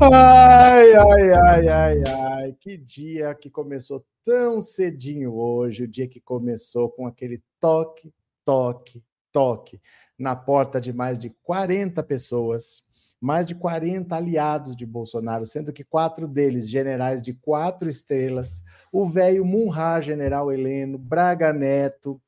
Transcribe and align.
Ai, 0.00 0.94
ai, 0.94 1.32
ai, 1.32 1.68
ai, 1.68 2.02
ai, 2.06 2.52
que 2.58 2.76
dia 2.76 3.34
que 3.34 3.48
começou 3.48 4.04
tão 4.24 4.60
cedinho 4.60 5.34
hoje, 5.34 5.84
o 5.84 5.88
dia 5.88 6.08
que 6.08 6.20
começou 6.20 6.90
com 6.90 7.06
aquele 7.06 7.42
toque, 7.60 8.12
toque, 8.44 9.02
toque 9.30 9.80
na 10.18 10.34
porta 10.34 10.80
de 10.80 10.92
mais 10.92 11.18
de 11.18 11.30
40 11.42 12.02
pessoas, 12.02 12.82
mais 13.20 13.46
de 13.46 13.54
40 13.54 14.14
aliados 14.14 14.76
de 14.76 14.84
Bolsonaro, 14.84 15.46
sendo 15.46 15.72
que 15.72 15.84
quatro 15.84 16.26
deles 16.26 16.68
generais 16.68 17.22
de 17.22 17.32
quatro 17.32 17.88
estrelas, 17.88 18.62
o 18.92 19.08
velho 19.08 19.44
Munra, 19.44 20.00
general 20.00 20.52
Heleno, 20.52 20.98
Braga 20.98 21.52
Neto, 21.52 22.20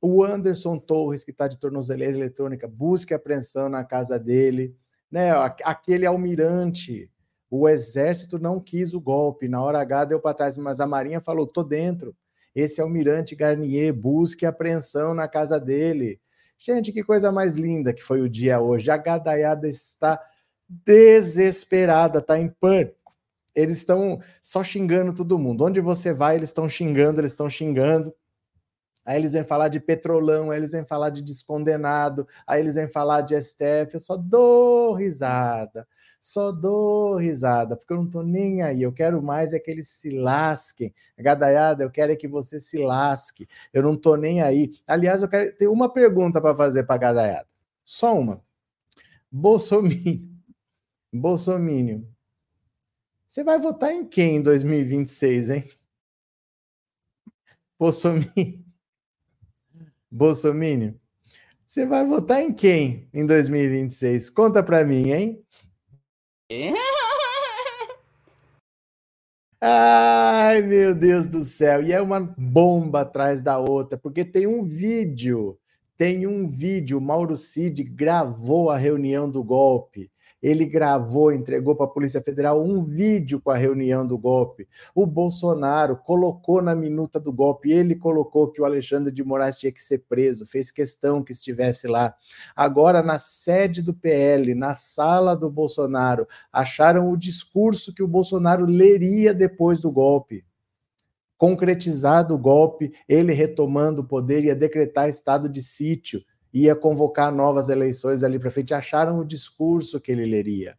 o 0.00 0.22
Anderson 0.22 0.78
Torres, 0.78 1.24
que 1.24 1.30
está 1.30 1.48
de 1.48 1.58
tornozeleira 1.58 2.16
eletrônica, 2.16 2.68
busque 2.68 3.14
apreensão 3.14 3.68
na 3.68 3.84
casa 3.84 4.18
dele, 4.18 4.76
né? 5.12 5.30
Aquele 5.62 6.06
almirante 6.06 7.08
o 7.54 7.68
exército 7.68 8.38
não 8.38 8.58
quis 8.58 8.94
o 8.94 9.00
golpe. 9.00 9.46
Na 9.46 9.62
hora 9.62 9.78
H 9.78 10.06
deu 10.06 10.18
para 10.18 10.32
trás, 10.32 10.56
mas 10.56 10.80
a 10.80 10.86
Marinha 10.86 11.20
falou: 11.20 11.46
tô 11.46 11.62
dentro. 11.62 12.16
Esse 12.54 12.80
é 12.80 12.84
o 12.84 12.88
Mirante 12.88 13.36
Garnier, 13.36 13.92
busque 13.92 14.46
apreensão 14.46 15.12
na 15.12 15.28
casa 15.28 15.60
dele. 15.60 16.18
Gente, 16.58 16.92
que 16.92 17.04
coisa 17.04 17.30
mais 17.30 17.54
linda 17.54 17.92
que 17.92 18.02
foi 18.02 18.22
o 18.22 18.28
dia 18.28 18.58
hoje. 18.58 18.90
A 18.90 18.96
gadaiada 18.96 19.68
está 19.68 20.18
desesperada, 20.66 22.20
está 22.20 22.38
em 22.38 22.48
pânico. 22.48 22.96
Eles 23.54 23.78
estão 23.78 24.18
só 24.40 24.64
xingando 24.64 25.14
todo 25.14 25.38
mundo. 25.38 25.64
Onde 25.64 25.80
você 25.80 26.10
vai, 26.10 26.36
eles 26.36 26.48
estão 26.48 26.70
xingando, 26.70 27.20
eles 27.20 27.32
estão 27.32 27.50
xingando. 27.50 28.14
Aí 29.04 29.16
eles 29.18 29.32
vêm 29.32 29.44
falar 29.44 29.68
de 29.68 29.80
petrolão, 29.80 30.50
aí 30.50 30.58
eles 30.58 30.72
vêm 30.72 30.84
falar 30.84 31.10
de 31.10 31.22
descondenado, 31.22 32.26
aí 32.46 32.60
eles 32.60 32.74
vêm 32.74 32.88
falar 32.88 33.22
de 33.22 33.34
STF. 33.34 33.94
Eu 33.94 34.00
só 34.00 34.16
dou 34.16 34.94
risada 34.94 35.86
só 36.22 36.52
dou 36.52 37.16
risada, 37.16 37.76
porque 37.76 37.92
eu 37.92 37.96
não 37.96 38.08
tô 38.08 38.22
nem 38.22 38.62
aí. 38.62 38.80
Eu 38.80 38.92
quero 38.92 39.20
mais 39.20 39.52
é 39.52 39.58
que 39.58 39.68
eles 39.68 39.88
se 39.88 40.08
lasquem. 40.08 40.94
Gadaiada, 41.18 41.82
eu 41.82 41.90
quero 41.90 42.12
é 42.12 42.16
que 42.16 42.28
você 42.28 42.60
se 42.60 42.78
lasque. 42.78 43.48
Eu 43.72 43.82
não 43.82 43.96
tô 43.96 44.14
nem 44.14 44.40
aí. 44.40 44.72
Aliás, 44.86 45.22
eu 45.22 45.28
quero 45.28 45.52
ter 45.56 45.66
uma 45.66 45.92
pergunta 45.92 46.40
para 46.40 46.54
fazer 46.54 46.84
para 46.84 46.96
Gadaiada. 46.96 47.48
Só 47.84 48.16
uma. 48.16 48.40
Bolsonaro. 49.30 49.96
Bolsonaro. 51.12 52.06
Você 53.26 53.42
vai 53.42 53.58
votar 53.58 53.92
em 53.92 54.06
quem 54.06 54.36
em 54.36 54.42
2026, 54.42 55.50
hein? 55.50 55.70
Bolsonaro. 57.76 58.61
Bolsonaro. 60.12 60.94
Você 61.66 61.84
vai 61.86 62.04
votar 62.04 62.42
em 62.42 62.52
quem 62.52 63.08
em 63.14 63.24
2026? 63.24 64.28
Conta 64.28 64.62
para 64.62 64.84
mim, 64.84 65.10
hein? 65.10 65.42
Ai, 69.58 70.60
meu 70.60 70.94
Deus 70.94 71.26
do 71.26 71.42
céu. 71.42 71.82
E 71.82 71.92
é 71.92 72.02
uma 72.02 72.20
bomba 72.20 73.00
atrás 73.00 73.42
da 73.42 73.58
outra, 73.58 73.96
porque 73.96 74.22
tem 74.22 74.46
um 74.46 74.62
vídeo, 74.62 75.58
tem 75.96 76.26
um 76.26 76.46
vídeo, 76.46 77.00
Mauro 77.00 77.36
Cid 77.36 77.82
gravou 77.84 78.68
a 78.68 78.76
reunião 78.76 79.30
do 79.30 79.42
golpe 79.42 80.11
ele 80.42 80.66
gravou, 80.66 81.32
entregou 81.32 81.76
para 81.76 81.86
a 81.86 81.90
Polícia 81.90 82.20
Federal 82.20 82.60
um 82.60 82.84
vídeo 82.84 83.40
com 83.40 83.50
a 83.50 83.56
reunião 83.56 84.04
do 84.06 84.18
golpe. 84.18 84.68
O 84.94 85.06
Bolsonaro 85.06 85.96
colocou 85.96 86.60
na 86.60 86.74
minuta 86.74 87.20
do 87.20 87.32
golpe, 87.32 87.70
ele 87.70 87.94
colocou 87.94 88.50
que 88.50 88.60
o 88.60 88.64
Alexandre 88.64 89.12
de 89.12 89.22
Moraes 89.22 89.58
tinha 89.58 89.70
que 89.70 89.82
ser 89.82 89.98
preso, 90.08 90.44
fez 90.44 90.70
questão 90.70 91.22
que 91.22 91.32
estivesse 91.32 91.86
lá. 91.86 92.14
Agora, 92.56 93.02
na 93.02 93.18
sede 93.18 93.80
do 93.80 93.94
PL, 93.94 94.54
na 94.54 94.74
sala 94.74 95.36
do 95.36 95.48
Bolsonaro, 95.48 96.26
acharam 96.52 97.10
o 97.10 97.16
discurso 97.16 97.94
que 97.94 98.02
o 98.02 98.08
Bolsonaro 98.08 98.64
leria 98.64 99.32
depois 99.32 99.78
do 99.78 99.90
golpe 99.90 100.44
concretizado 101.42 102.36
o 102.36 102.38
golpe, 102.38 102.92
ele 103.08 103.32
retomando 103.32 104.00
o 104.00 104.04
poder, 104.04 104.44
ia 104.44 104.54
decretar 104.54 105.08
estado 105.08 105.48
de 105.48 105.60
sítio 105.60 106.22
ia 106.52 106.76
convocar 106.76 107.32
novas 107.32 107.70
eleições 107.70 108.22
ali 108.22 108.38
para 108.38 108.50
frente, 108.50 108.74
acharam 108.74 109.18
o 109.18 109.24
discurso 109.24 110.00
que 110.00 110.12
ele 110.12 110.26
leria. 110.26 110.76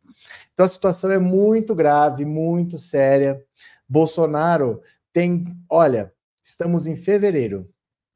Então 0.54 0.66
a 0.66 0.70
situação 0.70 1.10
é 1.12 1.18
muito 1.18 1.74
grave, 1.74 2.26
muito 2.26 2.78
séria. 2.78 3.44
Bolsonaro 3.90 4.82
tem, 5.12 5.46
olha, 5.68 6.14
estamos 6.44 6.86
em 6.86 6.96
fevereiro. 6.96 7.68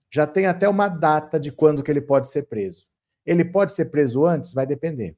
Já 0.10 0.28
tem 0.28 0.46
até 0.46 0.70
uma 0.70 0.88
data 0.88 1.40
de 1.40 1.52
quando 1.52 1.84
que 1.84 1.90
ele 1.90 2.02
pode 2.02 2.28
ser 2.28 2.44
preso. 2.44 2.86
Ele 3.26 3.44
pode 3.44 3.74
ser 3.74 3.86
preso 3.86 4.26
antes? 4.26 4.54
Vai 4.54 4.66
depender. 4.66 5.18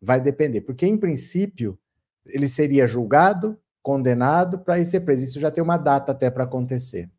Vai 0.00 0.20
depender, 0.20 0.60
porque 0.60 0.86
em 0.86 0.96
princípio 0.96 1.78
ele 2.24 2.48
seria 2.48 2.86
julgado, 2.86 3.58
condenado 3.82 4.58
para 4.60 4.78
ir 4.78 4.86
ser 4.86 5.00
preso. 5.00 5.24
Isso 5.24 5.40
já 5.40 5.50
tem 5.50 5.62
uma 5.62 5.76
data 5.76 6.12
até 6.12 6.30
para 6.30 6.44
acontecer. 6.44 7.10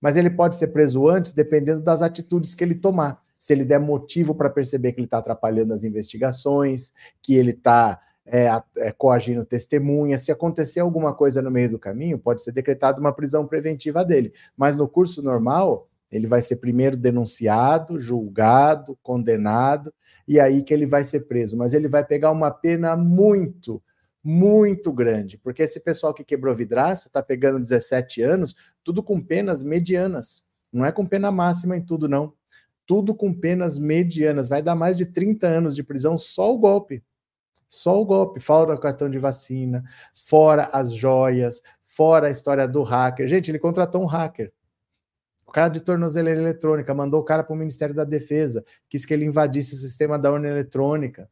Mas 0.00 0.16
ele 0.16 0.30
pode 0.30 0.56
ser 0.56 0.68
preso 0.68 1.08
antes, 1.08 1.32
dependendo 1.32 1.82
das 1.82 2.02
atitudes 2.02 2.54
que 2.54 2.64
ele 2.64 2.74
tomar 2.74 3.22
se 3.40 3.54
ele 3.54 3.64
der 3.64 3.80
motivo 3.80 4.34
para 4.34 4.50
perceber 4.50 4.92
que 4.92 5.00
ele 5.00 5.06
está 5.06 5.16
atrapalhando 5.16 5.72
as 5.72 5.82
investigações, 5.82 6.92
que 7.22 7.34
ele 7.34 7.52
está 7.52 7.98
é, 8.26 8.48
é, 8.76 8.92
coagindo 8.92 9.46
testemunha. 9.46 10.18
Se 10.18 10.30
acontecer 10.30 10.80
alguma 10.80 11.14
coisa 11.14 11.40
no 11.40 11.50
meio 11.50 11.70
do 11.70 11.78
caminho, 11.78 12.18
pode 12.18 12.42
ser 12.42 12.52
decretada 12.52 13.00
uma 13.00 13.14
prisão 13.14 13.46
preventiva 13.46 14.04
dele. 14.04 14.34
Mas 14.54 14.76
no 14.76 14.86
curso 14.86 15.22
normal, 15.22 15.88
ele 16.12 16.26
vai 16.26 16.42
ser 16.42 16.56
primeiro 16.56 16.98
denunciado, 16.98 17.98
julgado, 17.98 18.98
condenado, 19.02 19.90
e 20.28 20.38
aí 20.38 20.62
que 20.62 20.74
ele 20.74 20.84
vai 20.84 21.02
ser 21.02 21.20
preso. 21.20 21.56
Mas 21.56 21.72
ele 21.72 21.88
vai 21.88 22.04
pegar 22.04 22.32
uma 22.32 22.50
pena 22.50 22.94
muito, 22.94 23.82
muito 24.22 24.92
grande, 24.92 25.38
porque 25.38 25.62
esse 25.62 25.80
pessoal 25.80 26.12
que 26.12 26.22
quebrou 26.22 26.54
vidraça 26.54 27.08
está 27.08 27.22
pegando 27.22 27.58
17 27.58 28.20
anos, 28.20 28.54
tudo 28.84 29.02
com 29.02 29.18
penas 29.18 29.62
medianas. 29.62 30.42
Não 30.70 30.84
é 30.84 30.92
com 30.92 31.06
pena 31.06 31.32
máxima 31.32 31.74
em 31.74 31.80
tudo, 31.80 32.06
não 32.06 32.38
tudo 32.90 33.14
com 33.14 33.32
penas 33.32 33.78
medianas. 33.78 34.48
Vai 34.48 34.60
dar 34.60 34.74
mais 34.74 34.96
de 34.96 35.06
30 35.06 35.46
anos 35.46 35.76
de 35.76 35.84
prisão 35.84 36.18
só 36.18 36.52
o 36.52 36.58
golpe. 36.58 37.04
Só 37.68 38.02
o 38.02 38.04
golpe, 38.04 38.40
fora 38.40 38.74
o 38.74 38.80
cartão 38.80 39.08
de 39.08 39.16
vacina, 39.16 39.84
fora 40.12 40.64
as 40.72 40.92
joias, 40.92 41.62
fora 41.80 42.26
a 42.26 42.30
história 42.32 42.66
do 42.66 42.82
hacker. 42.82 43.28
Gente, 43.28 43.48
ele 43.48 43.60
contratou 43.60 44.02
um 44.02 44.06
hacker. 44.06 44.52
O 45.46 45.52
cara 45.52 45.68
de 45.68 45.80
tornozeleira 45.80 46.40
eletrônica 46.40 46.92
mandou 46.92 47.20
o 47.20 47.24
cara 47.24 47.44
para 47.44 47.54
o 47.54 47.56
Ministério 47.56 47.94
da 47.94 48.02
Defesa, 48.02 48.64
quis 48.88 49.04
que 49.04 49.14
ele 49.14 49.24
invadisse 49.24 49.72
o 49.72 49.78
sistema 49.78 50.18
da 50.18 50.32
urna 50.32 50.48
eletrônica. 50.48 51.30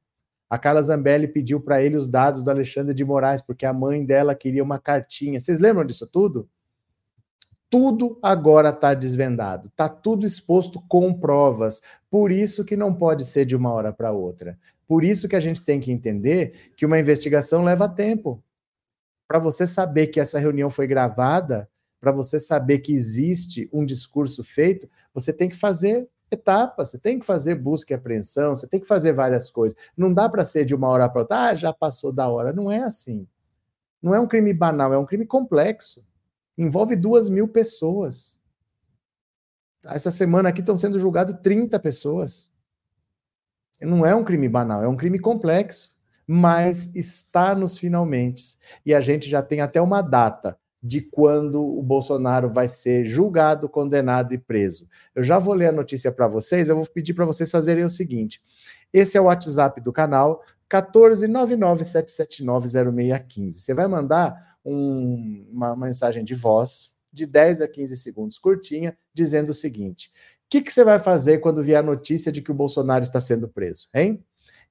A 0.49 0.59
Carla 0.61 0.81
Zambelli 0.81 1.27
pediu 1.27 1.61
para 1.61 1.83
ele 1.83 1.97
os 1.97 2.07
dados 2.07 2.45
do 2.45 2.53
Alexandre 2.53 2.95
de 2.95 3.05
Moraes, 3.05 3.43
porque 3.43 3.67
a 3.67 3.73
mãe 3.73 4.07
dela 4.07 4.33
queria 4.33 4.63
uma 4.63 4.79
cartinha. 4.79 5.41
Vocês 5.41 5.59
lembram 5.59 5.85
disso 5.85 6.07
tudo? 6.07 6.49
Tudo 7.71 8.19
agora 8.23 8.71
está 8.71 8.95
desvendado, 8.95 9.69
está 9.69 9.89
tudo 9.89 10.27
exposto 10.27 10.81
com 10.89 11.13
provas. 11.13 11.83
Por 12.11 12.33
isso 12.33 12.65
que 12.65 12.77
não 12.77 12.95
pode 12.95 13.25
ser 13.25 13.45
de 13.45 13.55
uma 13.55 13.73
hora 13.73 13.93
para 13.93 14.13
outra. 14.13 14.59
Por 14.87 15.05
isso 15.05 15.29
que 15.29 15.37
a 15.37 15.41
gente 15.41 15.63
tem 15.63 15.79
que 15.79 15.93
entender 15.93 16.73
que 16.75 16.87
uma 16.87 16.99
investigação 16.99 17.63
leva 17.63 17.89
tempo. 17.89 18.43
Para 19.27 19.39
você 19.39 19.67
saber 19.67 20.07
que 20.07 20.19
essa 20.19 20.39
reunião 20.39 20.71
foi 20.71 20.87
gravada, 20.87 21.69
para 22.01 22.11
você 22.11 22.41
saber 22.41 22.79
que 22.79 22.95
existe 22.95 23.69
um 23.71 23.85
discurso 23.85 24.43
feito, 24.43 24.89
você 25.13 25.33
tem 25.33 25.49
que 25.49 25.57
fazer 25.57 26.09
etapas, 26.31 26.91
você 26.91 26.99
tem 26.99 27.19
que 27.19 27.27
fazer 27.27 27.55
busca 27.55 27.93
e 27.93 27.97
apreensão, 27.97 28.55
você 28.55 28.67
tem 28.67 28.81
que 28.81 28.87
fazer 28.87 29.13
várias 29.13 29.51
coisas. 29.51 29.77
Não 29.95 30.13
dá 30.13 30.29
para 30.29 30.47
ser 30.47 30.65
de 30.65 30.75
uma 30.75 30.89
hora 30.89 31.09
para 31.09 31.21
outra, 31.21 31.49
ah, 31.49 31.55
já 31.55 31.73
passou 31.73 32.11
da 32.11 32.29
hora. 32.29 32.53
Não 32.53 32.73
é 32.73 32.83
assim. 32.83 33.27
Não 34.01 34.15
é 34.15 34.21
um 34.21 34.29
crime 34.29 34.55
banal, 34.55 34.93
é 34.95 34.99
um 34.99 35.05
crime 35.05 35.27
complexo 35.27 36.03
envolve 36.59 36.97
duas 36.97 37.29
mil 37.29 37.47
pessoas. 37.47 38.37
Essa 39.85 40.11
semana 40.11 40.49
aqui 40.49 40.61
estão 40.61 40.77
sendo 40.77 40.99
julgadas 40.99 41.39
30 41.41 41.79
pessoas. 41.79 42.51
Não 43.81 44.05
é 44.05 44.15
um 44.15 44.25
crime 44.25 44.49
banal, 44.49 44.83
é 44.83 44.89
um 44.89 44.97
crime 44.97 45.21
complexo, 45.21 45.93
mas 46.27 46.93
está 46.97 47.55
nos 47.55 47.79
finalmente. 47.79 48.59
E 48.85 48.93
a 48.93 49.01
gente 49.01 49.31
já 49.31 49.41
tem 49.41 49.61
até 49.61 49.81
uma 49.81 50.03
data 50.03 50.59
de 50.83 51.01
quando 51.01 51.65
o 51.65 51.83
Bolsonaro 51.83 52.53
vai 52.53 52.69
ser 52.69 53.05
julgado, 53.05 53.69
condenado 53.69 54.35
e 54.35 54.39
preso. 54.39 54.89
Eu 55.15 55.23
já 55.23 55.39
vou 55.39 55.55
ler 55.55 55.69
a 55.69 55.73
notícia 55.73 56.11
para 56.11 56.27
vocês, 56.27 56.69
eu 56.69 56.77
vou 56.77 56.87
pedir 56.87 57.15
para 57.15 57.25
vocês 57.25 57.51
fazerem 57.51 57.85
o 57.85 57.91
seguinte: 57.91 58.43
esse 58.93 59.17
é 59.17 59.21
o 59.21 59.25
WhatsApp 59.25 59.81
do 59.81 59.93
canal, 59.93 60.43
14997790615. 60.69 63.53
Você 63.53 63.75
vai 63.75 63.87
mandar 63.87 64.48
um, 64.65 65.47
uma 65.51 65.77
mensagem 65.77 66.25
de 66.25 66.35
voz 66.35 66.93
de 67.13 67.27
10 67.27 67.63
a 67.63 67.69
15 67.69 67.97
segundos, 67.97 68.39
curtinha, 68.39 68.97
dizendo 69.15 69.51
o 69.51 69.55
seguinte: 69.55 70.09
o 70.09 70.51
que, 70.51 70.63
que 70.63 70.73
você 70.73 70.85
vai 70.85 70.99
fazer 70.99 71.39
quando 71.39 71.63
vier 71.63 71.79
a 71.79 71.83
notícia 71.83 72.33
de 72.33 72.43
que 72.43 72.51
o 72.51 72.55
Bolsonaro 72.55 73.05
está 73.05 73.21
sendo 73.21 73.49
preso, 73.49 73.89
hein? 73.95 74.25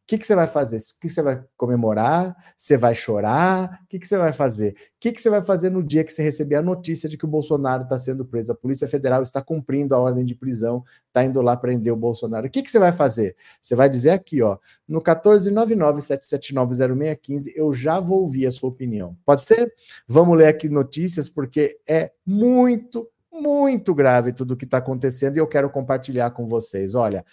O 0.07 0.09
que, 0.09 0.17
que 0.19 0.25
você 0.25 0.35
vai 0.35 0.47
fazer? 0.47 0.77
O 0.77 0.99
que 1.01 1.09
você 1.09 1.21
vai 1.21 1.43
comemorar? 1.57 2.33
Você 2.57 2.77
vai 2.77 2.95
chorar? 2.95 3.81
O 3.83 3.87
que, 3.89 3.99
que 3.99 4.07
você 4.07 4.17
vai 4.17 4.31
fazer? 4.31 4.71
O 4.71 4.75
que, 5.01 5.11
que 5.11 5.21
você 5.21 5.29
vai 5.29 5.41
fazer 5.41 5.69
no 5.69 5.83
dia 5.83 6.01
que 6.01 6.13
você 6.13 6.23
receber 6.23 6.55
a 6.55 6.61
notícia 6.61 7.09
de 7.09 7.17
que 7.17 7.25
o 7.25 7.27
Bolsonaro 7.27 7.83
está 7.83 7.99
sendo 7.99 8.23
preso? 8.23 8.53
A 8.53 8.55
Polícia 8.55 8.87
Federal 8.87 9.21
está 9.21 9.41
cumprindo 9.41 9.93
a 9.93 9.99
ordem 9.99 10.23
de 10.23 10.33
prisão, 10.33 10.81
está 11.07 11.25
indo 11.25 11.41
lá 11.41 11.57
prender 11.57 11.91
o 11.91 11.97
Bolsonaro. 11.97 12.47
O 12.47 12.49
que, 12.49 12.63
que 12.63 12.71
você 12.71 12.79
vai 12.79 12.93
fazer? 12.93 13.35
Você 13.61 13.75
vai 13.75 13.89
dizer 13.89 14.11
aqui, 14.11 14.41
ó, 14.41 14.57
no 14.87 15.01
14997790615, 15.01 17.51
eu 17.53 17.73
já 17.73 17.99
vou 17.99 18.21
ouvir 18.21 18.47
a 18.47 18.51
sua 18.51 18.69
opinião. 18.69 19.17
Pode 19.25 19.41
ser? 19.41 19.73
Vamos 20.07 20.37
ler 20.37 20.47
aqui 20.47 20.69
notícias, 20.69 21.27
porque 21.27 21.81
é 21.85 22.13
muito, 22.25 23.09
muito 23.29 23.93
grave 23.93 24.31
tudo 24.31 24.53
o 24.53 24.57
que 24.57 24.63
está 24.63 24.77
acontecendo 24.77 25.35
e 25.35 25.39
eu 25.39 25.47
quero 25.47 25.69
compartilhar 25.69 26.31
com 26.31 26.47
vocês. 26.47 26.95
Olha, 26.95 27.25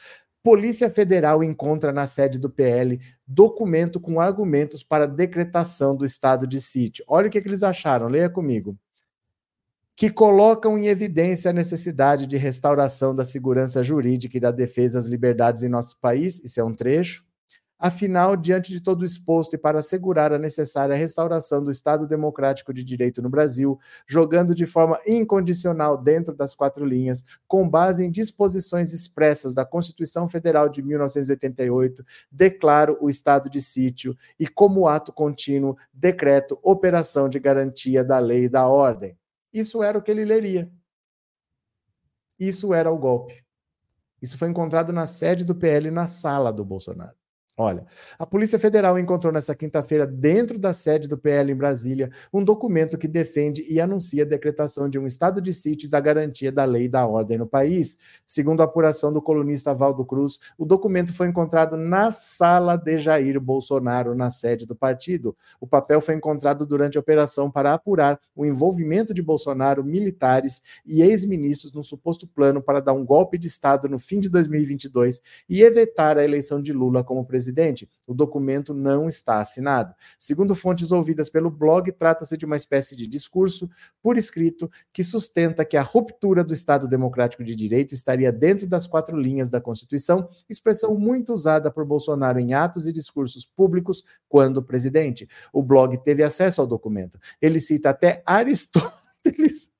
Polícia 0.45 0.91
Federal 0.91 1.43
encontra 1.43 1.91
na 1.91 2.07
sede 2.07 2.39
do 2.39 2.51
PL 2.51 3.01
documento 3.27 3.99
com 3.99 4.21
argumentos 4.21 4.83
para 4.83 5.07
decretação 5.07 5.97
do 5.97 6.05
estado 6.05 6.47
de 6.47 6.61
sítio. 6.61 7.03
Olha 7.09 7.29
o 7.29 7.31
que, 7.31 7.41
que 7.41 7.49
eles 7.49 7.63
acharam, 7.63 8.09
leia 8.09 8.29
comigo. 8.29 8.79
Que 9.97 10.11
colocam 10.11 10.77
em 10.77 10.87
evidência 10.87 11.51
a 11.51 11.55
necessidade 11.55 12.27
de 12.27 12.37
restauração 12.37 13.15
da 13.15 13.25
segurança 13.25 13.83
jurídica 13.83 14.37
e 14.37 14.41
da 14.41 14.51
defesa 14.51 14.99
das 14.99 15.09
liberdades 15.09 15.63
em 15.63 15.69
nosso 15.71 15.99
país. 15.99 16.39
Isso 16.45 16.61
é 16.61 16.65
um 16.65 16.75
trecho. 16.75 17.25
Afinal, 17.79 18.37
diante 18.37 18.71
de 18.71 18.81
todo 18.81 19.05
exposto 19.05 19.55
e 19.55 19.59
para 19.59 19.81
assegurar 19.81 20.33
a 20.33 20.39
necessária 20.39 20.95
restauração 20.95 21.63
do 21.63 21.71
Estado 21.71 22.07
Democrático 22.07 22.73
de 22.73 22.85
Direito 22.85 23.21
no 23.21 23.29
Brasil, 23.29 23.79
jogando 24.07 24.55
de 24.55 24.65
forma 24.65 24.99
incondicional 25.07 25.97
dentro 25.99 26.35
das 26.35 26.55
quatro 26.55 26.85
linhas, 26.85 27.25
com 27.49 27.69
base 27.69 28.05
em 28.05 28.11
disposições 28.11 28.93
expressas 28.93 29.55
da 29.55 29.65
Constituição 29.65 30.29
Federal 30.29 30.69
de 30.69 30.83
1988, 30.83 32.05
declaro 32.31 32.97
o 33.01 33.09
estado 33.09 33.51
de 33.51 33.61
sítio 33.61 34.17
e, 34.39 34.47
como 34.47 34.87
ato 34.87 35.13
contínuo, 35.13 35.77
decreto 35.93 36.59
operação 36.63 37.29
de 37.29 37.41
garantia 37.41 38.05
da 38.05 38.19
lei 38.19 38.45
e 38.45 38.49
da 38.49 38.69
ordem. 38.69 39.19
Isso 39.53 39.83
era 39.83 39.99
o 39.99 40.03
que 40.03 40.11
ele 40.11 40.25
leria. 40.25 40.71
Isso 42.39 42.73
era 42.73 42.91
o 42.91 42.99
golpe. 42.99 43.45
Isso 44.23 44.39
foi 44.39 44.49
encontrado 44.49 44.93
na 44.93 45.07
sede 45.07 45.45
do 45.45 45.55
PL 45.55 45.91
na 45.91 46.07
sala 46.07 46.53
do 46.53 46.65
Bolsonaro. 46.65 47.24
Olha, 47.57 47.87
a 48.19 48.27
Polícia 48.27 48.59
Federal 48.59 48.99
encontrou 48.99 49.33
nesta 49.33 49.55
quinta-feira, 49.55 50.05
dentro 50.05 50.59
da 50.59 50.75
sede 50.75 51.07
do 51.07 51.17
PL 51.17 51.53
em 51.53 51.55
Brasília, 51.55 52.11
um 52.33 52.43
documento 52.43 52.99
que 52.99 53.07
defende 53.07 53.65
e 53.69 53.81
anuncia 53.81 54.25
a 54.25 54.27
decretação 54.27 54.89
de 54.89 54.99
um 54.99 55.07
estado 55.07 55.41
de 55.41 55.53
sítio 55.53 55.87
e 55.87 55.89
da 55.89 56.01
garantia 56.01 56.51
da 56.51 56.65
lei 56.65 56.87
e 56.87 56.89
da 56.89 57.07
ordem 57.07 57.39
no 57.39 57.47
país. 57.47 57.97
Segundo 58.27 58.61
a 58.61 58.65
apuração 58.65 59.13
do 59.13 59.23
colunista 59.23 59.73
Valdo 59.73 60.05
Cruz, 60.05 60.41
o 60.59 60.65
documento 60.65 61.15
foi 61.15 61.29
encontrado 61.29 61.77
na 61.77 62.11
sala 62.11 62.77
de 62.77 62.99
Jair 62.99 63.41
Bolsonaro, 63.41 64.17
na 64.17 64.31
sede 64.31 64.67
do 64.67 64.75
partido. 64.75 65.37
O 65.61 65.67
papel 65.67 66.01
foi 66.01 66.17
encontrado 66.17 66.67
durante 66.67 66.99
a 66.99 67.01
operação 67.01 67.49
para 67.49 67.73
apurar 67.73 68.19
o 68.35 68.45
envolvimento 68.45 69.15
de 69.15 69.23
Bolsonaro, 69.23 69.85
militares 69.85 70.61
e 70.85 71.03
ex-ministros 71.03 71.73
no 71.73 71.85
suposto 71.85 72.27
plano 72.27 72.61
para 72.61 72.81
dar 72.81 72.95
um 72.95 73.05
golpe 73.07 73.39
de 73.39 73.47
Estado 73.47 73.89
no 73.89 73.99
fim 73.99 74.19
de 74.19 74.29
2022 74.29 75.21
e 75.49 75.63
evitar 75.63 76.19
a 76.19 76.25
eleição 76.25 76.61
de 76.61 76.73
Lula 76.73 77.05
como 77.05 77.25
presidente 77.25 77.44
presidente, 77.45 77.89
o 78.09 78.15
documento 78.15 78.73
não 78.73 79.07
está 79.07 79.39
assinado. 79.39 79.95
Segundo 80.19 80.55
fontes 80.55 80.91
ouvidas 80.91 81.29
pelo 81.29 81.51
blog, 81.51 81.93
trata-se 81.93 82.37
de 82.39 82.47
uma 82.47 82.57
espécie 82.57 82.97
de 82.97 83.07
discurso 83.07 83.69
por 84.03 84.17
escrito 84.17 84.71
que 84.93 85.05
sustenta 85.05 85.65
que 85.65 85.77
a 85.77 85.83
ruptura 85.83 86.43
do 86.43 86.55
Estado 86.55 86.89
Democrático 86.89 87.45
de 87.45 87.55
Direito 87.55 87.93
estaria 87.93 88.33
dentro 88.33 88.67
das 88.67 88.87
quatro 88.87 89.17
linhas 89.17 89.51
da 89.51 89.61
Constituição, 89.61 90.29
expressão 90.49 90.95
muito 90.95 91.35
usada 91.35 91.71
por 91.71 91.85
Bolsonaro 91.85 92.41
em 92.41 92.55
atos 92.55 92.87
e 92.87 92.93
discursos 92.93 93.45
públicos 93.45 94.03
quando 94.27 94.63
presidente. 94.63 95.29
O 95.53 95.63
blog 95.63 95.99
teve 95.99 96.23
acesso 96.23 96.63
ao 96.63 96.67
documento. 96.67 97.19
Ele 97.43 97.61
cita 97.61 97.91
até 97.91 98.23
Aristóteles 98.25 99.74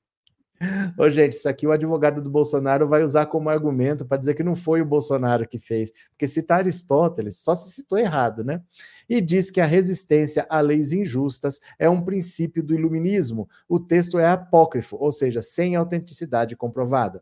Ô, 0.97 1.09
gente, 1.09 1.33
isso 1.33 1.49
aqui 1.49 1.67
o 1.67 1.71
advogado 1.71 2.21
do 2.21 2.29
Bolsonaro 2.29 2.87
vai 2.87 3.03
usar 3.03 3.25
como 3.25 3.49
argumento 3.49 4.05
para 4.05 4.17
dizer 4.17 4.35
que 4.35 4.43
não 4.43 4.55
foi 4.55 4.81
o 4.81 4.85
Bolsonaro 4.85 5.47
que 5.47 5.59
fez, 5.59 5.91
porque 6.11 6.27
citar 6.27 6.59
Aristóteles 6.59 7.37
só 7.37 7.53
se 7.53 7.71
citou 7.73 7.97
errado, 7.97 8.43
né? 8.43 8.61
E 9.07 9.19
diz 9.21 9.51
que 9.51 9.59
a 9.59 9.65
resistência 9.65 10.45
a 10.49 10.61
leis 10.61 10.93
injustas 10.93 11.59
é 11.77 11.89
um 11.89 12.01
princípio 12.01 12.63
do 12.63 12.73
iluminismo. 12.73 13.49
O 13.67 13.79
texto 13.79 14.17
é 14.17 14.27
apócrifo, 14.27 14.97
ou 14.97 15.11
seja, 15.11 15.41
sem 15.41 15.75
autenticidade 15.75 16.55
comprovada. 16.55 17.21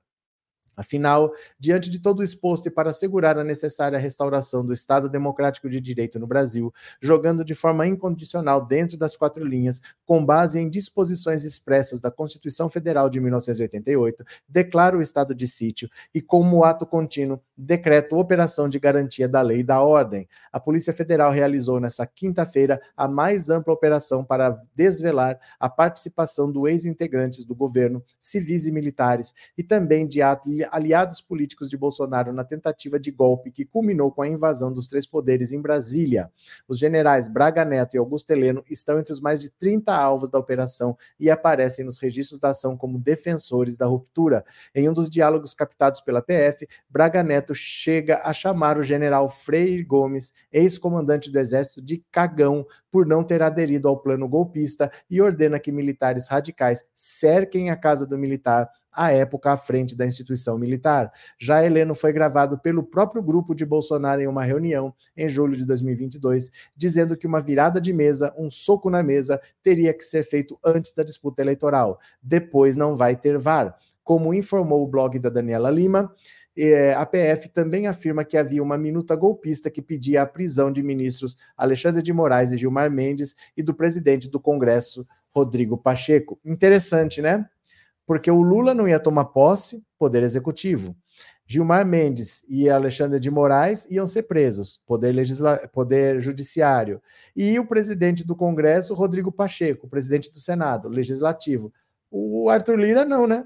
Afinal, 0.75 1.31
diante 1.59 1.89
de 1.89 1.99
todo 1.99 2.19
o 2.19 2.23
exposto 2.23 2.67
e 2.67 2.71
para 2.71 2.89
assegurar 2.89 3.37
a 3.37 3.43
necessária 3.43 3.97
restauração 3.97 4.65
do 4.65 4.73
Estado 4.73 5.07
Democrático 5.07 5.69
de 5.69 5.79
Direito 5.79 6.19
no 6.19 6.25
Brasil, 6.25 6.73
jogando 7.01 7.45
de 7.45 7.53
forma 7.53 7.87
incondicional 7.87 8.65
dentro 8.65 8.97
das 8.97 9.15
quatro 9.15 9.45
linhas, 9.45 9.81
com 10.05 10.25
base 10.25 10.59
em 10.59 10.69
disposições 10.69 11.43
expressas 11.43 12.01
da 12.01 12.09
Constituição 12.09 12.69
Federal 12.69 13.09
de 13.09 13.19
1988, 13.19 14.23
declaro 14.47 14.97
o 14.97 15.01
estado 15.01 15.35
de 15.35 15.47
sítio 15.47 15.89
e, 16.13 16.21
como 16.21 16.63
ato 16.63 16.85
contínuo, 16.85 17.41
decreto 17.57 18.17
operação 18.17 18.67
de 18.67 18.79
garantia 18.79 19.27
da 19.27 19.41
lei 19.41 19.59
e 19.59 19.63
da 19.63 19.81
ordem. 19.81 20.27
A 20.51 20.59
Polícia 20.59 20.91
Federal 20.91 21.31
realizou 21.31 21.79
nesta 21.79 22.05
quinta-feira 22.05 22.81
a 22.97 23.07
mais 23.07 23.49
ampla 23.49 23.73
operação 23.73 24.23
para 24.23 24.59
desvelar 24.75 25.39
a 25.59 25.69
participação 25.69 26.51
do 26.51 26.67
ex-integrantes 26.67 27.45
do 27.45 27.53
governo, 27.53 28.03
civis 28.17 28.65
e 28.65 28.71
militares, 28.71 29.33
e 29.57 29.63
também 29.63 30.07
de 30.07 30.21
aliados 30.21 31.21
políticos 31.21 31.69
de 31.69 31.77
Bolsonaro 31.77 32.33
na 32.33 32.43
tentativa 32.43 32.99
de 32.99 33.11
golpe 33.11 33.51
que 33.51 33.65
culminou 33.65 34.11
com 34.11 34.21
a 34.21 34.27
invasão 34.27 34.71
dos 34.71 34.87
três 34.87 35.05
poderes 35.05 35.51
em 35.51 35.61
Brasília. 35.61 36.31
Os 36.67 36.79
generais 36.79 37.27
Braga 37.27 37.63
Neto 37.63 37.95
e 37.95 37.97
Augusto 37.97 38.31
Heleno 38.31 38.63
estão 38.69 38.99
entre 38.99 39.13
os 39.13 39.19
mais 39.19 39.41
de 39.41 39.49
30 39.49 39.93
alvos 39.93 40.29
da 40.29 40.39
operação 40.39 40.97
e 41.19 41.29
aparecem 41.29 41.85
nos 41.85 41.99
registros 41.99 42.39
da 42.39 42.49
ação 42.49 42.75
como 42.75 42.97
defensores 42.97 43.77
da 43.77 43.85
ruptura. 43.85 44.43
Em 44.73 44.89
um 44.89 44.93
dos 44.93 45.09
diálogos 45.09 45.53
captados 45.53 46.01
pela 46.01 46.21
PF, 46.21 46.67
Braga 46.89 47.21
Neto 47.21 47.42
chega 47.51 48.21
a 48.23 48.31
chamar 48.31 48.77
o 48.77 48.83
general 48.83 49.27
Freire 49.27 49.83
Gomes, 49.83 50.31
ex-comandante 50.51 51.31
do 51.31 51.39
Exército, 51.39 51.81
de 51.81 52.03
cagão 52.11 52.63
por 52.91 53.07
não 53.07 53.23
ter 53.23 53.41
aderido 53.41 53.87
ao 53.87 53.97
plano 53.97 54.29
golpista 54.29 54.91
e 55.09 55.19
ordena 55.19 55.59
que 55.59 55.71
militares 55.71 56.27
radicais 56.27 56.85
cerquem 56.93 57.71
a 57.71 57.75
casa 57.75 58.05
do 58.05 58.19
militar 58.19 58.69
à 58.93 59.11
época 59.11 59.51
à 59.51 59.57
frente 59.57 59.97
da 59.97 60.05
instituição 60.05 60.57
militar. 60.57 61.11
Já 61.39 61.65
Heleno 61.65 61.95
foi 61.95 62.13
gravado 62.13 62.59
pelo 62.59 62.83
próprio 62.83 63.21
grupo 63.21 63.55
de 63.55 63.65
Bolsonaro 63.65 64.21
em 64.21 64.27
uma 64.27 64.43
reunião 64.43 64.93
em 65.17 65.27
julho 65.27 65.55
de 65.55 65.65
2022, 65.65 66.51
dizendo 66.75 67.17
que 67.17 67.25
uma 67.25 67.41
virada 67.41 67.81
de 67.81 67.91
mesa, 67.91 68.33
um 68.37 68.51
soco 68.51 68.89
na 68.89 69.01
mesa, 69.01 69.41
teria 69.61 69.93
que 69.93 70.03
ser 70.03 70.23
feito 70.23 70.59
antes 70.63 70.93
da 70.93 71.03
disputa 71.03 71.41
eleitoral. 71.41 71.99
Depois 72.21 72.77
não 72.77 72.95
vai 72.95 73.15
ter 73.15 73.37
VAR. 73.37 73.75
Como 74.03 74.33
informou 74.33 74.83
o 74.83 74.87
blog 74.87 75.17
da 75.17 75.29
Daniela 75.29 75.71
Lima, 75.71 76.13
a 76.95 77.05
PF 77.05 77.49
também 77.49 77.87
afirma 77.87 78.23
que 78.23 78.37
havia 78.37 78.61
uma 78.61 78.77
minuta 78.77 79.15
golpista 79.15 79.71
que 79.71 79.81
pedia 79.81 80.21
a 80.21 80.25
prisão 80.25 80.71
de 80.71 80.83
ministros 80.83 81.37
Alexandre 81.57 82.01
de 82.01 82.13
Moraes 82.13 82.51
e 82.51 82.57
Gilmar 82.57 82.91
Mendes 82.91 83.35
e 83.57 83.63
do 83.63 83.73
presidente 83.73 84.29
do 84.29 84.39
Congresso, 84.39 85.07
Rodrigo 85.31 85.77
Pacheco. 85.77 86.39
Interessante, 86.45 87.21
né? 87.21 87.47
porque 88.05 88.29
o 88.29 88.41
Lula 88.41 88.73
não 88.73 88.87
ia 88.87 88.99
tomar 88.99 89.25
posse, 89.25 89.83
poder 89.97 90.23
executivo. 90.23 90.95
Gilmar 91.45 91.85
Mendes 91.85 92.43
e 92.47 92.69
Alexandre 92.69 93.19
de 93.19 93.29
Moraes 93.29 93.85
iam 93.89 94.07
ser 94.07 94.23
presos, 94.23 94.81
poder, 94.85 95.11
legisla... 95.11 95.67
poder 95.67 96.21
judiciário. 96.21 97.01
E 97.35 97.59
o 97.59 97.67
presidente 97.67 98.25
do 98.25 98.35
Congresso, 98.35 98.93
Rodrigo 98.93 99.31
Pacheco, 99.31 99.87
presidente 99.87 100.31
do 100.31 100.37
Senado, 100.37 100.87
legislativo. 100.87 101.73
O 102.09 102.49
Arthur 102.49 102.77
Lira 102.77 103.03
não, 103.03 103.27
né? 103.27 103.45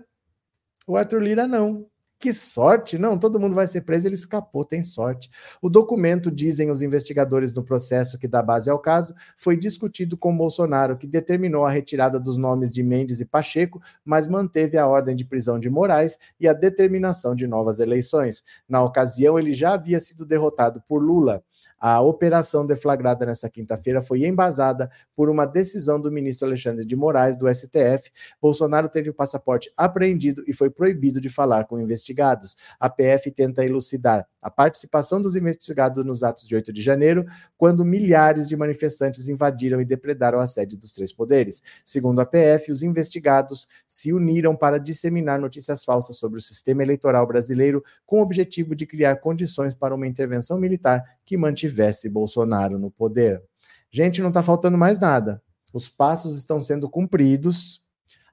O 0.85 0.95
Arthur 0.95 1.21
Lira 1.21 1.47
não. 1.47 1.87
Que 2.19 2.33
sorte! 2.33 2.97
Não, 2.97 3.15
todo 3.17 3.39
mundo 3.39 3.53
vai 3.53 3.67
ser 3.67 3.81
preso, 3.81 4.07
ele 4.07 4.15
escapou, 4.15 4.65
tem 4.65 4.83
sorte. 4.83 5.29
O 5.61 5.69
documento, 5.69 6.31
dizem 6.31 6.71
os 6.71 6.81
investigadores 6.81 7.53
no 7.53 7.63
processo 7.63 8.17
que 8.17 8.27
dá 8.27 8.41
base 8.41 8.71
ao 8.71 8.79
caso, 8.79 9.13
foi 9.35 9.55
discutido 9.55 10.17
com 10.17 10.35
Bolsonaro, 10.35 10.97
que 10.97 11.05
determinou 11.05 11.63
a 11.63 11.69
retirada 11.69 12.19
dos 12.19 12.35
nomes 12.35 12.73
de 12.73 12.81
Mendes 12.81 13.19
e 13.19 13.25
Pacheco, 13.25 13.79
mas 14.03 14.27
manteve 14.27 14.79
a 14.79 14.87
ordem 14.87 15.15
de 15.15 15.25
prisão 15.25 15.59
de 15.59 15.69
Moraes 15.69 16.17
e 16.39 16.47
a 16.47 16.53
determinação 16.53 17.35
de 17.35 17.45
novas 17.45 17.79
eleições. 17.79 18.43
Na 18.67 18.81
ocasião, 18.83 19.37
ele 19.37 19.53
já 19.53 19.73
havia 19.73 19.99
sido 19.99 20.25
derrotado 20.25 20.81
por 20.87 21.03
Lula. 21.03 21.43
A 21.79 22.01
operação 22.01 22.65
deflagrada 22.65 23.25
nessa 23.25 23.49
quinta-feira 23.49 24.01
foi 24.01 24.25
embasada 24.25 24.89
por 25.15 25.29
uma 25.29 25.45
decisão 25.45 26.01
do 26.01 26.11
ministro 26.11 26.47
Alexandre 26.47 26.83
de 26.83 26.95
Moraes, 26.95 27.37
do 27.37 27.47
STF. 27.53 28.11
Bolsonaro 28.41 28.89
teve 28.89 29.09
o 29.09 29.13
passaporte 29.13 29.71
apreendido 29.77 30.43
e 30.47 30.53
foi 30.53 30.69
proibido 30.69 31.21
de 31.21 31.29
falar 31.29 31.65
com 31.65 31.79
investigados. 31.79 32.57
A 32.79 32.89
PF 32.89 33.29
tenta 33.31 33.63
elucidar 33.63 34.27
a 34.41 34.49
participação 34.49 35.21
dos 35.21 35.35
investigados 35.35 36.05
nos 36.05 36.23
atos 36.23 36.47
de 36.47 36.55
8 36.55 36.71
de 36.71 36.81
janeiro, 36.81 37.25
quando 37.57 37.83
milhares 37.83 38.47
de 38.47 38.55
manifestantes 38.55 39.27
invadiram 39.27 39.81
e 39.81 39.85
depredaram 39.85 40.39
a 40.39 40.47
sede 40.47 40.77
dos 40.77 40.93
três 40.93 41.11
poderes. 41.11 41.61
Segundo 41.83 42.21
a 42.21 42.25
PF, 42.25 42.71
os 42.71 42.81
investigados 42.81 43.67
se 43.87 44.13
uniram 44.13 44.55
para 44.55 44.79
disseminar 44.79 45.39
notícias 45.39 45.83
falsas 45.83 46.17
sobre 46.17 46.39
o 46.39 46.41
sistema 46.41 46.81
eleitoral 46.81 47.27
brasileiro 47.27 47.83
com 48.05 48.19
o 48.19 48.23
objetivo 48.23 48.73
de 48.73 48.85
criar 48.85 49.17
condições 49.17 49.73
para 49.73 49.93
uma 49.93 50.07
intervenção 50.07 50.57
militar 50.57 51.03
que 51.27 51.37
mantivesse 51.37 52.09
Bolsonaro 52.09 52.79
no 52.79 52.89
poder. 52.89 53.43
Gente, 53.91 54.21
não 54.21 54.29
está 54.29 54.41
faltando 54.41 54.79
mais 54.79 54.97
nada. 54.97 55.43
Os 55.71 55.87
passos 55.87 56.35
estão 56.37 56.59
sendo 56.59 56.89
cumpridos 56.89 57.85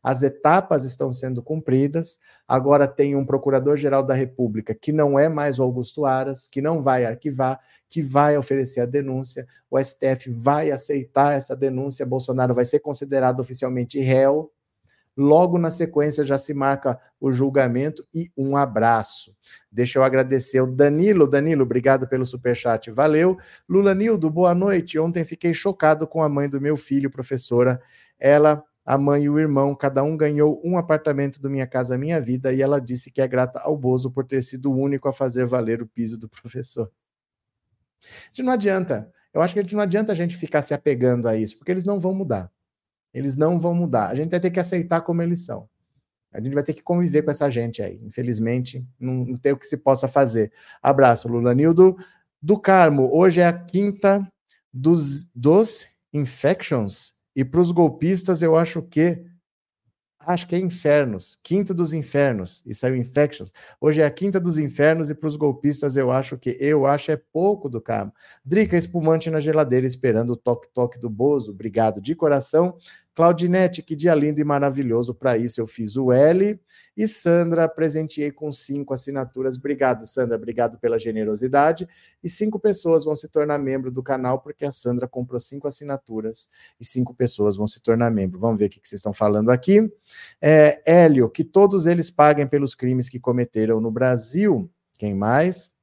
as 0.04 0.22
etapas 0.22 0.84
estão 0.84 1.10
sendo 1.14 1.42
cumpridas. 1.42 2.18
Agora 2.46 2.86
tem 2.86 3.16
um 3.16 3.24
procurador-geral 3.24 4.02
da 4.02 4.12
República 4.12 4.74
que 4.74 4.92
não 4.92 5.18
é 5.18 5.30
mais 5.30 5.58
o 5.58 5.62
Augusto 5.62 6.04
Aras, 6.04 6.46
que 6.46 6.60
não 6.60 6.82
vai 6.82 7.06
arquivar, 7.06 7.58
que 7.88 8.02
vai 8.02 8.36
oferecer 8.36 8.80
a 8.80 8.86
denúncia. 8.86 9.46
O 9.70 9.82
STF 9.82 10.30
vai 10.30 10.70
aceitar 10.70 11.32
essa 11.32 11.56
denúncia. 11.56 12.04
Bolsonaro 12.04 12.54
vai 12.54 12.66
ser 12.66 12.80
considerado 12.80 13.40
oficialmente 13.40 13.98
réu. 13.98 14.52
Logo 15.16 15.58
na 15.58 15.70
sequência 15.70 16.24
já 16.24 16.36
se 16.36 16.52
marca 16.52 17.00
o 17.20 17.32
julgamento 17.32 18.04
e 18.12 18.30
um 18.36 18.56
abraço. 18.56 19.34
Deixa 19.70 19.98
eu 19.98 20.04
agradecer 20.04 20.60
o 20.60 20.66
Danilo. 20.66 21.28
Danilo, 21.28 21.62
obrigado 21.62 22.08
pelo 22.08 22.26
superchat. 22.26 22.90
Valeu. 22.90 23.36
Lula 23.68 23.94
Nildo, 23.94 24.28
boa 24.28 24.54
noite. 24.54 24.98
Ontem 24.98 25.24
fiquei 25.24 25.54
chocado 25.54 26.06
com 26.06 26.22
a 26.22 26.28
mãe 26.28 26.48
do 26.48 26.60
meu 26.60 26.76
filho, 26.76 27.10
professora. 27.10 27.80
Ela 28.18 28.62
a 28.84 28.98
mãe 28.98 29.24
e 29.24 29.30
o 29.30 29.38
irmão, 29.38 29.74
cada 29.74 30.02
um 30.02 30.14
ganhou 30.14 30.60
um 30.62 30.76
apartamento 30.76 31.40
do 31.40 31.48
Minha 31.48 31.66
Casa 31.66 31.96
Minha 31.96 32.20
Vida, 32.20 32.52
e 32.52 32.60
ela 32.60 32.78
disse 32.78 33.10
que 33.10 33.22
é 33.22 33.26
grata 33.26 33.58
ao 33.60 33.78
Bozo 33.78 34.10
por 34.10 34.26
ter 34.26 34.42
sido 34.42 34.70
o 34.70 34.76
único 34.76 35.08
a 35.08 35.12
fazer 35.12 35.46
valer 35.46 35.80
o 35.80 35.86
piso 35.86 36.18
do 36.18 36.28
professor. 36.28 36.90
A 38.02 38.26
gente 38.26 38.42
não 38.42 38.52
adianta. 38.52 39.10
Eu 39.32 39.40
acho 39.40 39.54
que 39.54 39.74
não 39.74 39.82
adianta 39.82 40.12
a 40.12 40.14
gente 40.14 40.36
ficar 40.36 40.60
se 40.60 40.74
apegando 40.74 41.26
a 41.26 41.36
isso, 41.36 41.56
porque 41.56 41.72
eles 41.72 41.84
não 41.84 41.98
vão 41.98 42.14
mudar. 42.14 42.52
Eles 43.14 43.36
não 43.36 43.58
vão 43.58 43.74
mudar. 43.74 44.08
A 44.08 44.14
gente 44.14 44.30
vai 44.30 44.40
ter 44.40 44.50
que 44.50 44.60
aceitar 44.60 45.00
como 45.00 45.22
eles 45.22 45.44
são. 45.44 45.68
A 46.32 46.40
gente 46.40 46.52
vai 46.52 46.64
ter 46.64 46.74
que 46.74 46.82
conviver 46.82 47.22
com 47.22 47.30
essa 47.30 47.48
gente 47.48 47.80
aí. 47.80 48.00
Infelizmente, 48.02 48.84
não, 48.98 49.24
não 49.24 49.38
tem 49.38 49.52
o 49.52 49.56
que 49.56 49.66
se 49.66 49.76
possa 49.76 50.08
fazer. 50.08 50.52
Abraço, 50.82 51.28
Lula 51.28 51.54
Nildo. 51.54 51.96
Do 52.42 52.58
Carmo, 52.58 53.08
hoje 53.12 53.40
é 53.40 53.46
a 53.46 53.52
quinta 53.52 54.26
dos, 54.72 55.30
dos 55.34 55.88
Infections 56.12 57.14
e 57.34 57.44
para 57.44 57.60
os 57.60 57.72
golpistas, 57.72 58.42
eu 58.42 58.56
acho 58.56 58.82
que. 58.82 59.24
Acho 60.26 60.48
que 60.48 60.54
é 60.54 60.58
Infernos, 60.58 61.38
Quinta 61.42 61.74
dos 61.74 61.92
Infernos, 61.92 62.62
e 62.64 62.74
saiu 62.74 62.96
Infections. 62.96 63.52
Hoje 63.78 64.00
é 64.00 64.06
a 64.06 64.10
Quinta 64.10 64.40
dos 64.40 64.56
Infernos, 64.56 65.10
e 65.10 65.14
para 65.14 65.26
os 65.26 65.36
golpistas, 65.36 65.98
eu 65.98 66.10
acho 66.10 66.38
que. 66.38 66.56
Eu 66.58 66.86
acho 66.86 67.10
é 67.10 67.16
pouco 67.16 67.68
do 67.68 67.80
carro. 67.80 68.10
Drica 68.42 68.76
espumante 68.76 69.28
na 69.28 69.38
geladeira, 69.38 69.84
esperando 69.84 70.30
o 70.30 70.36
toque-toque 70.36 70.98
do 70.98 71.10
Bozo. 71.10 71.50
Obrigado 71.52 72.00
de 72.00 72.14
coração. 72.14 72.78
Claudinete, 73.14 73.82
que 73.82 73.94
dia 73.94 74.14
lindo 74.14 74.40
e 74.40 74.44
maravilhoso. 74.44 75.14
Para 75.14 75.38
isso, 75.38 75.60
eu 75.60 75.66
fiz 75.66 75.96
o 75.96 76.12
L. 76.12 76.58
E 76.96 77.08
Sandra, 77.08 77.68
presenteei 77.68 78.30
com 78.30 78.50
cinco 78.50 78.92
assinaturas. 78.94 79.56
Obrigado, 79.56 80.06
Sandra. 80.06 80.36
Obrigado 80.36 80.78
pela 80.78 80.98
generosidade. 80.98 81.88
E 82.22 82.28
cinco 82.28 82.58
pessoas 82.58 83.04
vão 83.04 83.14
se 83.14 83.28
tornar 83.28 83.58
membro 83.58 83.90
do 83.90 84.02
canal, 84.02 84.40
porque 84.40 84.64
a 84.64 84.72
Sandra 84.72 85.06
comprou 85.06 85.40
cinco 85.40 85.68
assinaturas 85.68 86.48
e 86.80 86.84
cinco 86.84 87.14
pessoas 87.14 87.56
vão 87.56 87.66
se 87.66 87.82
tornar 87.82 88.10
membro. 88.10 88.38
Vamos 88.38 88.58
ver 88.58 88.66
o 88.66 88.70
que 88.70 88.80
vocês 88.82 88.98
estão 88.98 89.12
falando 89.12 89.50
aqui. 89.50 89.92
É, 90.40 90.82
Hélio, 90.84 91.28
que 91.28 91.44
todos 91.44 91.86
eles 91.86 92.10
paguem 92.10 92.46
pelos 92.46 92.74
crimes 92.74 93.08
que 93.08 93.20
cometeram 93.20 93.80
no 93.80 93.90
Brasil. 93.90 94.70
Quem 94.98 95.14
mais? 95.14 95.73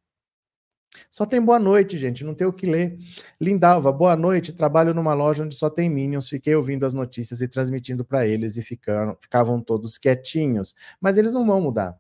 Só 1.09 1.25
tem 1.25 1.41
boa 1.41 1.59
noite, 1.59 1.97
gente, 1.97 2.23
não 2.23 2.33
tem 2.33 2.45
o 2.45 2.53
que 2.53 2.65
ler. 2.65 2.97
Lindalva, 3.39 3.91
boa 3.91 4.15
noite. 4.15 4.53
Trabalho 4.53 4.93
numa 4.93 5.13
loja 5.13 5.43
onde 5.43 5.55
só 5.55 5.69
tem 5.69 5.89
Minions. 5.89 6.29
Fiquei 6.29 6.55
ouvindo 6.55 6.85
as 6.85 6.93
notícias 6.93 7.41
e 7.41 7.47
transmitindo 7.47 8.03
para 8.03 8.27
eles 8.27 8.57
e 8.57 8.61
ficaram, 8.61 9.15
ficavam 9.19 9.61
todos 9.61 9.97
quietinhos. 9.97 10.75
Mas 10.99 11.17
eles 11.17 11.33
não 11.33 11.45
vão 11.45 11.61
mudar. 11.61 11.97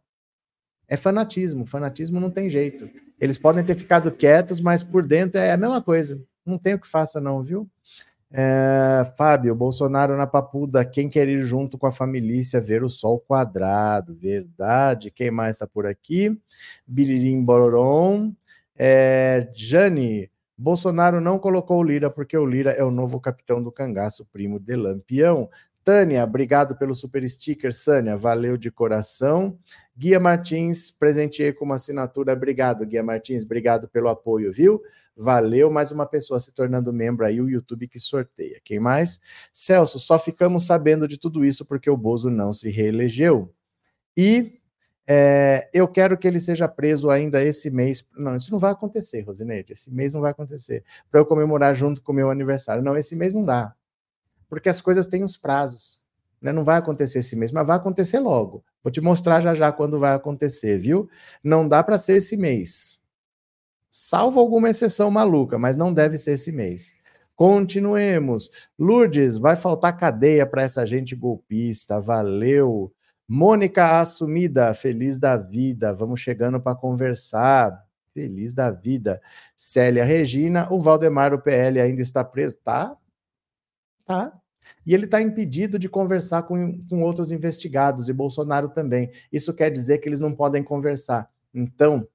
É 0.87 0.97
fanatismo. 0.97 1.65
Fanatismo 1.65 2.19
não 2.19 2.29
tem 2.29 2.49
jeito. 2.49 2.89
Eles 3.19 3.37
podem 3.37 3.63
ter 3.63 3.75
ficado 3.75 4.11
quietos, 4.11 4.59
mas 4.59 4.83
por 4.83 5.05
dentro 5.05 5.39
é 5.39 5.51
a 5.51 5.57
mesma 5.57 5.81
coisa. 5.81 6.21
Não 6.45 6.57
tem 6.57 6.73
o 6.73 6.79
que 6.79 6.87
faça, 6.87 7.21
não, 7.21 7.41
viu? 7.41 7.69
É, 8.33 9.11
Fábio, 9.17 9.53
Bolsonaro 9.53 10.15
na 10.15 10.25
papuda, 10.25 10.85
quem 10.85 11.09
quer 11.09 11.27
ir 11.27 11.43
junto 11.43 11.77
com 11.77 11.85
a 11.85 11.91
família 11.91 12.41
ver 12.61 12.81
o 12.81 12.89
sol 12.89 13.19
quadrado? 13.19 14.15
Verdade. 14.15 15.11
Quem 15.11 15.29
mais 15.29 15.55
está 15.55 15.67
por 15.67 15.85
aqui? 15.85 16.37
Bilirim 16.87 17.43
Bororom. 17.43 18.33
É, 18.83 19.47
Jane, 19.53 20.31
Bolsonaro 20.57 21.21
não 21.21 21.37
colocou 21.37 21.77
o 21.77 21.83
Lira 21.83 22.09
porque 22.09 22.35
o 22.35 22.43
Lira 22.43 22.71
é 22.71 22.83
o 22.83 22.89
novo 22.89 23.21
capitão 23.21 23.61
do 23.61 23.71
cangaço, 23.71 24.25
primo 24.33 24.59
de 24.59 24.75
Lampião. 24.75 25.47
Tânia, 25.83 26.23
obrigado 26.23 26.75
pelo 26.75 26.91
super 26.95 27.27
sticker, 27.29 27.71
Sânia, 27.71 28.17
valeu 28.17 28.57
de 28.57 28.71
coração. 28.71 29.55
Guia 29.95 30.19
Martins, 30.19 30.89
presenteei 30.89 31.53
com 31.53 31.63
uma 31.63 31.75
assinatura, 31.75 32.33
obrigado, 32.33 32.83
Guia 32.83 33.03
Martins, 33.03 33.43
obrigado 33.43 33.87
pelo 33.87 34.09
apoio, 34.09 34.51
viu? 34.51 34.81
Valeu, 35.15 35.69
mais 35.69 35.91
uma 35.91 36.07
pessoa 36.07 36.39
se 36.39 36.51
tornando 36.51 36.91
membro 36.91 37.23
aí, 37.23 37.39
o 37.39 37.47
YouTube 37.47 37.87
que 37.87 37.99
sorteia. 37.99 38.59
Quem 38.63 38.79
mais? 38.79 39.19
Celso, 39.53 39.99
só 39.99 40.17
ficamos 40.17 40.65
sabendo 40.65 41.07
de 41.07 41.19
tudo 41.19 41.45
isso 41.45 41.63
porque 41.67 41.87
o 41.87 41.95
Bozo 41.95 42.31
não 42.31 42.51
se 42.51 42.71
reelegeu. 42.71 43.53
E 44.17 44.60
é, 45.13 45.69
eu 45.73 45.89
quero 45.89 46.17
que 46.17 46.25
ele 46.25 46.39
seja 46.39 46.69
preso 46.69 47.09
ainda 47.09 47.43
esse 47.43 47.69
mês. 47.69 48.07
Não, 48.15 48.37
isso 48.37 48.49
não 48.49 48.57
vai 48.57 48.71
acontecer, 48.71 49.19
Rosineide. 49.23 49.73
Esse 49.73 49.91
mês 49.91 50.13
não 50.13 50.21
vai 50.21 50.31
acontecer. 50.31 50.85
Para 51.11 51.19
eu 51.19 51.25
comemorar 51.25 51.75
junto 51.75 52.01
com 52.01 52.13
o 52.13 52.15
meu 52.15 52.31
aniversário. 52.31 52.81
Não, 52.81 52.95
esse 52.95 53.13
mês 53.13 53.33
não 53.33 53.43
dá. 53.43 53.75
Porque 54.47 54.69
as 54.69 54.79
coisas 54.79 55.07
têm 55.07 55.21
os 55.21 55.35
prazos. 55.35 56.01
Né? 56.41 56.53
Não 56.53 56.63
vai 56.63 56.77
acontecer 56.77 57.19
esse 57.19 57.35
mês, 57.35 57.51
mas 57.51 57.67
vai 57.67 57.75
acontecer 57.75 58.19
logo. 58.19 58.63
Vou 58.81 58.89
te 58.89 59.01
mostrar 59.01 59.41
já 59.41 59.53
já 59.53 59.69
quando 59.69 59.99
vai 59.99 60.13
acontecer, 60.13 60.77
viu? 60.77 61.09
Não 61.43 61.67
dá 61.67 61.83
para 61.83 61.97
ser 61.97 62.15
esse 62.15 62.37
mês. 62.37 62.97
Salvo 63.89 64.39
alguma 64.39 64.69
exceção 64.69 65.11
maluca, 65.11 65.59
mas 65.59 65.75
não 65.75 65.93
deve 65.93 66.17
ser 66.17 66.31
esse 66.31 66.53
mês. 66.53 66.95
Continuemos. 67.35 68.49
Lourdes, 68.79 69.37
vai 69.37 69.57
faltar 69.57 69.97
cadeia 69.97 70.45
para 70.45 70.61
essa 70.61 70.85
gente 70.85 71.17
golpista. 71.17 71.99
Valeu. 71.99 72.93
Mônica 73.33 73.97
Assumida, 73.97 74.73
feliz 74.73 75.17
da 75.17 75.37
vida. 75.37 75.93
Vamos 75.93 76.19
chegando 76.19 76.59
para 76.59 76.75
conversar. 76.75 77.81
Feliz 78.13 78.53
da 78.53 78.69
vida. 78.69 79.21
Célia 79.55 80.03
Regina, 80.03 80.67
o 80.69 80.81
Valdemar, 80.81 81.33
o 81.33 81.41
PL, 81.41 81.79
ainda 81.79 82.01
está 82.01 82.25
preso? 82.25 82.57
Tá. 82.57 82.93
Tá. 84.03 84.37
E 84.85 84.93
ele 84.93 85.05
está 85.05 85.21
impedido 85.21 85.79
de 85.79 85.87
conversar 85.87 86.43
com, 86.43 86.83
com 86.89 87.01
outros 87.03 87.31
investigados, 87.31 88.09
e 88.09 88.13
Bolsonaro 88.13 88.67
também. 88.67 89.09
Isso 89.31 89.53
quer 89.53 89.71
dizer 89.71 89.99
que 89.99 90.09
eles 90.09 90.19
não 90.19 90.35
podem 90.35 90.61
conversar. 90.61 91.31
Então, 91.53 92.05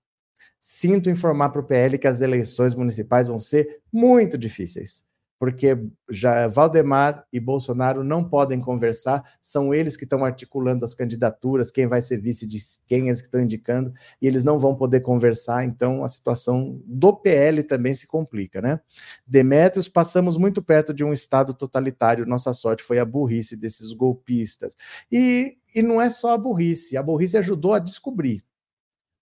sinto 0.61 1.09
informar 1.09 1.49
para 1.49 1.63
o 1.63 1.65
PL 1.65 1.97
que 1.97 2.07
as 2.07 2.21
eleições 2.21 2.75
municipais 2.75 3.29
vão 3.29 3.39
ser 3.39 3.81
muito 3.91 4.37
difíceis 4.37 5.06
porque 5.39 5.79
já 6.11 6.49
Valdemar 6.49 7.27
e 7.33 7.39
Bolsonaro 7.39 8.03
não 8.03 8.25
podem 8.25 8.61
conversar, 8.61 9.23
são 9.41 9.75
eles 9.75 9.97
que 9.97 10.05
estão 10.05 10.25
articulando 10.25 10.85
as 10.85 10.95
candidaturas, 10.95 11.71
quem 11.71 11.87
vai 11.87 12.01
ser 12.01 12.21
vice 12.21 12.47
de 12.47 12.59
quem 12.87 13.09
eles 13.09 13.21
que 13.21 13.29
estão 13.29 13.41
indicando, 13.41 13.93
e 14.21 14.27
eles 14.27 14.45
não 14.45 14.59
vão 14.59 14.75
poder 14.75 15.01
conversar, 15.01 15.65
então 15.65 16.03
a 16.03 16.09
situação 16.09 16.81
do 16.87 17.15
PL 17.15 17.63
também 17.63 17.95
se 17.95 18.07
complica, 18.07 18.61
né? 18.61 18.81
Demetrios, 19.27 19.89
passamos 19.89 20.37
muito 20.37 20.63
perto 20.63 20.95
de 20.95 21.05
um 21.05 21.13
estado 21.13 21.53
totalitário, 21.53 22.27
nossa 22.27 22.53
sorte 22.53 22.83
foi 22.83 22.99
a 22.99 23.05
burrice 23.05 23.57
desses 23.57 23.93
golpistas. 23.93 24.77
E, 25.11 25.57
e 25.75 25.83
não 25.83 26.01
é 26.01 26.09
só 26.09 26.33
a 26.35 26.39
burrice, 26.39 26.97
a 26.97 27.03
burrice 27.03 27.37
ajudou 27.37 27.75
a 27.75 27.79
descobrir. 27.79 28.43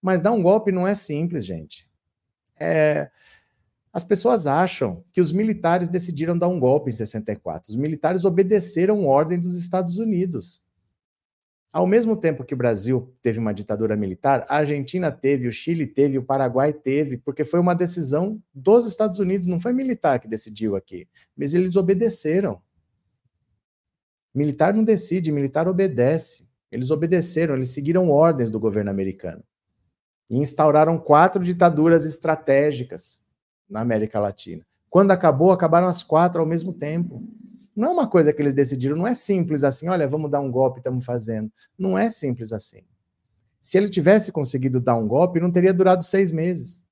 Mas 0.01 0.21
dar 0.21 0.33
um 0.33 0.43
golpe 0.43 0.71
não 0.71 0.87
é 0.87 0.95
simples, 0.95 1.47
gente. 1.47 1.89
É, 2.61 3.11
as 3.95 4.03
pessoas 4.03 4.45
acham 4.45 5.05
que 5.13 5.21
os 5.21 5.31
militares 5.31 5.89
decidiram 5.89 6.37
dar 6.37 6.49
um 6.49 6.59
golpe 6.59 6.91
em 6.91 6.93
64. 6.93 7.71
Os 7.71 7.77
militares 7.77 8.25
obedeceram 8.25 9.07
ordem 9.07 9.39
dos 9.39 9.55
Estados 9.55 9.99
Unidos. 9.99 10.65
Ao 11.73 11.87
mesmo 11.87 12.17
tempo 12.17 12.43
que 12.43 12.55
o 12.55 12.57
Brasil 12.57 13.15
teve 13.23 13.39
uma 13.39 13.55
ditadura 13.55 13.97
militar, 13.97 14.45
a 14.49 14.57
Argentina 14.57 15.13
teve, 15.13 15.47
o 15.47 15.53
Chile 15.53 15.87
teve, 15.87 16.19
o 16.19 16.25
Paraguai 16.25 16.73
teve, 16.73 17.19
porque 17.19 17.45
foi 17.45 17.61
uma 17.61 17.73
decisão 17.73 18.43
dos 18.53 18.85
Estados 18.85 19.21
Unidos, 19.21 19.47
não 19.47 19.61
foi 19.61 19.73
militar 19.73 20.19
que 20.19 20.27
decidiu 20.27 20.75
aqui, 20.75 21.07
mas 21.37 21.55
eles 21.55 21.77
obedeceram. 21.77 22.61
Militar 24.35 24.75
não 24.75 24.83
decide, 24.83 25.31
militar 25.31 25.69
obedece. 25.69 26.45
Eles 26.71 26.91
obedeceram, 26.91 27.55
eles 27.55 27.69
seguiram 27.69 28.11
ordens 28.11 28.51
do 28.51 28.59
governo 28.59 28.91
americano. 28.91 29.45
E 30.29 30.37
instauraram 30.37 30.99
quatro 30.99 31.45
ditaduras 31.45 32.05
estratégicas 32.05 33.24
na 33.69 33.81
América 33.81 34.21
Latina. 34.21 34.65
Quando 34.89 35.11
acabou, 35.11 35.51
acabaram 35.53 35.87
as 35.87 36.03
quatro 36.03 36.41
ao 36.41 36.47
mesmo 36.47 36.73
tempo. 36.73 37.23
Não 37.75 37.89
é 37.89 37.93
uma 37.93 38.07
coisa 38.07 38.33
que 38.33 38.41
eles 38.41 38.55
decidiram, 38.55 38.97
não 38.97 39.07
é 39.07 39.15
simples 39.15 39.65
assim, 39.65 39.89
olha, 39.89 40.07
vamos 40.07 40.31
dar 40.31 40.41
um 40.41 40.51
golpe, 40.51 40.79
estamos 40.79 41.05
fazendo. 41.05 41.51
Não 41.77 41.99
é 41.99 42.09
simples 42.09 42.53
assim. 42.53 42.83
Se 43.61 43.79
ele 43.79 43.89
tivesse 43.89 44.31
conseguido 44.31 44.81
dar 44.81 44.95
um 44.95 45.09
golpe, 45.09 45.41
não 45.41 45.51
teria 45.51 45.73
durado 45.73 46.05
seis 46.05 46.31
meses. 46.31 46.85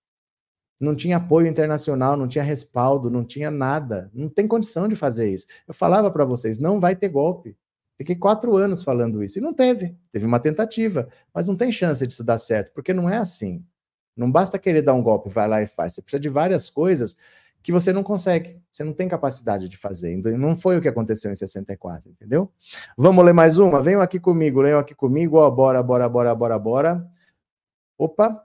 Não 0.80 0.96
tinha 0.96 1.18
apoio 1.18 1.46
internacional, 1.46 2.16
não 2.16 2.26
tinha 2.26 2.42
respaldo, 2.42 3.08
não 3.08 3.24
tinha 3.24 3.50
nada. 3.50 4.10
Não 4.12 4.28
tem 4.28 4.48
condição 4.48 4.88
de 4.88 4.96
fazer 4.96 5.28
isso. 5.28 5.46
Eu 5.68 5.72
falava 5.72 6.10
para 6.10 6.24
vocês, 6.24 6.58
não 6.58 6.80
vai 6.80 6.96
ter 6.96 7.08
golpe. 7.08 7.56
Fiquei 7.96 8.16
quatro 8.16 8.56
anos 8.56 8.82
falando 8.82 9.22
isso 9.22 9.38
e 9.38 9.40
não 9.40 9.54
teve. 9.54 9.96
Teve 10.10 10.26
uma 10.26 10.40
tentativa, 10.40 11.08
mas 11.32 11.46
não 11.46 11.54
tem 11.54 11.70
chance 11.70 12.04
disso 12.04 12.24
dar 12.24 12.38
certo, 12.38 12.72
porque 12.72 12.92
não 12.92 13.08
é 13.08 13.18
assim. 13.18 13.64
Não 14.16 14.30
basta 14.30 14.58
querer 14.58 14.82
dar 14.82 14.94
um 14.94 15.02
golpe, 15.02 15.28
vai 15.28 15.48
lá 15.48 15.62
e 15.62 15.66
faz. 15.66 15.94
Você 15.94 16.02
precisa 16.02 16.20
de 16.20 16.28
várias 16.28 16.68
coisas 16.68 17.16
que 17.62 17.70
você 17.70 17.92
não 17.92 18.02
consegue, 18.02 18.60
você 18.72 18.82
não 18.82 18.92
tem 18.92 19.08
capacidade 19.08 19.68
de 19.68 19.76
fazer. 19.76 20.12
Então, 20.12 20.36
não 20.36 20.56
foi 20.56 20.76
o 20.76 20.80
que 20.80 20.88
aconteceu 20.88 21.30
em 21.30 21.34
64, 21.34 22.10
entendeu? 22.10 22.50
Vamos 22.96 23.24
ler 23.24 23.32
mais 23.32 23.56
uma? 23.56 23.80
Venham 23.80 24.02
aqui 24.02 24.18
comigo, 24.18 24.60
leiam 24.60 24.80
aqui 24.80 24.94
comigo, 24.94 25.36
ó, 25.36 25.48
bora, 25.48 25.82
bora, 25.82 26.08
bora, 26.08 26.34
bora, 26.34 26.58
bora. 26.58 27.06
Opa! 27.96 28.44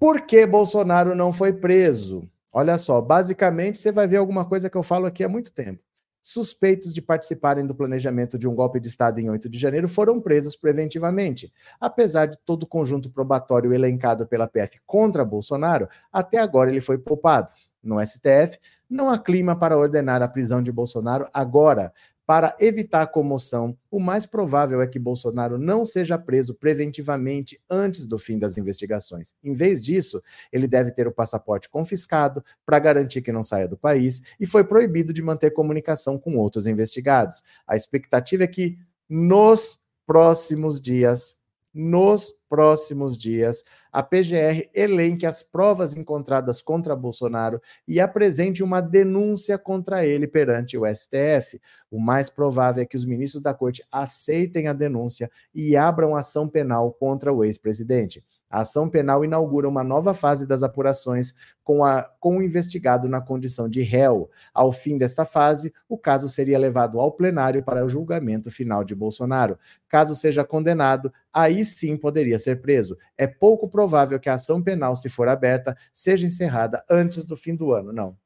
Por 0.00 0.22
que 0.22 0.46
Bolsonaro 0.46 1.14
não 1.14 1.32
foi 1.32 1.52
preso? 1.52 2.28
Olha 2.52 2.78
só, 2.78 3.00
basicamente 3.00 3.76
você 3.76 3.92
vai 3.92 4.06
ver 4.06 4.16
alguma 4.16 4.44
coisa 4.44 4.70
que 4.70 4.76
eu 4.76 4.82
falo 4.82 5.06
aqui 5.06 5.22
há 5.22 5.28
muito 5.28 5.52
tempo. 5.52 5.82
Suspeitos 6.30 6.92
de 6.92 7.00
participarem 7.00 7.66
do 7.66 7.74
planejamento 7.74 8.38
de 8.38 8.46
um 8.46 8.54
golpe 8.54 8.78
de 8.78 8.86
Estado 8.86 9.18
em 9.18 9.30
8 9.30 9.48
de 9.48 9.58
janeiro 9.58 9.88
foram 9.88 10.20
presos 10.20 10.54
preventivamente. 10.54 11.50
Apesar 11.80 12.26
de 12.26 12.36
todo 12.44 12.64
o 12.64 12.66
conjunto 12.66 13.08
probatório 13.08 13.72
elencado 13.72 14.26
pela 14.26 14.46
PF 14.46 14.78
contra 14.84 15.24
Bolsonaro, 15.24 15.88
até 16.12 16.36
agora 16.36 16.68
ele 16.68 16.82
foi 16.82 16.98
poupado 16.98 17.50
no 17.82 17.98
STF, 18.06 18.58
não 18.90 19.08
há 19.08 19.18
clima 19.18 19.58
para 19.58 19.78
ordenar 19.78 20.20
a 20.20 20.28
prisão 20.28 20.62
de 20.62 20.70
Bolsonaro 20.70 21.26
agora. 21.32 21.94
Para 22.28 22.54
evitar 22.60 23.06
comoção, 23.06 23.74
o 23.90 23.98
mais 23.98 24.26
provável 24.26 24.82
é 24.82 24.86
que 24.86 24.98
Bolsonaro 24.98 25.56
não 25.56 25.82
seja 25.82 26.18
preso 26.18 26.54
preventivamente 26.54 27.58
antes 27.70 28.06
do 28.06 28.18
fim 28.18 28.38
das 28.38 28.58
investigações. 28.58 29.32
Em 29.42 29.54
vez 29.54 29.80
disso, 29.80 30.22
ele 30.52 30.68
deve 30.68 30.90
ter 30.90 31.08
o 31.08 31.10
passaporte 31.10 31.70
confiscado 31.70 32.44
para 32.66 32.78
garantir 32.78 33.22
que 33.22 33.32
não 33.32 33.42
saia 33.42 33.66
do 33.66 33.78
país 33.78 34.20
e 34.38 34.44
foi 34.44 34.62
proibido 34.62 35.10
de 35.10 35.22
manter 35.22 35.52
comunicação 35.52 36.18
com 36.18 36.36
outros 36.36 36.66
investigados. 36.66 37.42
A 37.66 37.76
expectativa 37.76 38.44
é 38.44 38.46
que 38.46 38.76
nos 39.08 39.78
próximos 40.06 40.82
dias, 40.82 41.34
nos 41.72 42.34
próximos 42.46 43.16
dias, 43.16 43.64
a 43.92 44.02
PGR 44.02 44.68
elenque 44.74 45.26
as 45.26 45.42
provas 45.42 45.96
encontradas 45.96 46.62
contra 46.62 46.94
Bolsonaro 46.96 47.60
e 47.86 48.00
apresente 48.00 48.62
uma 48.62 48.80
denúncia 48.80 49.58
contra 49.58 50.04
ele 50.04 50.26
perante 50.26 50.76
o 50.76 50.86
STF. 50.86 51.60
O 51.90 52.00
mais 52.00 52.30
provável 52.30 52.82
é 52.82 52.86
que 52.86 52.96
os 52.96 53.04
ministros 53.04 53.42
da 53.42 53.54
corte 53.54 53.84
aceitem 53.90 54.68
a 54.68 54.72
denúncia 54.72 55.30
e 55.54 55.76
abram 55.76 56.16
ação 56.16 56.48
penal 56.48 56.92
contra 56.92 57.32
o 57.32 57.44
ex-presidente. 57.44 58.22
A 58.50 58.60
ação 58.60 58.88
penal 58.88 59.24
inaugura 59.24 59.68
uma 59.68 59.84
nova 59.84 60.14
fase 60.14 60.46
das 60.46 60.62
apurações 60.62 61.34
com, 61.62 61.84
a, 61.84 62.02
com 62.18 62.38
o 62.38 62.42
investigado 62.42 63.08
na 63.08 63.20
condição 63.20 63.68
de 63.68 63.82
réu. 63.82 64.30
Ao 64.54 64.72
fim 64.72 64.96
desta 64.96 65.24
fase, 65.24 65.72
o 65.88 65.98
caso 65.98 66.28
seria 66.28 66.58
levado 66.58 66.98
ao 66.98 67.12
plenário 67.12 67.62
para 67.62 67.84
o 67.84 67.88
julgamento 67.88 68.50
final 68.50 68.82
de 68.82 68.94
Bolsonaro. 68.94 69.58
Caso 69.88 70.14
seja 70.14 70.44
condenado, 70.44 71.12
aí 71.32 71.64
sim 71.64 71.96
poderia 71.96 72.38
ser 72.38 72.62
preso. 72.62 72.96
É 73.16 73.26
pouco 73.26 73.68
provável 73.68 74.18
que 74.18 74.28
a 74.28 74.34
ação 74.34 74.62
penal, 74.62 74.94
se 74.94 75.08
for 75.08 75.28
aberta, 75.28 75.76
seja 75.92 76.26
encerrada 76.26 76.82
antes 76.90 77.24
do 77.24 77.36
fim 77.36 77.54
do 77.54 77.72
ano. 77.72 77.92
Não. 77.92 78.16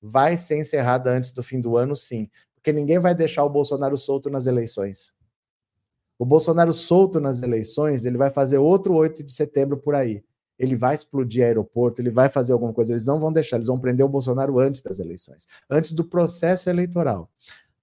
Vai 0.00 0.36
ser 0.36 0.58
encerrada 0.58 1.10
antes 1.10 1.32
do 1.32 1.42
fim 1.42 1.60
do 1.60 1.76
ano, 1.76 1.96
sim. 1.96 2.28
Porque 2.54 2.72
ninguém 2.72 3.00
vai 3.00 3.14
deixar 3.14 3.44
o 3.44 3.50
Bolsonaro 3.50 3.96
solto 3.96 4.30
nas 4.30 4.46
eleições. 4.46 5.12
O 6.18 6.24
Bolsonaro 6.24 6.72
solto 6.72 7.18
nas 7.18 7.42
eleições, 7.42 8.04
ele 8.04 8.16
vai 8.16 8.30
fazer 8.30 8.58
outro 8.58 8.94
8 8.94 9.22
de 9.22 9.32
setembro 9.32 9.76
por 9.76 9.94
aí. 9.94 10.22
Ele 10.58 10.76
vai 10.76 10.94
explodir 10.94 11.44
aeroporto, 11.44 12.00
ele 12.00 12.10
vai 12.10 12.28
fazer 12.28 12.52
alguma 12.52 12.72
coisa. 12.72 12.92
Eles 12.92 13.06
não 13.06 13.18
vão 13.18 13.32
deixar, 13.32 13.56
eles 13.56 13.66
vão 13.66 13.78
prender 13.78 14.06
o 14.06 14.08
Bolsonaro 14.08 14.58
antes 14.58 14.82
das 14.82 14.98
eleições, 15.00 15.46
antes 15.68 15.92
do 15.92 16.04
processo 16.04 16.70
eleitoral. 16.70 17.28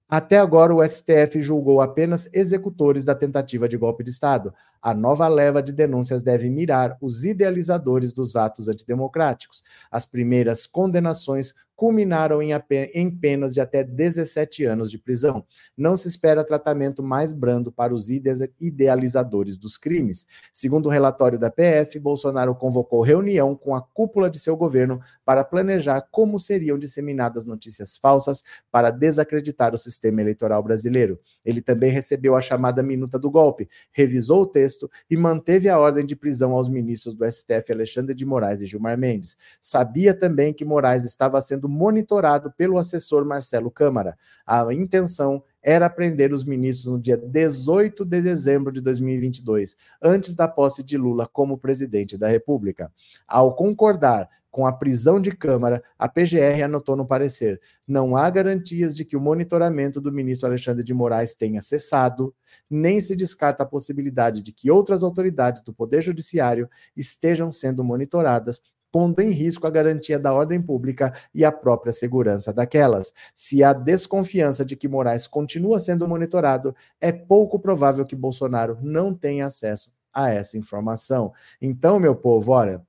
Até 0.07 0.39
agora, 0.39 0.73
o 0.73 0.83
STF 0.83 1.39
julgou 1.39 1.81
apenas 1.81 2.27
executores 2.33 3.05
da 3.05 3.13
tentativa 3.13 3.69
de 3.69 3.77
golpe 3.77 4.03
de 4.03 4.09
Estado. 4.09 4.51
A 4.81 4.93
nova 4.93 5.27
leva 5.27 5.61
de 5.61 5.71
denúncias 5.71 6.21
deve 6.21 6.49
mirar 6.49 6.97
os 7.01 7.25
idealizadores 7.25 8.13
dos 8.13 8.35
atos 8.35 8.67
antidemocráticos. 8.67 9.63
As 9.91 10.05
primeiras 10.05 10.65
condenações 10.65 11.53
culminaram 11.79 12.41
em, 12.41 12.49
em 12.93 13.09
penas 13.09 13.53
de 13.53 13.61
até 13.61 13.85
17 13.85 14.65
anos 14.65 14.91
de 14.91 14.97
prisão. 14.97 15.45
Não 15.77 15.95
se 15.95 16.09
espera 16.09 16.43
tratamento 16.43 17.01
mais 17.01 17.31
brando 17.31 17.71
para 17.71 17.93
os 17.93 18.09
idealizadores 18.09 19.55
dos 19.55 19.77
crimes. 19.77 20.27
Segundo 20.51 20.87
o 20.87 20.89
relatório 20.89 21.39
da 21.39 21.49
PF, 21.49 21.97
Bolsonaro 21.97 22.53
convocou 22.53 23.01
reunião 23.01 23.55
com 23.55 23.73
a 23.73 23.81
cúpula 23.81 24.29
de 24.29 24.37
seu 24.39 24.57
governo 24.57 24.99
para 25.23 25.41
planejar 25.41 26.01
como 26.11 26.37
seriam 26.37 26.77
disseminadas 26.77 27.45
notícias 27.45 27.95
falsas 27.95 28.43
para 28.69 28.91
desacreditar 28.91 29.73
o 29.73 29.77
sistema 29.77 30.19
eleitoral 30.19 30.61
brasileiro. 30.61 31.17
Ele 31.45 31.61
também 31.61 31.91
recebeu 31.91 32.35
a 32.35 32.41
chamada 32.41 32.83
minuta 32.83 33.17
do 33.17 33.31
golpe, 33.31 33.69
revisou 33.93 34.41
o 34.41 34.45
texto 34.45 34.68
e 35.09 35.17
manteve 35.17 35.69
a 35.69 35.79
ordem 35.79 36.05
de 36.05 36.15
prisão 36.15 36.51
aos 36.51 36.69
ministros 36.69 37.15
do 37.15 37.29
STF 37.29 37.71
Alexandre 37.71 38.13
de 38.13 38.25
Moraes 38.25 38.61
e 38.61 38.65
Gilmar 38.65 38.97
Mendes. 38.97 39.37
Sabia 39.61 40.13
também 40.13 40.53
que 40.53 40.65
Moraes 40.65 41.03
estava 41.03 41.39
sendo 41.41 41.67
monitorado 41.67 42.51
pelo 42.51 42.77
assessor 42.77 43.25
Marcelo 43.25 43.71
Câmara. 43.71 44.17
A 44.45 44.73
intenção 44.73 45.43
era 45.61 45.89
prender 45.89 46.33
os 46.33 46.45
ministros 46.45 46.91
no 46.91 46.99
dia 46.99 47.17
18 47.17 48.05
de 48.05 48.21
dezembro 48.21 48.71
de 48.71 48.81
2022, 48.81 49.75
antes 50.01 50.35
da 50.35 50.47
posse 50.47 50.83
de 50.83 50.97
Lula 50.97 51.27
como 51.27 51.57
presidente 51.57 52.17
da 52.17 52.27
República. 52.27 52.91
Ao 53.27 53.55
concordar 53.55 54.29
com 54.51 54.65
a 54.65 54.73
prisão 54.73 55.19
de 55.19 55.31
Câmara, 55.31 55.83
a 55.97 56.07
PGR 56.07 56.63
anotou 56.63 56.95
no 56.95 57.05
parecer: 57.05 57.61
não 57.87 58.15
há 58.15 58.29
garantias 58.29 58.95
de 58.95 59.05
que 59.05 59.15
o 59.15 59.21
monitoramento 59.21 60.01
do 60.01 60.11
ministro 60.11 60.47
Alexandre 60.47 60.83
de 60.83 60.93
Moraes 60.93 61.35
tenha 61.35 61.61
cessado, 61.61 62.33
nem 62.69 62.99
se 62.99 63.15
descarta 63.15 63.63
a 63.63 63.67
possibilidade 63.67 64.41
de 64.41 64.51
que 64.51 64.71
outras 64.71 65.03
autoridades 65.03 65.61
do 65.61 65.73
Poder 65.73 66.01
Judiciário 66.01 66.69
estejam 66.95 67.51
sendo 67.51 67.83
monitoradas 67.83 68.61
pondo 68.91 69.21
em 69.21 69.29
risco 69.29 69.67
a 69.67 69.69
garantia 69.69 70.19
da 70.19 70.33
ordem 70.33 70.61
pública 70.61 71.13
e 71.33 71.45
a 71.45 71.51
própria 71.51 71.91
segurança 71.91 72.53
daquelas. 72.53 73.13
Se 73.35 73.63
há 73.63 73.73
desconfiança 73.73 74.65
de 74.65 74.75
que 74.75 74.87
Moraes 74.87 75.27
continua 75.27 75.79
sendo 75.79 76.07
monitorado, 76.07 76.75
é 76.99 77.11
pouco 77.11 77.59
provável 77.59 78.05
que 78.05 78.15
Bolsonaro 78.15 78.77
não 78.81 79.13
tenha 79.13 79.45
acesso 79.45 79.93
a 80.13 80.29
essa 80.29 80.57
informação. 80.57 81.31
Então, 81.61 81.99
meu 81.99 82.15
povo, 82.15 82.51
olha, 82.51 82.81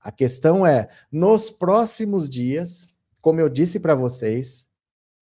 a 0.00 0.12
questão 0.12 0.66
é, 0.66 0.88
nos 1.10 1.50
próximos 1.50 2.28
dias, 2.28 2.88
como 3.20 3.40
eu 3.40 3.48
disse 3.48 3.80
para 3.80 3.94
vocês, 3.94 4.68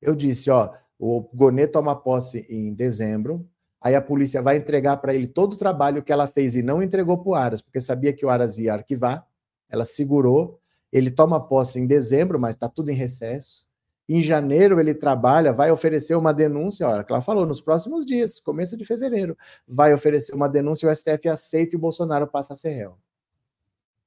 eu 0.00 0.14
disse, 0.14 0.50
ó, 0.50 0.72
o 0.98 1.22
Gonê 1.34 1.66
toma 1.66 1.96
posse 1.96 2.46
em 2.48 2.74
dezembro, 2.74 3.48
aí 3.80 3.94
a 3.94 4.02
polícia 4.02 4.42
vai 4.42 4.56
entregar 4.56 4.96
para 4.98 5.14
ele 5.14 5.26
todo 5.26 5.54
o 5.54 5.56
trabalho 5.56 6.02
que 6.02 6.12
ela 6.12 6.26
fez 6.26 6.56
e 6.56 6.62
não 6.62 6.82
entregou 6.82 7.18
para 7.18 7.30
o 7.30 7.34
Aras, 7.34 7.62
porque 7.62 7.80
sabia 7.80 8.12
que 8.12 8.26
o 8.26 8.28
Aras 8.28 8.58
ia 8.58 8.74
arquivar 8.74 9.26
ela 9.72 9.84
segurou. 9.84 10.60
Ele 10.92 11.10
toma 11.10 11.40
posse 11.40 11.80
em 11.80 11.86
dezembro, 11.86 12.38
mas 12.38 12.54
está 12.54 12.68
tudo 12.68 12.90
em 12.90 12.94
recesso. 12.94 13.66
Em 14.08 14.20
janeiro 14.20 14.78
ele 14.78 14.94
trabalha, 14.94 15.52
vai 15.52 15.70
oferecer 15.70 16.14
uma 16.14 16.34
denúncia, 16.34 16.86
olha, 16.86 17.02
que 17.02 17.10
ela 17.10 17.22
falou, 17.22 17.46
nos 17.46 17.60
próximos 17.60 18.04
dias, 18.04 18.38
começo 18.38 18.76
de 18.76 18.84
fevereiro, 18.84 19.36
vai 19.66 19.94
oferecer 19.94 20.34
uma 20.34 20.48
denúncia, 20.48 20.88
o 20.88 20.94
STF 20.94 21.28
aceita 21.28 21.74
e 21.74 21.78
o 21.78 21.80
Bolsonaro 21.80 22.26
passa 22.26 22.52
a 22.52 22.56
ser 22.56 22.72
réu. 22.72 22.98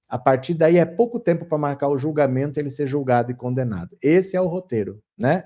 A 0.08 0.20
partir 0.20 0.54
daí 0.54 0.78
é 0.78 0.86
pouco 0.86 1.20
tempo 1.20 1.46
para 1.46 1.58
marcar 1.58 1.88
o 1.88 1.98
julgamento, 1.98 2.60
ele 2.60 2.70
ser 2.70 2.86
julgado 2.86 3.32
e 3.32 3.36
condenado. 3.36 3.98
Esse 4.00 4.36
é 4.38 4.42
o 4.42 4.48
roteiro, 4.48 5.02
né? 5.18 5.46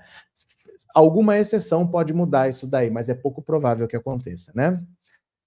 Alguma 0.93 1.37
exceção 1.37 1.87
pode 1.87 2.13
mudar 2.13 2.49
isso 2.49 2.67
daí, 2.67 2.89
mas 2.89 3.07
é 3.07 3.15
pouco 3.15 3.41
provável 3.41 3.87
que 3.87 3.95
aconteça, 3.95 4.51
né? 4.53 4.83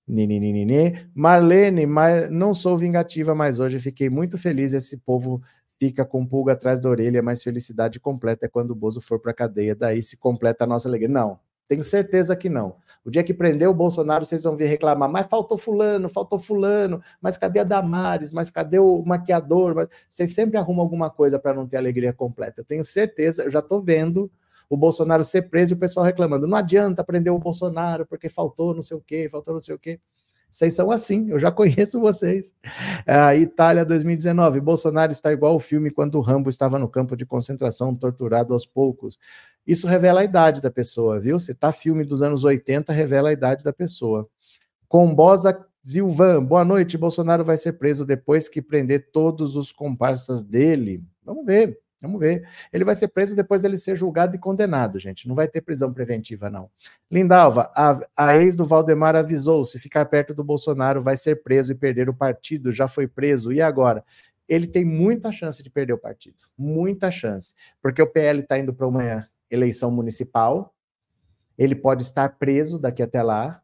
Nininini. 0.07 1.09
Marlene, 1.15 1.87
mas 1.87 2.31
não 2.31 2.53
sou 2.53 2.77
vingativa, 2.77 3.35
mas 3.35 3.59
hoje 3.59 3.79
fiquei 3.79 4.11
muito 4.11 4.37
feliz. 4.37 4.73
Esse 4.73 4.99
povo 4.99 5.43
fica 5.79 6.05
com 6.05 6.27
pulga 6.27 6.53
atrás 6.53 6.81
da 6.81 6.91
orelha, 6.91 7.23
mas 7.23 7.43
felicidade 7.43 7.99
completa 8.01 8.47
é 8.47 8.49
quando 8.49 8.71
o 8.73 8.75
Bozo 8.75 9.01
for 9.01 9.19
para 9.21 9.33
cadeia. 9.33 9.75
Daí 9.75 10.03
se 10.03 10.17
completa 10.17 10.65
a 10.65 10.67
nossa 10.67 10.89
alegria. 10.89 11.09
Não, 11.09 11.39
Tenho 11.73 11.83
certeza 11.83 12.37
que 12.37 12.51
não. 12.51 12.77
O 13.03 13.11
dia 13.11 13.23
que 13.23 13.33
prender 13.33 13.67
o 13.67 13.73
Bolsonaro, 13.73 14.27
vocês 14.27 14.43
vão 14.43 14.55
vir 14.55 14.67
reclamar, 14.67 15.09
mas 15.09 15.27
faltou 15.27 15.57
fulano, 15.57 16.07
faltou 16.07 16.39
fulano, 16.39 17.01
mas 17.19 17.39
cadê 17.39 17.61
a 17.61 17.65
Damares, 17.65 18.31
mas 18.31 18.51
cadê 18.51 18.79
o 18.79 19.03
maquiador? 19.03 19.75
Mas... 19.75 19.89
Vocês 20.07 20.35
sempre 20.35 20.59
arrumam 20.59 20.83
alguma 20.83 21.09
coisa 21.09 21.39
para 21.39 21.55
não 21.55 21.67
ter 21.67 21.79
alegria 21.79 22.13
completa. 22.13 22.61
Eu 22.61 22.65
tenho 22.67 22.85
certeza, 22.85 23.45
eu 23.45 23.51
já 23.51 23.61
estou 23.61 23.83
vendo 23.83 24.31
o 24.73 24.77
Bolsonaro 24.77 25.23
ser 25.23 25.51
preso 25.51 25.75
e 25.75 25.77
o 25.77 25.79
pessoal 25.79 26.07
reclamando. 26.07 26.47
Não 26.47 26.57
adianta 26.57 27.05
prender 27.05 27.31
o 27.31 27.39
Bolsonaro 27.39 28.07
porque 28.07 28.31
faltou 28.31 28.75
não 28.75 28.83
sei 28.83 28.97
o 28.97 29.03
quê, 29.03 29.29
faltou 29.31 29.53
não 29.53 29.61
sei 29.61 29.75
o 29.75 29.79
quê. 29.79 30.01
Vocês 30.51 30.73
são 30.73 30.91
assim, 30.91 31.31
eu 31.31 31.39
já 31.39 31.51
conheço 31.53 32.01
vocês. 32.01 32.55
Itália 33.39 33.85
2019, 33.85 34.63
Bolsonaro 34.63 35.13
está 35.13 35.31
igual 35.31 35.55
o 35.55 35.59
filme 35.59 35.91
quando 35.91 36.15
o 36.15 36.23
Rambo 36.23 36.49
estava 36.49 36.79
no 36.79 36.89
campo 36.89 37.15
de 37.15 37.27
concentração, 37.27 37.95
torturado 37.95 38.55
aos 38.55 38.65
poucos. 38.65 39.19
Isso 39.67 39.87
revela 39.87 40.23
a 40.23 40.25
idade 40.25 40.63
da 40.63 40.71
pessoa, 40.71 41.21
viu? 41.21 41.39
Se 41.39 41.55
tá 41.55 41.71
filme 41.71 42.03
dos 42.03 42.23
anos 42.23 42.43
80, 42.43 42.95
revela 42.95 43.29
a 43.29 43.33
idade 43.35 43.63
da 43.63 43.75
pessoa. 43.75 44.27
Combosa 44.89 45.67
Zilvan, 45.87 46.43
boa 46.43 46.65
noite. 46.65 46.97
Bolsonaro 46.97 47.45
vai 47.45 47.59
ser 47.59 47.75
preso 47.75 48.07
depois 48.07 48.49
que 48.49 48.63
prender 48.63 49.11
todos 49.13 49.55
os 49.55 49.71
comparsas 49.71 50.43
dele. 50.43 51.05
Vamos 51.23 51.45
ver. 51.45 51.79
Vamos 52.03 52.21
ver. 52.21 52.47
Ele 52.73 52.85
vai 52.85 52.95
ser 52.95 53.09
preso 53.09 53.35
depois 53.35 53.63
dele 53.63 53.79
ser 53.79 53.97
julgado 53.97 54.37
e 54.37 54.39
condenado, 54.39 54.99
gente. 54.99 55.27
Não 55.29 55.35
vai 55.35 55.49
ter 55.49 55.61
prisão 55.61 55.93
preventiva, 55.93 56.51
não. 56.51 56.71
Lindalva, 57.11 57.71
a, 57.75 58.01
a 58.17 58.37
ex 58.37 58.57
do 58.57 58.67
Valdemar 58.67 59.17
avisou: 59.17 59.65
se 59.65 59.79
ficar 59.79 60.05
perto 60.07 60.35
do 60.35 60.45
Bolsonaro, 60.45 61.03
vai 61.03 61.17
ser 61.17 61.43
preso 61.43 61.73
e 61.73 61.75
perder 61.75 62.09
o 62.09 62.15
partido. 62.15 62.73
Já 62.73 62.89
foi 62.89 63.07
preso. 63.07 63.53
E 63.53 63.63
agora? 63.63 64.05
Ele 64.49 64.67
tem 64.67 64.85
muita 64.85 65.33
chance 65.33 65.63
de 65.63 65.71
perder 65.71 65.95
o 65.95 65.99
partido. 65.99 66.37
Muita 66.59 67.11
chance. 67.11 67.55
Porque 67.81 68.03
o 68.03 68.07
PL 68.07 68.41
está 68.41 68.59
indo 68.59 68.75
para 68.75 68.87
uma 68.87 69.29
eleição 69.51 69.91
municipal. 69.91 70.75
Ele 71.57 71.75
pode 71.75 72.03
estar 72.03 72.29
preso 72.39 72.79
daqui 72.79 73.03
até 73.03 73.23
lá. 73.23 73.63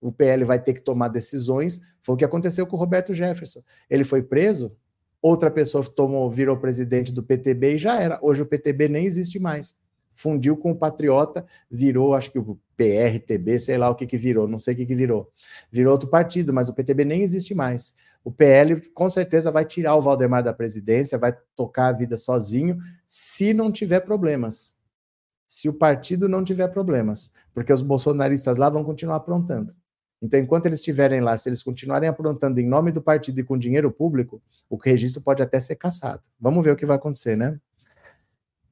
O 0.00 0.12
PL 0.12 0.44
vai 0.44 0.58
ter 0.58 0.74
que 0.74 0.80
tomar 0.80 1.08
decisões. 1.08 1.80
Foi 2.00 2.14
o 2.14 2.18
que 2.18 2.24
aconteceu 2.24 2.66
com 2.66 2.76
o 2.76 2.78
Roberto 2.78 3.14
Jefferson. 3.14 3.62
Ele 3.88 4.04
foi 4.04 4.22
preso, 4.22 4.76
outra 5.20 5.50
pessoa 5.50 5.84
tomou, 5.84 6.30
virou 6.30 6.56
presidente 6.56 7.12
do 7.12 7.22
PTB 7.22 7.74
e 7.74 7.78
já 7.78 8.00
era. 8.00 8.18
Hoje 8.22 8.42
o 8.42 8.46
PTB 8.46 8.88
nem 8.88 9.06
existe 9.06 9.38
mais. 9.38 9.76
Fundiu 10.12 10.56
com 10.56 10.70
o 10.70 10.76
Patriota, 10.76 11.44
virou, 11.70 12.14
acho 12.14 12.30
que 12.30 12.38
o 12.38 12.58
PRTB, 12.76 13.58
sei 13.58 13.76
lá 13.76 13.90
o 13.90 13.94
que 13.94 14.06
que 14.06 14.16
virou, 14.16 14.48
não 14.48 14.58
sei 14.58 14.74
o 14.74 14.76
que 14.76 14.86
que 14.86 14.94
virou. 14.94 15.30
Virou 15.70 15.92
outro 15.92 16.08
partido, 16.08 16.52
mas 16.52 16.68
o 16.68 16.74
PTB 16.74 17.04
nem 17.04 17.22
existe 17.22 17.54
mais. 17.54 17.94
O 18.24 18.32
PL 18.32 18.80
com 18.90 19.08
certeza 19.08 19.52
vai 19.52 19.64
tirar 19.64 19.94
o 19.94 20.02
Valdemar 20.02 20.42
da 20.42 20.52
presidência, 20.52 21.18
vai 21.18 21.36
tocar 21.54 21.88
a 21.88 21.92
vida 21.92 22.16
sozinho, 22.16 22.78
se 23.06 23.54
não 23.54 23.70
tiver 23.70 24.00
problemas. 24.00 24.74
Se 25.46 25.68
o 25.68 25.72
partido 25.72 26.28
não 26.28 26.42
tiver 26.42 26.66
problemas, 26.68 27.30
porque 27.54 27.72
os 27.72 27.82
bolsonaristas 27.82 28.56
lá 28.56 28.68
vão 28.68 28.82
continuar 28.82 29.16
aprontando. 29.16 29.72
Então, 30.22 30.40
enquanto 30.40 30.66
eles 30.66 30.78
estiverem 30.78 31.20
lá, 31.20 31.36
se 31.36 31.48
eles 31.48 31.62
continuarem 31.62 32.08
aprontando 32.08 32.58
em 32.60 32.66
nome 32.66 32.90
do 32.90 33.02
partido 33.02 33.38
e 33.38 33.44
com 33.44 33.58
dinheiro 33.58 33.90
público, 33.90 34.42
o 34.68 34.76
registro 34.76 35.22
pode 35.22 35.42
até 35.42 35.60
ser 35.60 35.76
cassado. 35.76 36.22
Vamos 36.40 36.64
ver 36.64 36.70
o 36.70 36.76
que 36.76 36.86
vai 36.86 36.96
acontecer, 36.96 37.36
né? 37.36 37.58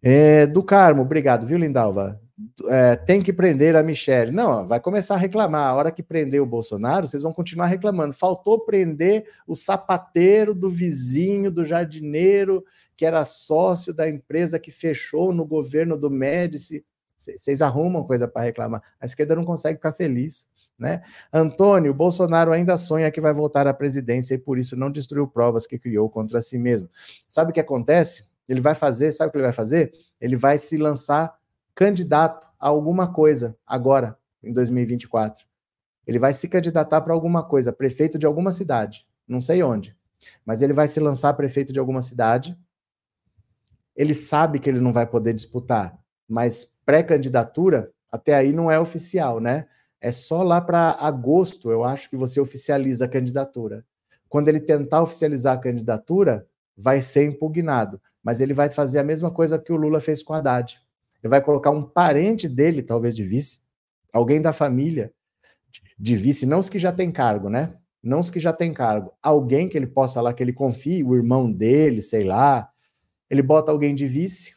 É, 0.03 0.47
do 0.47 0.63
Carmo, 0.63 1.03
obrigado, 1.03 1.47
viu, 1.47 1.59
Lindalva? 1.59 2.21
É, 2.69 2.97
tem 2.97 3.23
que 3.23 3.33
prender 3.33 3.77
a 3.77 3.83
Michelle. 3.83 4.33
Não, 4.33 4.67
vai 4.67 4.81
começar 4.81 5.15
a 5.15 5.19
reclamar. 5.19 5.69
A 5.69 5.75
hora 5.75 5.93
que 5.93 6.03
prender 6.03 6.43
o 6.43 6.47
Bolsonaro, 6.47 7.07
vocês 7.07 7.23
vão 7.23 7.33
continuar 7.33 7.67
reclamando. 7.67 8.13
Faltou 8.13 8.65
prender 8.65 9.27
o 9.47 9.55
sapateiro 9.55 10.55
do 10.55 10.69
vizinho, 10.69 11.51
do 11.51 11.65
jardineiro, 11.65 12.65
que 12.97 13.07
era 13.07 13.25
sócio 13.25 13.95
da 13.95 14.09
empresa 14.09 14.59
que 14.59 14.71
fechou 14.71 15.33
no 15.33 15.45
governo 15.45 15.97
do 15.97 16.11
Médici. 16.11 16.85
Vocês 17.17 17.63
arrumam 17.63 18.05
coisa 18.05 18.27
para 18.27 18.43
reclamar. 18.43 18.83
A 19.01 19.07
esquerda 19.07 19.37
não 19.37 19.45
consegue 19.45 19.79
ficar 19.79 19.93
feliz. 19.93 20.47
Né? 20.79 21.03
Antônio, 21.33 21.95
Bolsonaro 21.95 22.51
ainda 22.51 22.77
sonha 22.77 23.11
que 23.11 23.21
vai 23.21 23.33
voltar 23.33 23.67
à 23.67 23.73
presidência 23.73 24.35
e 24.35 24.39
por 24.39 24.59
isso 24.59 24.77
não 24.77 24.91
destruiu 24.91 25.27
provas 25.27 25.67
que 25.67 25.79
criou 25.79 26.11
contra 26.11 26.41
si 26.41 26.59
mesmo. 26.59 26.91
Sabe 27.29 27.51
o 27.51 27.55
que 27.55 27.61
acontece? 27.61 28.25
Ele 28.49 28.61
vai 28.61 28.75
fazer, 28.75 29.13
sabe 29.13 29.29
o 29.29 29.33
que 29.33 29.39
ele 29.39 29.45
vai 29.45 29.53
fazer? 29.53 29.93
Ele 30.21 30.37
vai 30.37 30.59
se 30.59 30.77
lançar 30.77 31.39
candidato 31.75 32.47
a 32.59 32.69
alguma 32.69 33.13
coisa 33.13 33.57
agora, 33.67 34.19
em 34.43 34.53
2024. 34.53 35.45
Ele 36.07 36.19
vai 36.19 36.35
se 36.35 36.49
candidatar 36.49 37.01
para 37.01 37.15
alguma 37.15 37.43
coisa, 37.43 37.73
prefeito 37.73 38.19
de 38.19 38.27
alguma 38.27 38.53
cidade, 38.53 39.07
não 39.27 39.41
sei 39.41 39.63
onde, 39.63 39.97
mas 40.45 40.61
ele 40.61 40.73
vai 40.73 40.87
se 40.87 41.01
lançar 41.01 41.33
prefeito 41.35 41.73
de 41.73 41.79
alguma 41.79 42.03
cidade. 42.03 42.59
Ele 43.97 44.13
sabe 44.13 44.59
que 44.59 44.69
ele 44.69 44.81
não 44.81 44.93
vai 44.93 45.07
poder 45.07 45.33
disputar, 45.33 45.99
mas 46.29 46.67
pré-candidatura 46.85 47.91
até 48.11 48.35
aí 48.35 48.53
não 48.53 48.71
é 48.71 48.79
oficial, 48.79 49.41
né? 49.41 49.67
É 50.05 50.13
só 50.13 50.43
lá 50.43 50.61
para 50.61 50.91
agosto, 51.01 51.71
eu 51.71 51.83
acho 51.83 52.11
que 52.11 52.17
você 52.17 52.39
oficializa 52.39 53.07
a 53.07 53.09
candidatura. 53.09 53.87
Quando 54.29 54.51
ele 54.51 54.61
tentar 54.61 55.01
oficializar 55.01 55.55
a 55.55 55.59
candidatura, 55.59 56.47
vai 56.77 57.01
ser 57.01 57.25
impugnado. 57.25 57.99
Mas 58.23 58.39
ele 58.39 58.53
vai 58.53 58.69
fazer 58.69 58.99
a 58.99 59.03
mesma 59.03 59.31
coisa 59.31 59.59
que 59.59 59.73
o 59.73 59.77
Lula 59.77 60.03
fez 60.03 60.23
com 60.23 60.35
Haddad. 60.35 60.79
Ele 61.23 61.31
vai 61.31 61.41
colocar 61.41 61.71
um 61.71 61.83
parente 61.83 62.47
dele, 62.47 62.83
talvez 62.83 63.17
de 63.17 63.25
vice, 63.25 63.61
alguém 64.13 64.43
da 64.43 64.53
família 64.53 65.11
de 65.99 66.17
vice, 66.17 66.45
não 66.45 66.59
os 66.59 66.69
que 66.69 66.79
já 66.79 66.93
tem 66.93 67.11
cargo, 67.11 67.49
né? 67.49 67.75
Não 68.03 68.21
os 68.21 68.29
que 68.29 68.39
já 68.39 68.53
tem 68.53 68.75
cargo. 68.75 69.11
Alguém 69.23 69.71
que 69.71 69.79
ele 69.79 69.87
possa 69.87 70.21
lá, 70.21 70.35
que 70.35 70.43
ele 70.43 70.53
confie, 70.53 71.03
o 71.03 71.17
irmão 71.17 71.51
dele, 71.51 72.03
sei 72.03 72.25
lá. 72.25 72.69
Ele 73.31 73.41
bota 73.41 73.73
alguém 73.73 73.95
de 73.95 74.07
vice, 74.07 74.55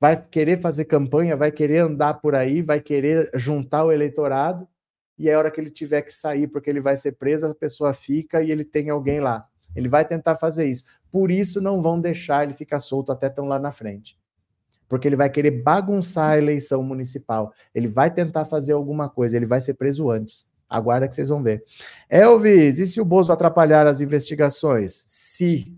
vai 0.00 0.20
querer 0.20 0.60
fazer 0.60 0.84
campanha, 0.84 1.36
vai 1.36 1.50
querer 1.50 1.78
andar 1.78 2.14
por 2.14 2.34
aí, 2.34 2.62
vai 2.62 2.80
querer 2.80 3.30
juntar 3.34 3.84
o 3.84 3.92
eleitorado, 3.92 4.68
e 5.18 5.28
a 5.28 5.36
hora 5.36 5.50
que 5.50 5.60
ele 5.60 5.70
tiver 5.70 6.02
que 6.02 6.12
sair 6.12 6.46
porque 6.46 6.70
ele 6.70 6.80
vai 6.80 6.96
ser 6.96 7.12
preso, 7.12 7.46
a 7.46 7.54
pessoa 7.54 7.92
fica 7.92 8.40
e 8.40 8.52
ele 8.52 8.64
tem 8.64 8.88
alguém 8.88 9.20
lá. 9.20 9.46
Ele 9.74 9.88
vai 9.88 10.04
tentar 10.04 10.36
fazer 10.36 10.66
isso. 10.66 10.84
Por 11.10 11.30
isso 11.30 11.60
não 11.60 11.82
vão 11.82 12.00
deixar 12.00 12.44
ele 12.44 12.52
ficar 12.52 12.78
solto 12.78 13.10
até 13.10 13.28
tão 13.28 13.46
lá 13.46 13.58
na 13.58 13.72
frente. 13.72 14.16
Porque 14.88 15.08
ele 15.08 15.16
vai 15.16 15.28
querer 15.28 15.50
bagunçar 15.50 16.30
a 16.30 16.38
eleição 16.38 16.82
municipal. 16.82 17.52
Ele 17.74 17.88
vai 17.88 18.12
tentar 18.12 18.44
fazer 18.44 18.72
alguma 18.72 19.08
coisa, 19.08 19.36
ele 19.36 19.44
vai 19.44 19.60
ser 19.60 19.74
preso 19.74 20.08
antes. 20.08 20.46
Aguarda 20.68 21.08
que 21.08 21.14
vocês 21.14 21.28
vão 21.28 21.42
ver. 21.42 21.64
Elvis, 22.08 22.78
e 22.78 22.86
se 22.86 23.00
o 23.00 23.04
Bozo 23.04 23.32
atrapalhar 23.32 23.86
as 23.86 24.00
investigações? 24.00 25.02
Se, 25.06 25.76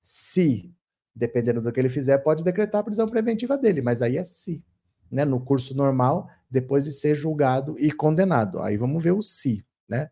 se 0.00 0.72
dependendo 1.14 1.60
do 1.60 1.72
que 1.72 1.78
ele 1.78 1.88
fizer, 1.88 2.18
pode 2.18 2.42
decretar 2.42 2.80
a 2.80 2.84
prisão 2.84 3.08
preventiva 3.08 3.56
dele, 3.58 3.82
mas 3.82 4.02
aí 4.02 4.16
é 4.16 4.24
se, 4.24 4.62
né? 5.10 5.24
No 5.24 5.40
curso 5.40 5.76
normal, 5.76 6.28
depois 6.50 6.84
de 6.84 6.92
ser 6.92 7.14
julgado 7.14 7.74
e 7.78 7.90
condenado. 7.92 8.60
Aí 8.60 8.76
vamos 8.76 9.02
ver 9.02 9.12
o 9.12 9.22
se, 9.22 9.64
né? 9.88 10.08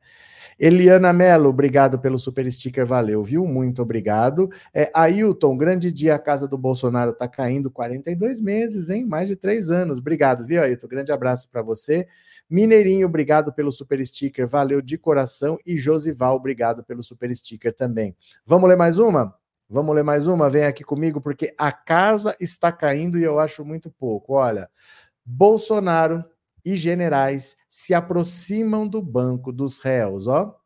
Eliana 0.58 1.10
Mello, 1.10 1.48
obrigado 1.48 1.98
pelo 1.98 2.18
super 2.18 2.50
sticker, 2.52 2.84
valeu, 2.84 3.22
viu? 3.22 3.46
Muito 3.46 3.80
obrigado. 3.80 4.50
É, 4.74 4.90
Ailton, 4.92 5.56
grande 5.56 5.90
dia, 5.90 6.14
a 6.14 6.18
casa 6.18 6.46
do 6.46 6.58
Bolsonaro 6.58 7.14
tá 7.14 7.26
caindo 7.26 7.70
42 7.70 8.40
meses, 8.40 8.90
hein? 8.90 9.06
Mais 9.06 9.26
de 9.26 9.36
três 9.36 9.70
anos. 9.70 9.98
Obrigado, 9.98 10.44
viu, 10.44 10.62
Ailton? 10.62 10.86
Grande 10.86 11.12
abraço 11.12 11.48
para 11.50 11.62
você. 11.62 12.06
Mineirinho, 12.48 13.06
obrigado 13.06 13.52
pelo 13.54 13.72
super 13.72 14.04
sticker, 14.04 14.46
valeu 14.46 14.82
de 14.82 14.98
coração. 14.98 15.56
E 15.64 15.78
Josival, 15.78 16.36
obrigado 16.36 16.84
pelo 16.84 17.02
super 17.02 17.34
sticker 17.34 17.74
também. 17.74 18.14
Vamos 18.44 18.68
ler 18.68 18.76
mais 18.76 18.98
uma? 18.98 19.39
Vamos 19.70 19.94
ler 19.94 20.02
mais 20.02 20.26
uma? 20.26 20.50
Vem 20.50 20.64
aqui 20.64 20.82
comigo, 20.82 21.20
porque 21.20 21.54
a 21.56 21.70
casa 21.70 22.36
está 22.40 22.72
caindo 22.72 23.16
e 23.16 23.22
eu 23.22 23.38
acho 23.38 23.64
muito 23.64 23.88
pouco. 23.88 24.34
Olha, 24.34 24.68
Bolsonaro 25.24 26.24
e 26.64 26.76
generais 26.76 27.56
se 27.68 27.94
aproximam 27.94 28.88
do 28.88 29.02
banco 29.02 29.52
dos 29.52 29.80
réus, 29.80 30.26
ó. 30.28 30.59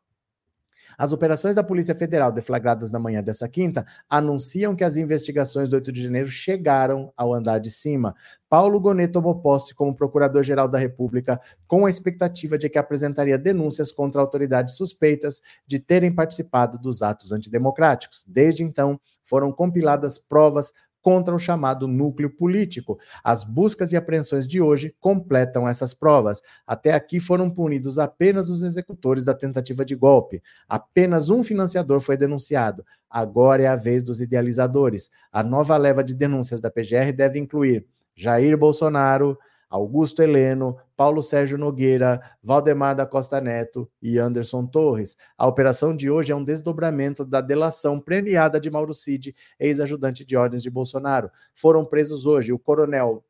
As 0.97 1.11
operações 1.11 1.55
da 1.55 1.63
Polícia 1.63 1.95
Federal 1.95 2.31
deflagradas 2.31 2.91
na 2.91 2.99
manhã 2.99 3.21
dessa 3.21 3.47
quinta 3.47 3.85
anunciam 4.09 4.75
que 4.75 4.83
as 4.83 4.97
investigações 4.97 5.69
do 5.69 5.75
8 5.75 5.91
de 5.91 6.03
janeiro 6.03 6.27
chegaram 6.27 7.11
ao 7.15 7.33
andar 7.33 7.59
de 7.59 7.71
cima. 7.71 8.15
Paulo 8.49 8.79
Gonet 8.79 9.11
tomou 9.11 9.35
posse 9.41 9.73
como 9.73 9.95
Procurador-Geral 9.95 10.67
da 10.67 10.77
República 10.77 11.39
com 11.67 11.85
a 11.85 11.89
expectativa 11.89 12.57
de 12.57 12.69
que 12.69 12.77
apresentaria 12.77 13.37
denúncias 13.37 13.91
contra 13.91 14.21
autoridades 14.21 14.75
suspeitas 14.75 15.41
de 15.67 15.79
terem 15.79 16.13
participado 16.13 16.79
dos 16.79 17.01
atos 17.01 17.31
antidemocráticos. 17.31 18.23
Desde 18.27 18.63
então, 18.63 18.99
foram 19.25 19.51
compiladas 19.51 20.17
provas 20.17 20.71
contra 21.05 21.35
o 21.35 21.39
chamado 21.39 21.87
núcleo 21.87 22.31
político. 22.35 22.97
As 23.23 23.43
buscas 23.43 23.91
e 23.91 23.95
apreensões 23.95 24.47
de 24.47 24.59
hoje 24.59 24.95
completam 24.99 25.69
essas 25.69 25.93
provas. 25.93 26.41
Até 26.65 26.93
aqui 26.93 27.19
foram 27.19 27.47
punidos 27.47 27.99
apenas 27.99 28.49
os 28.49 28.63
executores 28.63 29.23
da 29.23 29.35
tentativa 29.35 29.85
de 29.85 29.95
golpe. 29.95 30.41
Apenas 30.67 31.29
um 31.29 31.43
financiador 31.43 31.99
foi 31.99 32.17
denunciado. 32.17 32.83
Agora 33.07 33.61
é 33.61 33.67
a 33.67 33.75
vez 33.75 34.01
dos 34.01 34.19
idealizadores. 34.19 35.11
A 35.31 35.43
nova 35.43 35.77
leva 35.77 36.03
de 36.03 36.15
denúncias 36.15 36.59
da 36.59 36.71
PGR 36.71 37.13
deve 37.15 37.37
incluir 37.37 37.85
Jair 38.15 38.57
Bolsonaro, 38.57 39.37
Augusto 39.75 40.21
Heleno, 40.21 40.77
Paulo 40.95 41.21
Sérgio 41.21 41.57
Nogueira, 41.57 42.21
Valdemar 42.41 42.95
da 42.95 43.05
Costa 43.05 43.41
Neto 43.41 43.91
e 44.01 44.17
Anderson 44.17 44.65
Torres. 44.65 45.17
A 45.37 45.45
operação 45.45 45.93
de 45.93 46.09
hoje 46.09 46.31
é 46.31 46.35
um 46.35 46.45
desdobramento 46.45 47.25
da 47.25 47.41
delação 47.41 47.99
premiada 47.99 48.57
de 48.57 48.71
Mauro 48.71 48.93
Cid, 48.93 49.35
ex-ajudante 49.59 50.23
de 50.23 50.37
ordens 50.37 50.63
de 50.63 50.69
Bolsonaro. 50.69 51.29
Foram 51.53 51.83
presos 51.83 52.25
hoje 52.25 52.53
o 52.53 52.59
coronel 52.59 53.21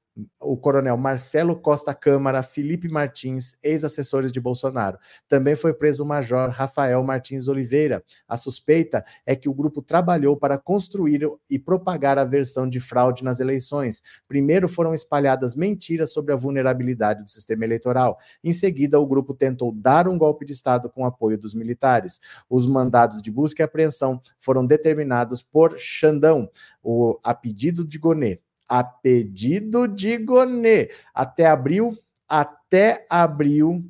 o 0.42 0.56
coronel 0.56 0.96
Marcelo 0.96 1.56
Costa 1.60 1.94
Câmara, 1.94 2.42
Felipe 2.42 2.88
Martins, 2.88 3.58
ex-assessores 3.62 4.32
de 4.32 4.40
Bolsonaro. 4.40 4.98
Também 5.28 5.56
foi 5.56 5.74
preso 5.74 6.04
o 6.04 6.06
major 6.06 6.50
Rafael 6.50 7.04
Martins 7.04 7.48
Oliveira. 7.48 8.04
A 8.28 8.38
suspeita 8.38 9.04
é 9.26 9.36
que 9.36 9.50
o 9.50 9.54
grupo 9.54 9.82
trabalhou 9.82 10.38
para 10.38 10.58
construir 10.58 11.30
e 11.50 11.60
propagar 11.60 12.18
a 12.18 12.24
versão 12.24 12.68
de 12.68 12.80
fraude 12.80 13.24
nas 13.24 13.40
eleições. 13.40 14.02
Primeiro 14.28 14.68
foram 14.68 14.94
espalhadas 14.94 15.56
mentiras 15.56 16.14
sobre 16.14 16.34
a 16.34 16.38
vulnerabilidade 16.38 17.24
do 17.24 17.30
sistema 17.30 17.66
eleitoral. 17.66 18.18
Em 18.44 18.54
seguida, 18.54 19.00
o 19.00 19.06
grupo 19.06 19.34
tentou 19.34 19.72
dar 19.72 20.08
um 20.08 20.18
golpe 20.18 20.46
de 20.46 20.54
Estado 20.54 20.90
com 20.90 21.06
apoio 21.06 21.38
dos 21.38 21.54
militares. 21.54 22.22
Os 22.50 22.66
mandados 22.68 23.22
de 23.22 23.32
busca 23.32 23.62
e 23.62 23.66
apreensão 23.66 24.22
foram 24.40 24.66
determinados 24.66 25.42
por 25.42 25.78
Xandão, 25.78 26.50
o, 26.82 27.20
a 27.24 27.34
pedido 27.34 27.86
de 27.86 27.98
Gonet 27.98 28.45
a 28.68 28.84
pedido 28.84 29.88
de 29.88 30.18
Gonê. 30.18 30.90
Até 31.14 31.48
abril, 31.48 31.98
até 32.28 33.06
abril, 33.10 33.84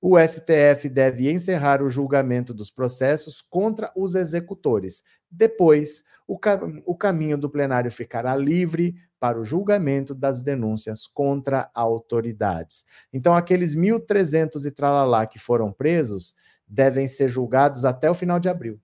o 0.00 0.18
STF 0.18 0.88
deve 0.90 1.30
encerrar 1.30 1.82
o 1.82 1.88
julgamento 1.88 2.52
dos 2.52 2.70
processos 2.70 3.40
contra 3.40 3.90
os 3.96 4.14
executores. 4.14 5.02
Depois, 5.30 6.04
o, 6.28 6.38
o 6.84 6.94
caminho 6.94 7.38
do 7.38 7.48
plenário 7.48 7.90
ficará 7.90 8.36
livre 8.36 8.94
para 9.18 9.40
o 9.40 9.44
julgamento 9.44 10.14
das 10.14 10.42
denúncias 10.42 11.06
contra 11.06 11.70
autoridades. 11.74 12.84
Então, 13.10 13.34
aqueles 13.34 13.74
1.300 13.74 14.66
e 14.66 14.70
tralalá 14.70 15.26
que 15.26 15.38
foram 15.38 15.72
presos 15.72 16.34
devem 16.68 17.08
ser 17.08 17.28
julgados 17.28 17.86
até 17.86 18.10
o 18.10 18.14
final 18.14 18.38
de 18.38 18.50
abril. 18.50 18.78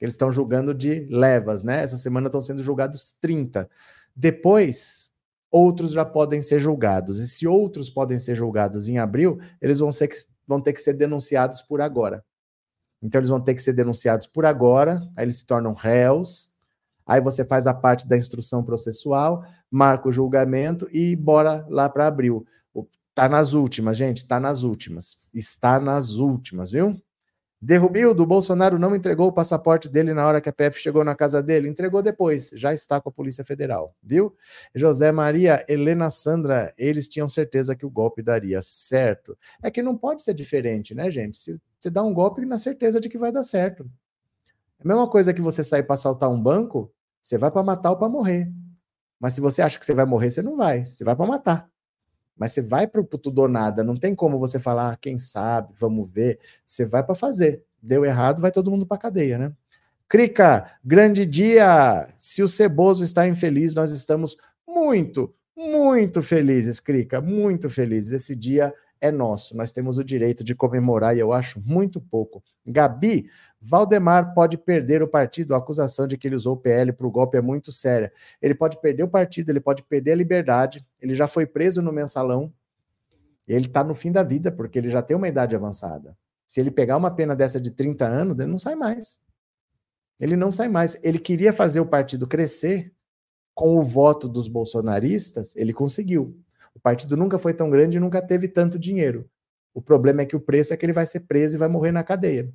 Eles 0.00 0.14
estão 0.14 0.32
julgando 0.32 0.74
de 0.74 1.06
levas, 1.10 1.62
né? 1.62 1.82
Essa 1.82 1.98
semana 1.98 2.28
estão 2.28 2.40
sendo 2.40 2.62
julgados 2.62 3.14
30. 3.20 3.68
Depois, 4.14 5.10
outros 5.50 5.92
já 5.92 6.04
podem 6.04 6.40
ser 6.42 6.58
julgados. 6.58 7.18
E 7.18 7.28
se 7.28 7.46
outros 7.46 7.90
podem 7.90 8.18
ser 8.18 8.34
julgados 8.34 8.88
em 8.88 8.98
abril, 8.98 9.38
eles 9.60 9.78
vão, 9.78 9.92
ser, 9.92 10.10
vão 10.46 10.60
ter 10.60 10.72
que 10.72 10.80
ser 10.80 10.94
denunciados 10.94 11.62
por 11.62 11.80
agora. 11.80 12.24
Então, 13.02 13.18
eles 13.18 13.28
vão 13.28 13.40
ter 13.40 13.54
que 13.54 13.62
ser 13.62 13.72
denunciados 13.72 14.26
por 14.26 14.46
agora, 14.46 15.02
aí 15.16 15.24
eles 15.24 15.38
se 15.38 15.46
tornam 15.46 15.74
réus. 15.74 16.52
Aí 17.04 17.20
você 17.20 17.44
faz 17.44 17.66
a 17.66 17.74
parte 17.74 18.08
da 18.08 18.16
instrução 18.16 18.62
processual, 18.62 19.44
marca 19.70 20.08
o 20.08 20.12
julgamento 20.12 20.88
e 20.92 21.16
bora 21.16 21.66
lá 21.68 21.88
para 21.88 22.06
abril. 22.06 22.46
Tá 23.14 23.28
nas 23.28 23.52
últimas, 23.52 23.96
gente, 23.96 24.26
tá 24.26 24.40
nas 24.40 24.62
últimas. 24.62 25.18
Está 25.34 25.78
nas 25.78 26.14
últimas, 26.14 26.70
viu? 26.70 26.96
Derrubildo, 27.64 28.26
Bolsonaro 28.26 28.76
não 28.76 28.96
entregou 28.96 29.28
o 29.28 29.32
passaporte 29.32 29.88
dele 29.88 30.12
na 30.12 30.26
hora 30.26 30.40
que 30.40 30.48
a 30.48 30.52
PF 30.52 30.80
chegou 30.80 31.04
na 31.04 31.14
casa 31.14 31.40
dele, 31.40 31.68
entregou 31.68 32.02
depois, 32.02 32.50
já 32.54 32.74
está 32.74 33.00
com 33.00 33.08
a 33.08 33.12
Polícia 33.12 33.44
Federal, 33.44 33.94
viu? 34.02 34.34
José 34.74 35.12
Maria, 35.12 35.64
Helena 35.68 36.10
Sandra, 36.10 36.74
eles 36.76 37.08
tinham 37.08 37.28
certeza 37.28 37.76
que 37.76 37.86
o 37.86 37.90
golpe 37.90 38.20
daria 38.20 38.60
certo. 38.60 39.38
É 39.62 39.70
que 39.70 39.80
não 39.80 39.96
pode 39.96 40.24
ser 40.24 40.34
diferente, 40.34 40.92
né, 40.92 41.08
gente? 41.08 41.38
Se 41.38 41.60
você 41.78 41.88
dá 41.88 42.02
um 42.02 42.12
golpe 42.12 42.44
na 42.44 42.58
certeza 42.58 43.00
de 43.00 43.08
que 43.08 43.16
vai 43.16 43.30
dar 43.30 43.44
certo. 43.44 43.88
É 44.80 44.82
a 44.84 44.88
mesma 44.88 45.08
coisa 45.08 45.32
que 45.32 45.40
você 45.40 45.62
sair 45.62 45.84
para 45.84 45.94
assaltar 45.94 46.28
um 46.28 46.42
banco, 46.42 46.92
você 47.20 47.38
vai 47.38 47.52
para 47.52 47.62
matar 47.62 47.92
ou 47.92 47.96
para 47.96 48.08
morrer. 48.08 48.50
Mas 49.20 49.34
se 49.34 49.40
você 49.40 49.62
acha 49.62 49.78
que 49.78 49.86
você 49.86 49.94
vai 49.94 50.04
morrer, 50.04 50.32
você 50.32 50.42
não 50.42 50.56
vai, 50.56 50.84
você 50.84 51.04
vai 51.04 51.14
para 51.14 51.26
matar. 51.28 51.71
Mas 52.42 52.50
você 52.50 52.60
vai 52.60 52.88
para 52.88 53.00
o 53.00 53.04
tudo 53.04 53.42
ou 53.42 53.48
nada, 53.48 53.84
não 53.84 53.94
tem 53.96 54.16
como 54.16 54.36
você 54.36 54.58
falar, 54.58 54.90
ah, 54.90 54.96
quem 55.00 55.16
sabe, 55.16 55.72
vamos 55.78 56.10
ver. 56.10 56.40
Você 56.64 56.84
vai 56.84 57.00
para 57.00 57.14
fazer. 57.14 57.62
Deu 57.80 58.04
errado, 58.04 58.40
vai 58.40 58.50
todo 58.50 58.68
mundo 58.68 58.84
para 58.84 58.98
cadeia, 58.98 59.38
né? 59.38 59.52
Crica, 60.08 60.68
grande 60.84 61.24
dia. 61.24 62.08
Se 62.16 62.42
o 62.42 62.48
Ceboso 62.48 63.04
está 63.04 63.28
infeliz, 63.28 63.74
nós 63.74 63.92
estamos 63.92 64.36
muito, 64.66 65.32
muito 65.56 66.20
felizes, 66.20 66.80
Crica, 66.80 67.20
muito 67.20 67.70
felizes. 67.70 68.10
Esse 68.10 68.34
dia 68.34 68.74
é 69.02 69.10
nosso. 69.10 69.56
Nós 69.56 69.72
temos 69.72 69.98
o 69.98 70.04
direito 70.04 70.44
de 70.44 70.54
comemorar 70.54 71.16
e 71.16 71.18
eu 71.18 71.32
acho 71.32 71.60
muito 71.60 72.00
pouco. 72.00 72.40
Gabi, 72.64 73.28
Valdemar 73.60 74.32
pode 74.32 74.56
perder 74.56 75.02
o 75.02 75.08
partido. 75.08 75.54
A 75.54 75.58
acusação 75.58 76.06
de 76.06 76.16
que 76.16 76.28
ele 76.28 76.36
usou 76.36 76.54
o 76.54 76.56
PL 76.56 76.92
para 76.92 77.06
o 77.06 77.10
golpe 77.10 77.36
é 77.36 77.42
muito 77.42 77.72
séria. 77.72 78.12
Ele 78.40 78.54
pode 78.54 78.80
perder 78.80 79.02
o 79.02 79.08
partido, 79.08 79.50
ele 79.50 79.58
pode 79.58 79.82
perder 79.82 80.12
a 80.12 80.14
liberdade. 80.14 80.86
Ele 81.00 81.16
já 81.16 81.26
foi 81.26 81.44
preso 81.44 81.82
no 81.82 81.92
mensalão. 81.92 82.52
Ele 83.46 83.66
está 83.66 83.82
no 83.82 83.92
fim 83.92 84.12
da 84.12 84.22
vida, 84.22 84.52
porque 84.52 84.78
ele 84.78 84.88
já 84.88 85.02
tem 85.02 85.16
uma 85.16 85.26
idade 85.26 85.56
avançada. 85.56 86.16
Se 86.46 86.60
ele 86.60 86.70
pegar 86.70 86.96
uma 86.96 87.10
pena 87.10 87.34
dessa 87.34 87.60
de 87.60 87.72
30 87.72 88.06
anos, 88.06 88.38
ele 88.38 88.50
não 88.52 88.58
sai 88.58 88.76
mais. 88.76 89.18
Ele 90.20 90.36
não 90.36 90.52
sai 90.52 90.68
mais. 90.68 90.96
Ele 91.02 91.18
queria 91.18 91.52
fazer 91.52 91.80
o 91.80 91.86
partido 91.86 92.28
crescer 92.28 92.92
com 93.52 93.76
o 93.76 93.82
voto 93.82 94.28
dos 94.28 94.46
bolsonaristas, 94.46 95.54
ele 95.56 95.72
conseguiu. 95.72 96.38
O 96.74 96.80
partido 96.80 97.16
nunca 97.16 97.38
foi 97.38 97.54
tão 97.54 97.70
grande 97.70 97.96
e 97.96 98.00
nunca 98.00 98.20
teve 98.22 98.48
tanto 98.48 98.78
dinheiro. 98.78 99.28
O 99.74 99.80
problema 99.80 100.22
é 100.22 100.26
que 100.26 100.36
o 100.36 100.40
preço 100.40 100.72
é 100.72 100.76
que 100.76 100.84
ele 100.84 100.92
vai 100.92 101.06
ser 101.06 101.20
preso 101.20 101.56
e 101.56 101.58
vai 101.58 101.68
morrer 101.68 101.92
na 101.92 102.02
cadeia. 102.02 102.52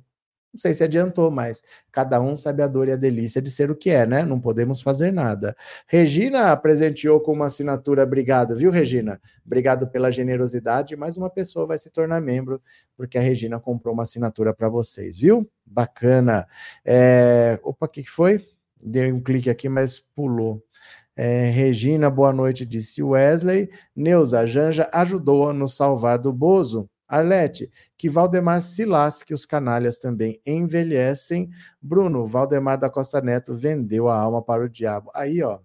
Não 0.52 0.58
sei 0.58 0.72
se 0.72 0.82
adiantou, 0.82 1.30
mas 1.30 1.62
cada 1.92 2.20
um 2.20 2.34
sabe 2.34 2.62
a 2.62 2.66
dor 2.66 2.88
e 2.88 2.92
a 2.92 2.96
delícia 2.96 3.40
de 3.40 3.50
ser 3.50 3.70
o 3.70 3.76
que 3.76 3.90
é, 3.90 4.06
né? 4.06 4.24
Não 4.24 4.40
podemos 4.40 4.80
fazer 4.80 5.12
nada. 5.12 5.54
Regina 5.86 6.56
presenteou 6.56 7.20
com 7.20 7.32
uma 7.32 7.46
assinatura. 7.46 8.02
Obrigado, 8.02 8.56
viu, 8.56 8.70
Regina? 8.70 9.20
Obrigado 9.44 9.86
pela 9.88 10.10
generosidade. 10.10 10.96
Mais 10.96 11.18
uma 11.18 11.28
pessoa 11.28 11.66
vai 11.66 11.76
se 11.76 11.90
tornar 11.90 12.20
membro, 12.22 12.62
porque 12.96 13.18
a 13.18 13.20
Regina 13.20 13.60
comprou 13.60 13.92
uma 13.92 14.04
assinatura 14.04 14.54
para 14.54 14.70
vocês, 14.70 15.18
viu? 15.18 15.48
Bacana. 15.66 16.46
É... 16.82 17.58
Opa, 17.62 17.84
o 17.84 17.88
que 17.88 18.02
foi? 18.04 18.46
Dei 18.82 19.12
um 19.12 19.20
clique 19.20 19.50
aqui, 19.50 19.68
mas 19.68 19.98
pulou. 19.98 20.64
É, 21.20 21.50
Regina, 21.50 22.08
boa 22.08 22.32
noite, 22.32 22.64
disse 22.64 23.02
Wesley. 23.02 23.68
Neuza, 23.94 24.46
Janja 24.46 24.88
ajudou 24.92 25.50
a 25.50 25.52
nos 25.52 25.74
salvar 25.74 26.16
do 26.16 26.32
Bozo. 26.32 26.88
Arlete, 27.08 27.68
que 27.96 28.08
Valdemar 28.08 28.62
se 28.62 28.84
lasque, 28.84 29.34
os 29.34 29.44
canalhas 29.44 29.98
também 29.98 30.40
envelhecem. 30.46 31.50
Bruno, 31.82 32.24
Valdemar 32.24 32.78
da 32.78 32.88
Costa 32.88 33.20
Neto 33.20 33.52
vendeu 33.52 34.08
a 34.08 34.16
alma 34.16 34.40
para 34.40 34.62
o 34.62 34.68
diabo. 34.68 35.10
Aí, 35.12 35.42
ó. 35.42 35.58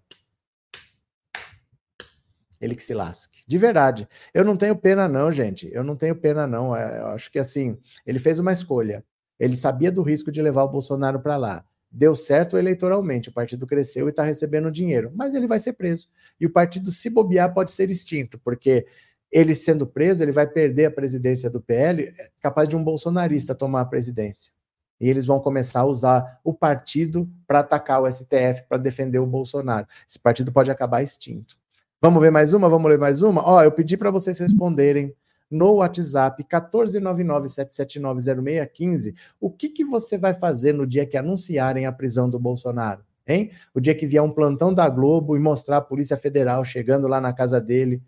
Ele 2.60 2.74
que 2.74 2.82
se 2.82 2.96
lasque. 2.96 3.44
De 3.48 3.58
verdade. 3.60 4.08
Eu 4.34 4.44
não 4.44 4.58
tenho 4.58 4.76
pena, 4.76 5.08
não, 5.08 5.32
gente. 5.32 5.70
Eu 5.72 5.84
não 5.84 5.96
tenho 5.96 6.16
pena, 6.16 6.48
não. 6.48 6.76
É, 6.76 7.00
eu 7.00 7.08
acho 7.10 7.30
que 7.32 7.38
assim, 7.38 7.78
ele 8.08 8.18
fez 8.18 8.40
uma 8.40 8.52
escolha. 8.52 9.06
Ele 9.40 9.56
sabia 9.56 9.92
do 9.92 10.02
risco 10.02 10.32
de 10.32 10.42
levar 10.42 10.64
o 10.64 10.70
Bolsonaro 10.70 11.20
para 11.20 11.38
lá 11.38 11.64
deu 11.94 12.16
certo 12.16 12.58
eleitoralmente, 12.58 13.30
o 13.30 13.32
partido 13.32 13.68
cresceu 13.68 14.08
e 14.08 14.10
está 14.10 14.24
recebendo 14.24 14.72
dinheiro, 14.72 15.12
mas 15.14 15.36
ele 15.36 15.48
vai 15.48 15.60
ser 15.60 15.74
preso. 15.74 16.10
E 16.40 16.46
o 16.48 16.50
partido, 16.50 16.90
se 16.90 17.08
bobear, 17.08 17.54
pode 17.54 17.70
ser 17.70 17.92
extinto, 17.92 18.40
porque 18.40 18.88
ele 19.32 19.56
sendo 19.56 19.86
preso, 19.86 20.24
ele 20.24 20.32
vai 20.32 20.48
perder 20.48 20.86
a 20.86 20.92
presidência 20.92 21.50
do 21.50 21.62
PL, 21.62 22.04
é 22.18 22.30
capaz 22.42 22.68
de 22.68 22.76
um 22.76 22.84
bolsonarista 22.84 23.54
tomar 23.54 23.82
a 23.82 23.86
presidência. 23.86 24.52
E 25.00 25.08
eles 25.08 25.26
vão 25.26 25.40
começar 25.40 25.82
a 25.82 25.86
usar 25.86 26.40
o 26.44 26.54
partido 26.54 27.30
para 27.46 27.60
atacar 27.60 28.02
o 28.02 28.10
STF, 28.10 28.64
para 28.68 28.78
defender 28.78 29.20
o 29.20 29.28
Bolsonaro. 29.28 29.86
Esse 30.08 30.18
partido 30.18 30.52
pode 30.52 30.72
acabar 30.72 31.04
extinto. 31.04 31.58
Vamos 32.02 32.22
ver 32.22 32.32
mais 32.32 32.54
uma? 32.54 32.70
Vamos 32.70 32.90
ler 32.90 32.98
mais 32.98 33.22
uma? 33.22 33.48
Ó, 33.48 33.64
eu 33.64 33.72
pedi 33.72 33.98
para 33.98 34.12
vocês 34.12 34.40
responderem 34.40 35.14
no 35.54 35.76
WhatsApp 35.76 36.44
14997790615, 36.44 39.14
o 39.40 39.50
que, 39.52 39.70
que 39.70 39.86
você 39.86 40.18
vai 40.18 40.34
fazer 40.34 40.74
no 40.74 40.88
dia 40.88 41.06
que 41.06 41.16
anunciarem 41.16 41.86
a 41.86 41.92
prisão 41.92 42.28
do 42.28 42.40
Bolsonaro? 42.40 43.04
Hein? 43.28 43.52
O 43.74 43.80
dia 43.80 43.94
que 43.94 44.08
vier 44.08 44.24
um 44.24 44.32
plantão 44.32 44.74
da 44.74 44.90
Globo 44.90 45.38
e 45.38 45.40
mostrar 45.40 45.78
a 45.78 45.82
Polícia 45.82 46.18
Federal 46.18 46.66
chegando 46.66 47.08
lá 47.08 47.22
na 47.22 47.32
casa 47.32 47.62
dele, 47.62 48.02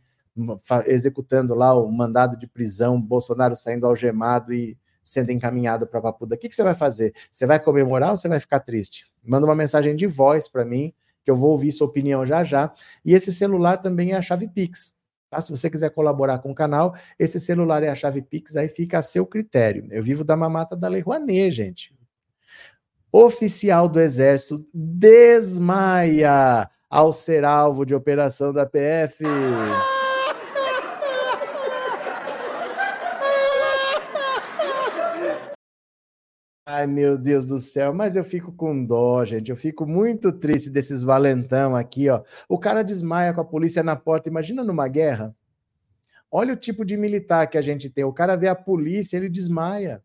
executando 0.87 1.53
lá 1.53 1.71
o 1.73 1.89
mandado 1.91 2.35
de 2.35 2.47
prisão, 2.47 2.99
Bolsonaro 2.99 3.55
saindo 3.55 3.85
algemado 3.85 4.51
e 4.51 4.75
sendo 5.03 5.31
encaminhado 5.31 5.85
para 5.85 6.01
Papuda. 6.01 6.33
O 6.35 6.37
que, 6.37 6.49
que 6.49 6.55
você 6.55 6.63
vai 6.63 6.73
fazer? 6.73 7.13
Você 7.31 7.45
vai 7.45 7.59
comemorar 7.59 8.09
ou 8.09 8.17
você 8.17 8.27
vai 8.27 8.39
ficar 8.39 8.59
triste? 8.59 9.05
Manda 9.23 9.45
uma 9.45 9.55
mensagem 9.55 9.95
de 9.95 10.07
voz 10.07 10.49
para 10.49 10.65
mim, 10.65 10.91
que 11.23 11.29
eu 11.29 11.35
vou 11.35 11.51
ouvir 11.51 11.71
sua 11.71 11.85
opinião 11.85 12.25
já 12.25 12.43
já. 12.43 12.73
E 13.05 13.13
esse 13.13 13.31
celular 13.31 13.77
também 13.77 14.13
é 14.13 14.15
a 14.15 14.21
chave 14.21 14.47
Pix. 14.47 14.94
Tá? 15.35 15.41
Se 15.41 15.51
você 15.51 15.69
quiser 15.69 15.89
colaborar 15.89 16.39
com 16.39 16.51
o 16.51 16.55
canal, 16.55 16.95
esse 17.19 17.39
celular 17.39 17.83
é 17.83 17.89
a 17.89 17.95
chave 17.95 18.21
Pix, 18.21 18.55
aí 18.55 18.69
fica 18.69 18.99
a 18.99 19.03
seu 19.03 19.25
critério. 19.25 19.85
Eu 19.91 20.01
vivo 20.01 20.23
da 20.23 20.37
mamata 20.37 20.75
da 20.77 20.87
Lei 20.87 21.01
Rouanet, 21.01 21.51
gente. 21.51 21.93
Oficial 23.11 23.89
do 23.89 23.99
Exército 23.99 24.65
desmaia 24.73 26.69
ao 26.89 27.11
ser 27.11 27.43
alvo 27.43 27.85
de 27.85 27.93
operação 27.93 28.53
da 28.53 28.65
PF. 28.65 29.23
Ai, 36.67 36.87
meu 36.87 37.15
Deus 37.15 37.45
do 37.45 37.59
céu, 37.59 37.93
mas 37.93 38.15
eu 38.15 38.23
fico 38.23 38.51
com 38.51 38.83
dó, 38.83 39.23
gente. 39.23 39.51
Eu 39.51 39.55
fico 39.55 39.85
muito 39.85 40.31
triste 40.31 40.67
desses 40.69 41.03
valentão 41.03 41.75
aqui, 41.75 42.09
ó. 42.09 42.23
O 42.49 42.57
cara 42.57 42.83
desmaia 42.83 43.31
com 43.33 43.41
a 43.41 43.45
polícia 43.45 43.83
na 43.83 43.95
porta. 43.95 44.29
Imagina 44.29 44.63
numa 44.63 44.87
guerra. 44.87 45.35
Olha 46.31 46.53
o 46.53 46.57
tipo 46.57 46.83
de 46.83 46.97
militar 46.97 47.47
que 47.49 47.57
a 47.57 47.61
gente 47.61 47.89
tem. 47.89 48.03
O 48.03 48.13
cara 48.13 48.35
vê 48.35 48.47
a 48.47 48.55
polícia, 48.55 49.15
ele 49.17 49.29
desmaia. 49.29 50.03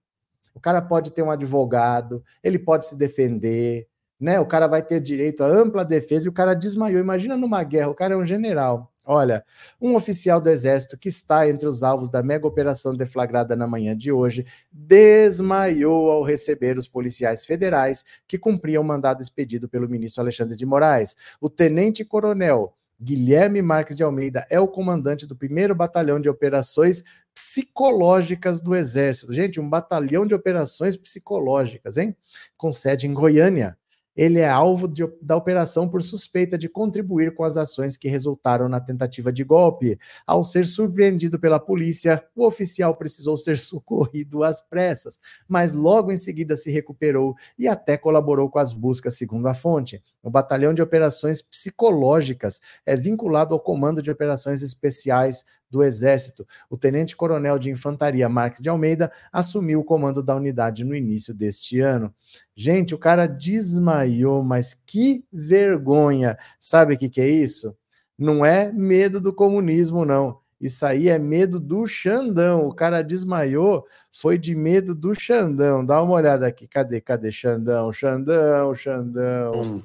O 0.55 0.61
cara 0.61 0.83
pode 0.83 1.13
ter 1.13 1.23
um 1.23 1.31
advogado, 1.31 2.23
ele 2.43 2.59
pode 2.59 2.87
se 2.87 2.97
defender, 2.97 3.89
né? 4.21 4.39
O 4.41 4.47
cara 4.47 4.67
vai 4.67 4.83
ter 4.83 5.01
direito 5.01 5.43
a 5.43 5.47
ampla 5.47 5.85
defesa 5.85 6.27
e 6.27 6.29
o 6.29 6.33
cara 6.33 6.55
desmaiou. 6.55 7.01
Imagina 7.01 7.37
numa 7.37 7.63
guerra, 7.65 7.89
o 7.89 7.95
cara 7.95 8.15
é 8.15 8.17
um 8.17 8.27
general. 8.27 8.90
Olha, 9.07 9.43
um 9.81 9.97
oficial 9.97 10.41
do 10.41 10.51
Exército 10.51 10.99
que 10.99 11.09
está 11.09 11.49
entre 11.49 11.67
os 11.67 11.83
alvos 11.83 12.11
da 12.11 12.23
mega 12.23 12.47
operação 12.47 12.95
deflagrada 12.95 13.57
na 13.57 13.67
manhã 13.67 13.97
de 13.97 14.13
hoje 14.13 14.45
desmaiou 14.71 16.11
ao 16.11 16.23
receber 16.23 16.77
os 16.77 16.87
policiais 16.87 17.47
federais 17.47 18.05
que 18.29 18.39
cumpriam 18.39 18.83
o 18.83 18.87
mandado 18.87 19.23
expedido 19.23 19.69
pelo 19.69 19.89
ministro 19.89 20.23
Alexandre 20.23 20.55
de 20.55 20.67
Moraes. 20.67 21.17
O 21.41 21.49
tenente-coronel 21.49 22.75
Guilherme 23.01 23.63
Marques 23.63 23.97
de 23.97 24.03
Almeida 24.03 24.47
é 24.51 24.61
o 24.61 24.69
comandante 24.69 25.27
do 25.27 25.35
primeiro 25.35 25.75
batalhão 25.75 26.21
de 26.21 26.29
operações 26.29 27.03
psicológicas 27.35 28.61
do 28.61 28.77
Exército. 28.77 29.33
Gente, 29.33 29.59
um 29.59 29.69
batalhão 29.69 30.27
de 30.27 30.35
operações 30.35 30.99
psicológicas, 30.99 31.97
hein? 31.97 32.15
Com 32.59 32.71
sede 32.71 33.07
em 33.07 33.15
Goiânia 33.15 33.79
ele 34.17 34.41
é 34.41 34.49
alvo 34.49 34.89
de, 34.89 35.07
da 35.23 35.37
operação 35.37 35.89
por 35.89 36.03
suspeita 36.03 36.59
de 36.59 36.69
contribuir 36.69 37.35
com 37.35 37.45
as 37.45 37.57
ações 37.57 37.97
que 37.97 38.09
resultaram 38.09 38.69
na 38.69 38.81
tentativa 38.81 39.33
de 39.33 39.45
golpe. 39.45 39.99
Ao 40.27 40.43
ser 40.43 40.67
surpreendido 40.67 41.39
pela 41.39 41.61
polícia, 41.61 42.25
o 42.35 42.47
oficial 42.47 42.97
precisou 42.97 43.37
ser 43.37 43.57
socorrido 43.59 44.43
às 44.43 44.61
pressas, 44.61 45.21
mas 45.49 45.73
logo 45.73 46.13
em 46.13 46.17
seguida 46.17 46.57
se 46.57 46.71
recuperou 46.71 47.35
e 47.59 47.69
até 47.69 47.97
colaborou 47.97 48.49
com 48.51 48.59
as 48.59 48.73
buscas, 48.73 49.17
segundo 49.17 49.47
a 49.47 49.55
fonte. 49.55 50.03
O 50.23 50.31
Batalhão 50.31 50.75
de 50.75 50.83
Operações 50.83 51.41
Psicológicas 51.41 52.61
é 52.85 52.97
vinculado 52.97 53.55
ao 53.55 53.61
Comando 53.61 54.03
de 54.03 54.11
Operações 54.11 54.63
Especiais 54.63 55.45
do 55.71 55.83
Exército. 55.85 56.47
O 56.69 56.77
tenente-coronel 56.77 57.59
de 57.59 57.71
infantaria 57.71 58.29
Marques 58.29 58.61
de 58.61 58.69
Almeida 58.69 59.13
assumiu 59.33 59.81
o 59.81 59.85
comando 59.85 60.23
da 60.23 60.35
unidade 60.35 60.85
no 60.85 60.95
início 60.95 61.33
deste 61.33 61.81
ano. 61.81 62.13
Gente, 62.55 62.95
o 62.95 62.99
cara 62.99 63.27
desmaiou, 63.27 64.43
mas 64.43 64.75
que 64.75 65.25
vergonha! 65.33 66.37
Sabe 66.59 66.95
o 66.95 66.99
que, 66.99 67.09
que 67.09 67.21
é 67.21 67.29
isso? 67.29 67.77
Não 68.19 68.45
é 68.45 68.71
medo 68.73 69.21
do 69.21 69.33
comunismo, 69.33 70.05
não. 70.05 70.41
Isso 70.61 70.85
aí 70.85 71.09
é 71.09 71.19
medo 71.19 71.59
do 71.59 71.87
Xandão. 71.87 72.69
O 72.69 72.75
cara 72.75 73.01
desmaiou, 73.01 73.87
foi 74.13 74.37
de 74.37 74.55
medo 74.55 74.95
do 74.95 75.19
Xandão. 75.19 75.85
Dá 75.87 76.03
uma 76.03 76.13
olhada 76.13 76.47
aqui. 76.47 76.69
Cadê? 76.69 77.01
Cadê 77.01 77.33
Xandão? 77.33 77.91
Xandão, 77.91 78.75
Xandão. 78.75 79.83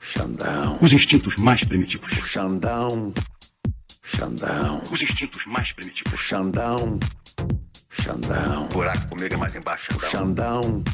Xandão. 0.00 0.78
Os 0.80 0.92
instintos 0.92 1.36
mais 1.36 1.64
primitivos. 1.64 2.10
Xandão. 2.12 3.12
Xandão. 4.16 4.80
Os 4.92 5.02
instintos 5.02 5.44
mais 5.44 5.72
primitivos. 5.72 6.20
Xandão. 6.20 7.00
Xandão. 7.90 8.68
Buraco 8.68 9.08
comigo 9.08 9.34
é 9.34 9.36
mais 9.36 9.56
embaixo. 9.56 9.98
Xandão. 10.00 10.84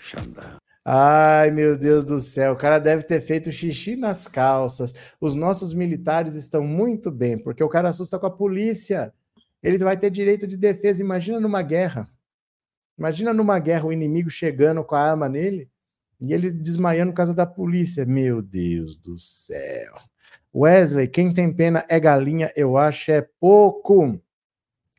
Xandão. 0.00 0.58
Ai, 0.84 1.52
meu 1.52 1.78
Deus 1.78 2.04
do 2.04 2.18
céu, 2.18 2.52
o 2.52 2.56
cara 2.56 2.78
deve 2.80 3.04
ter 3.04 3.20
feito 3.20 3.52
xixi 3.52 3.94
nas 3.94 4.26
calças. 4.26 4.92
Os 5.20 5.36
nossos 5.36 5.72
militares 5.72 6.34
estão 6.34 6.64
muito 6.64 7.10
bem, 7.10 7.38
porque 7.38 7.62
o 7.62 7.68
cara 7.68 7.90
assusta 7.90 8.18
com 8.18 8.26
a 8.26 8.30
polícia. 8.30 9.12
Ele 9.62 9.78
vai 9.78 9.96
ter 9.96 10.10
direito 10.10 10.46
de 10.46 10.56
defesa. 10.56 11.02
Imagina 11.02 11.38
numa 11.38 11.62
guerra. 11.62 12.10
Imagina 12.98 13.32
numa 13.32 13.60
guerra 13.60 13.86
o 13.86 13.92
inimigo 13.92 14.28
chegando 14.28 14.82
com 14.82 14.96
a 14.96 15.00
arma 15.00 15.28
nele 15.28 15.70
e 16.20 16.32
ele 16.34 16.50
desmaiando 16.50 17.12
por 17.12 17.18
causa 17.18 17.32
da 17.32 17.46
polícia. 17.46 18.04
Meu 18.04 18.42
Deus 18.42 18.96
do 18.96 19.16
céu. 19.16 20.09
Wesley, 20.54 21.06
quem 21.06 21.32
tem 21.32 21.52
pena 21.52 21.84
é 21.88 22.00
galinha, 22.00 22.52
eu 22.56 22.76
acho 22.76 23.10
é 23.12 23.20
pouco. 23.38 24.20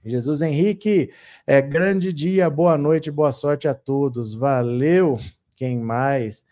Jesus 0.04 0.42
Henrique, 0.42 1.12
é 1.46 1.62
grande 1.62 2.12
dia, 2.12 2.50
boa 2.50 2.78
noite, 2.78 3.12
boa 3.12 3.32
sorte 3.32 3.68
a 3.68 3.74
todos. 3.74 4.34
Valeu. 4.34 5.20
Quem 5.56 5.78
mais? 5.78 6.46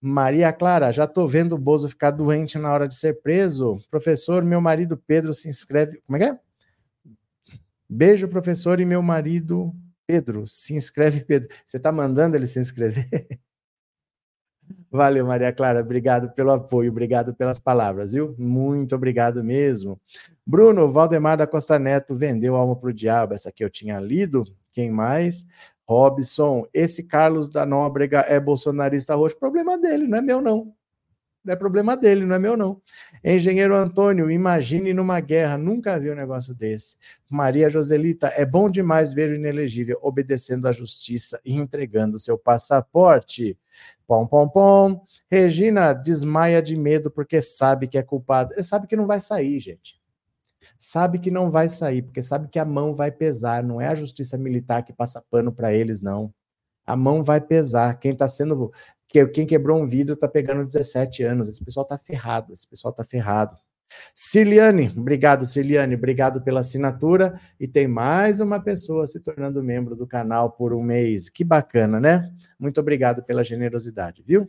Maria 0.00 0.52
Clara, 0.52 0.92
já 0.92 1.06
tô 1.06 1.26
vendo 1.26 1.54
o 1.54 1.58
Bozo 1.58 1.88
ficar 1.88 2.10
doente 2.10 2.58
na 2.58 2.72
hora 2.72 2.86
de 2.86 2.94
ser 2.94 3.20
preso. 3.20 3.80
Professor, 3.90 4.44
meu 4.44 4.60
marido 4.60 4.96
Pedro 4.96 5.32
se 5.32 5.48
inscreve. 5.48 6.00
Como 6.06 6.16
é 6.16 6.20
que 6.20 6.24
é? 6.26 6.38
Beijo, 7.88 8.28
professor, 8.28 8.80
e 8.80 8.84
meu 8.84 9.02
marido 9.02 9.74
Pedro. 10.06 10.46
Se 10.46 10.74
inscreve, 10.74 11.24
Pedro. 11.24 11.48
Você 11.64 11.80
tá 11.80 11.90
mandando 11.90 12.36
ele 12.36 12.46
se 12.46 12.60
inscrever? 12.60 13.08
Valeu, 14.90 15.26
Maria 15.26 15.52
Clara. 15.52 15.80
Obrigado 15.80 16.30
pelo 16.32 16.50
apoio, 16.50 16.90
obrigado 16.90 17.34
pelas 17.34 17.58
palavras, 17.58 18.12
viu? 18.12 18.34
Muito 18.38 18.94
obrigado 18.94 19.44
mesmo. 19.44 20.00
Bruno, 20.46 20.90
Valdemar 20.90 21.36
da 21.36 21.46
Costa 21.46 21.78
Neto 21.78 22.14
vendeu 22.14 22.56
alma 22.56 22.74
para 22.74 22.88
o 22.90 22.94
diabo. 22.94 23.34
Essa 23.34 23.50
aqui 23.50 23.62
eu 23.62 23.70
tinha 23.70 24.00
lido. 24.00 24.44
Quem 24.72 24.90
mais? 24.90 25.44
Robson, 25.86 26.66
esse 26.72 27.02
Carlos 27.02 27.48
da 27.50 27.64
Nóbrega 27.66 28.20
é 28.20 28.38
bolsonarista 28.38 29.14
roxo. 29.14 29.38
Problema 29.38 29.78
dele, 29.78 30.06
não 30.06 30.18
é 30.18 30.22
meu, 30.22 30.40
não. 30.40 30.72
É 31.46 31.56
problema 31.56 31.96
dele, 31.96 32.26
não 32.26 32.34
é 32.34 32.38
meu, 32.38 32.56
não. 32.56 32.82
Engenheiro 33.24 33.74
Antônio, 33.74 34.30
imagine 34.30 34.92
numa 34.92 35.20
guerra, 35.20 35.56
nunca 35.56 35.98
vi 35.98 36.10
um 36.10 36.14
negócio 36.14 36.54
desse. 36.54 36.96
Maria 37.30 37.70
Joselita, 37.70 38.28
é 38.28 38.44
bom 38.44 38.68
demais 38.68 39.12
ver 39.12 39.30
o 39.30 39.34
inelegível 39.34 39.98
obedecendo 40.02 40.66
à 40.66 40.72
justiça 40.72 41.40
e 41.44 41.54
entregando 41.54 42.18
seu 42.18 42.36
passaporte. 42.36 43.56
Pom, 44.06 44.26
pom, 44.26 44.48
pom. 44.48 45.06
Regina 45.30 45.92
desmaia 45.92 46.60
de 46.60 46.76
medo 46.76 47.10
porque 47.10 47.40
sabe 47.40 47.86
que 47.86 47.98
é 47.98 48.02
culpado. 48.02 48.52
Ele 48.54 48.62
sabe 48.62 48.86
que 48.86 48.96
não 48.96 49.06
vai 49.06 49.20
sair, 49.20 49.60
gente. 49.60 49.98
Sabe 50.78 51.18
que 51.18 51.30
não 51.30 51.50
vai 51.50 51.68
sair, 51.68 52.02
porque 52.02 52.22
sabe 52.22 52.48
que 52.48 52.58
a 52.58 52.64
mão 52.64 52.94
vai 52.94 53.10
pesar. 53.10 53.62
Não 53.62 53.80
é 53.80 53.88
a 53.88 53.94
justiça 53.94 54.38
militar 54.38 54.84
que 54.84 54.92
passa 54.92 55.24
pano 55.30 55.52
para 55.52 55.72
eles, 55.72 56.00
não. 56.00 56.32
A 56.86 56.96
mão 56.96 57.22
vai 57.22 57.40
pesar. 57.40 57.98
Quem 57.98 58.12
está 58.12 58.26
sendo. 58.28 58.72
Quem 59.08 59.46
quebrou 59.46 59.80
um 59.80 59.86
vidro 59.86 60.14
está 60.14 60.28
pegando 60.28 60.64
17 60.64 61.22
anos. 61.22 61.48
Esse 61.48 61.64
pessoal 61.64 61.84
está 61.84 61.98
ferrado. 61.98 62.52
Esse 62.52 62.66
pessoal 62.66 62.92
está 62.92 63.04
ferrado. 63.04 63.56
Cirliane, 64.14 64.92
obrigado, 64.96 65.46
Cirliane, 65.46 65.94
obrigado 65.94 66.42
pela 66.42 66.60
assinatura. 66.60 67.40
E 67.58 67.66
tem 67.66 67.88
mais 67.88 68.38
uma 68.40 68.60
pessoa 68.60 69.06
se 69.06 69.18
tornando 69.20 69.62
membro 69.62 69.96
do 69.96 70.06
canal 70.06 70.52
por 70.52 70.74
um 70.74 70.82
mês. 70.82 71.28
Que 71.28 71.42
bacana, 71.42 71.98
né? 71.98 72.30
Muito 72.58 72.80
obrigado 72.80 73.22
pela 73.22 73.42
generosidade, 73.42 74.22
viu? 74.22 74.48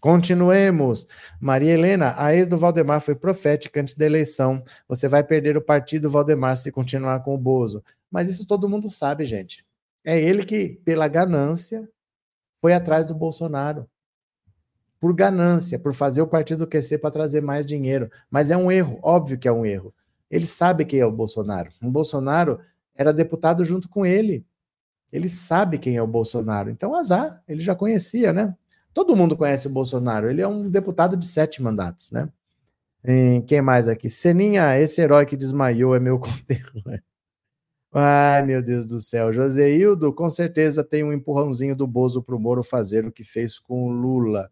Continuemos. 0.00 1.06
Maria 1.40 1.72
Helena, 1.72 2.14
a 2.16 2.34
ex 2.34 2.48
do 2.48 2.58
Valdemar 2.58 3.00
foi 3.00 3.14
profética 3.14 3.80
antes 3.80 3.94
da 3.94 4.04
eleição. 4.04 4.62
Você 4.88 5.08
vai 5.08 5.22
perder 5.22 5.56
o 5.56 5.62
partido 5.62 6.10
Valdemar 6.10 6.56
se 6.56 6.70
continuar 6.72 7.22
com 7.22 7.34
o 7.34 7.38
Bozo. 7.38 7.82
Mas 8.10 8.28
isso 8.28 8.46
todo 8.46 8.68
mundo 8.68 8.90
sabe, 8.90 9.24
gente. 9.24 9.64
É 10.04 10.20
ele 10.20 10.44
que, 10.44 10.80
pela 10.84 11.08
ganância, 11.08 11.88
foi 12.66 12.72
atrás 12.72 13.06
do 13.06 13.14
Bolsonaro 13.14 13.88
por 14.98 15.14
ganância, 15.14 15.78
por 15.78 15.94
fazer 15.94 16.20
o 16.20 16.26
partido 16.26 16.66
crescer 16.66 16.98
para 16.98 17.12
trazer 17.12 17.40
mais 17.40 17.64
dinheiro. 17.64 18.10
Mas 18.28 18.50
é 18.50 18.56
um 18.56 18.72
erro, 18.72 18.98
óbvio 19.04 19.38
que 19.38 19.46
é 19.46 19.52
um 19.52 19.64
erro. 19.64 19.94
Ele 20.28 20.48
sabe 20.48 20.84
quem 20.84 20.98
é 20.98 21.06
o 21.06 21.12
Bolsonaro. 21.12 21.70
O 21.80 21.88
Bolsonaro 21.88 22.58
era 22.92 23.12
deputado 23.12 23.64
junto 23.64 23.88
com 23.88 24.04
ele. 24.04 24.44
Ele 25.12 25.28
sabe 25.28 25.78
quem 25.78 25.96
é 25.96 26.02
o 26.02 26.08
Bolsonaro. 26.08 26.68
Então, 26.68 26.92
azar, 26.92 27.40
ele 27.46 27.60
já 27.60 27.72
conhecia, 27.72 28.32
né? 28.32 28.52
Todo 28.92 29.14
mundo 29.14 29.36
conhece 29.36 29.68
o 29.68 29.70
Bolsonaro. 29.70 30.28
Ele 30.28 30.42
é 30.42 30.48
um 30.48 30.68
deputado 30.68 31.16
de 31.16 31.24
sete 31.24 31.62
mandatos, 31.62 32.10
né? 32.10 32.28
E 33.04 33.44
quem 33.46 33.62
mais 33.62 33.86
aqui? 33.86 34.10
Seninha, 34.10 34.76
esse 34.76 35.00
herói 35.00 35.24
que 35.24 35.36
desmaiou 35.36 35.94
é 35.94 36.00
meu 36.00 36.18
conterrâneo. 36.18 37.00
Ai, 37.98 38.42
meu 38.42 38.62
Deus 38.62 38.84
do 38.84 39.00
céu. 39.00 39.32
Joseildo, 39.32 40.12
com 40.12 40.28
certeza 40.28 40.84
tem 40.84 41.02
um 41.02 41.14
empurrãozinho 41.14 41.74
do 41.74 41.86
Bozo 41.86 42.22
para 42.22 42.36
o 42.36 42.38
Moro 42.38 42.62
fazer 42.62 43.06
o 43.06 43.10
que 43.10 43.24
fez 43.24 43.58
com 43.58 43.86
o 43.86 43.90
Lula. 43.90 44.50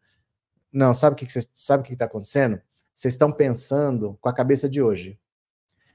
Não, 0.73 0.95
sabe 0.95 1.13
o 1.13 1.17
que, 1.17 1.31
você 1.31 1.47
sabe 1.53 1.83
o 1.83 1.87
que 1.87 1.93
está 1.93 2.07
acontecendo? 2.07 2.59
Vocês 2.95 3.13
estão 3.13 3.31
pensando 3.31 4.17
com 4.19 4.31
a 4.31 4.33
cabeça 4.33 4.67
de 4.67 4.81
hoje. 4.81 5.19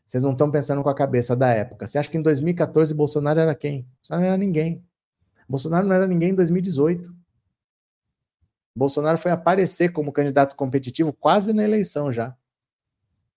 Vocês 0.06 0.22
não 0.22 0.34
estão 0.34 0.52
pensando 0.52 0.84
com 0.84 0.90
a 0.90 0.94
cabeça 0.94 1.36
da 1.36 1.50
época. 1.50 1.88
Você 1.88 1.98
acha 1.98 2.12
que 2.12 2.18
em 2.18 2.22
2014 2.22 2.94
Bolsonaro 2.94 3.40
era 3.40 3.56
quem? 3.56 3.88
Bolsonaro 3.96 4.22
não 4.22 4.28
era 4.28 4.38
ninguém. 4.38 4.86
Bolsonaro 5.50 5.88
não 5.88 5.96
era 5.96 6.06
ninguém 6.06 6.30
em 6.30 6.36
2018. 6.36 7.12
Bolsonaro 8.76 9.18
foi 9.18 9.32
aparecer 9.32 9.92
como 9.92 10.12
candidato 10.12 10.56
competitivo 10.56 11.12
quase 11.12 11.52
na 11.52 11.64
eleição 11.64 12.12
já. 12.12 12.38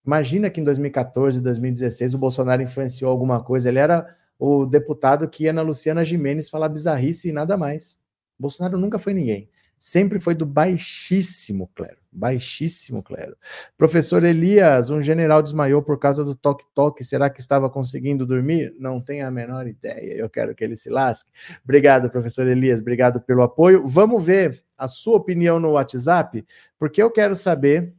Imagina 0.05 0.51
que 0.51 0.61
em 0.61 0.65
2014, 0.65 1.41
2016 1.41 2.15
o 2.15 2.19
Bolsonaro 2.19 2.63
influenciou 2.63 3.11
alguma 3.11 3.43
coisa. 3.43 3.69
Ele 3.69 3.79
era 3.79 4.17
o 4.39 4.67
deputado 4.67 5.29
que 5.29 5.45
ia 5.45 5.53
na 5.53 5.63
Luciana 5.63 6.05
Jimenez 6.05 6.49
falar 6.49 6.69
bizarrice 6.69 7.29
e 7.29 7.33
nada 7.33 7.57
mais. 7.57 7.99
Bolsonaro 8.39 8.79
nunca 8.79 8.99
foi 8.99 9.15
ninguém 9.15 9.49
sempre 9.83 10.21
foi 10.21 10.33
do 10.33 10.47
baixíssimo 10.47 11.69
clero, 11.75 11.97
baixíssimo 12.13 13.03
clero. 13.03 13.37
Professor 13.77 14.23
Elias, 14.23 14.91
um 14.91 15.03
general 15.03 15.43
desmaiou 15.43 15.83
por 15.83 15.99
causa 15.99 16.25
do 16.25 16.37
toque-toque, 16.37 17.03
será 17.03 17.29
que 17.29 17.41
estava 17.41 17.69
conseguindo 17.69 18.25
dormir? 18.25 18.73
Não 18.79 19.01
tenho 19.01 19.27
a 19.27 19.31
menor 19.31 19.67
ideia, 19.67 20.15
eu 20.15 20.31
quero 20.31 20.55
que 20.55 20.63
ele 20.63 20.77
se 20.77 20.89
lasque. 20.89 21.33
Obrigado, 21.65 22.09
professor 22.09 22.47
Elias, 22.47 22.81
obrigado 22.81 23.21
pelo 23.23 23.43
apoio. 23.43 23.85
Vamos 23.85 24.23
ver 24.23 24.63
a 24.79 24.87
sua 24.87 25.17
opinião 25.17 25.59
no 25.59 25.73
WhatsApp, 25.73 26.47
porque 26.79 27.03
eu 27.03 27.11
quero 27.11 27.35
saber 27.35 27.93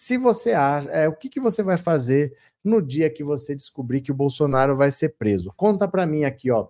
se 0.00 0.16
você 0.16 0.52
acha, 0.52 0.88
é, 0.90 1.08
o 1.08 1.12
que, 1.12 1.28
que 1.28 1.40
você 1.40 1.60
vai 1.60 1.76
fazer 1.76 2.32
no 2.62 2.80
dia 2.80 3.10
que 3.10 3.24
você 3.24 3.52
descobrir 3.52 4.00
que 4.00 4.12
o 4.12 4.14
Bolsonaro 4.14 4.76
vai 4.76 4.92
ser 4.92 5.16
preso. 5.18 5.52
Conta 5.56 5.88
para 5.88 6.06
mim 6.06 6.22
aqui, 6.22 6.52
ó. 6.52 6.68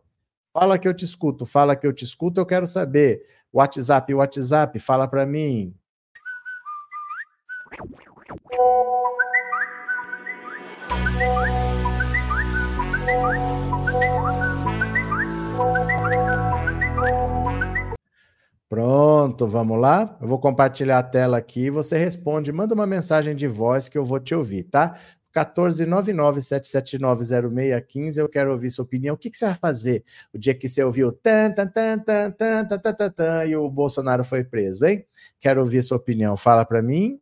Fala 0.50 0.78
que 0.78 0.88
eu 0.88 0.94
te 0.94 1.04
escuto, 1.04 1.44
fala 1.44 1.76
que 1.76 1.86
eu 1.86 1.92
te 1.92 2.06
escuto, 2.06 2.40
eu 2.40 2.46
quero 2.46 2.66
saber 2.66 3.22
WhatsApp, 3.52 4.14
WhatsApp, 4.14 4.78
fala 4.78 5.06
para 5.06 5.26
mim. 5.26 5.76
Pronto, 18.68 19.46
vamos 19.46 19.80
lá. 19.80 20.18
Eu 20.20 20.28
vou 20.28 20.38
compartilhar 20.38 20.98
a 20.98 21.02
tela 21.02 21.38
aqui 21.38 21.66
e 21.66 21.70
você 21.70 21.96
responde. 21.96 22.52
Manda 22.52 22.74
uma 22.74 22.86
mensagem 22.86 23.34
de 23.34 23.48
voz 23.48 23.88
que 23.88 23.96
eu 23.96 24.04
vou 24.04 24.20
te 24.20 24.34
ouvir, 24.34 24.64
tá? 24.64 24.98
14997790615. 25.34 28.18
Eu 28.18 28.28
quero 28.28 28.52
ouvir 28.52 28.68
sua 28.68 28.84
opinião. 28.84 29.14
O 29.14 29.18
que, 29.18 29.30
que 29.30 29.38
você 29.38 29.46
vai 29.46 29.54
fazer 29.54 30.04
o 30.34 30.38
dia 30.38 30.54
que 30.54 30.68
você 30.68 30.84
ouviu 30.84 31.10
tan, 31.10 31.50
tan, 31.52 31.66
tan, 31.66 31.98
tan, 31.98 32.30
tan, 32.30 32.66
tan, 32.66 32.78
tan, 32.78 32.92
tan, 32.92 33.10
tan, 33.10 33.46
e 33.46 33.56
o 33.56 33.70
Bolsonaro 33.70 34.22
foi 34.22 34.44
preso, 34.44 34.84
hein? 34.84 35.06
Quero 35.40 35.60
ouvir 35.60 35.82
sua 35.82 35.96
opinião. 35.96 36.36
Fala 36.36 36.62
para 36.64 36.82
mim. 36.82 37.18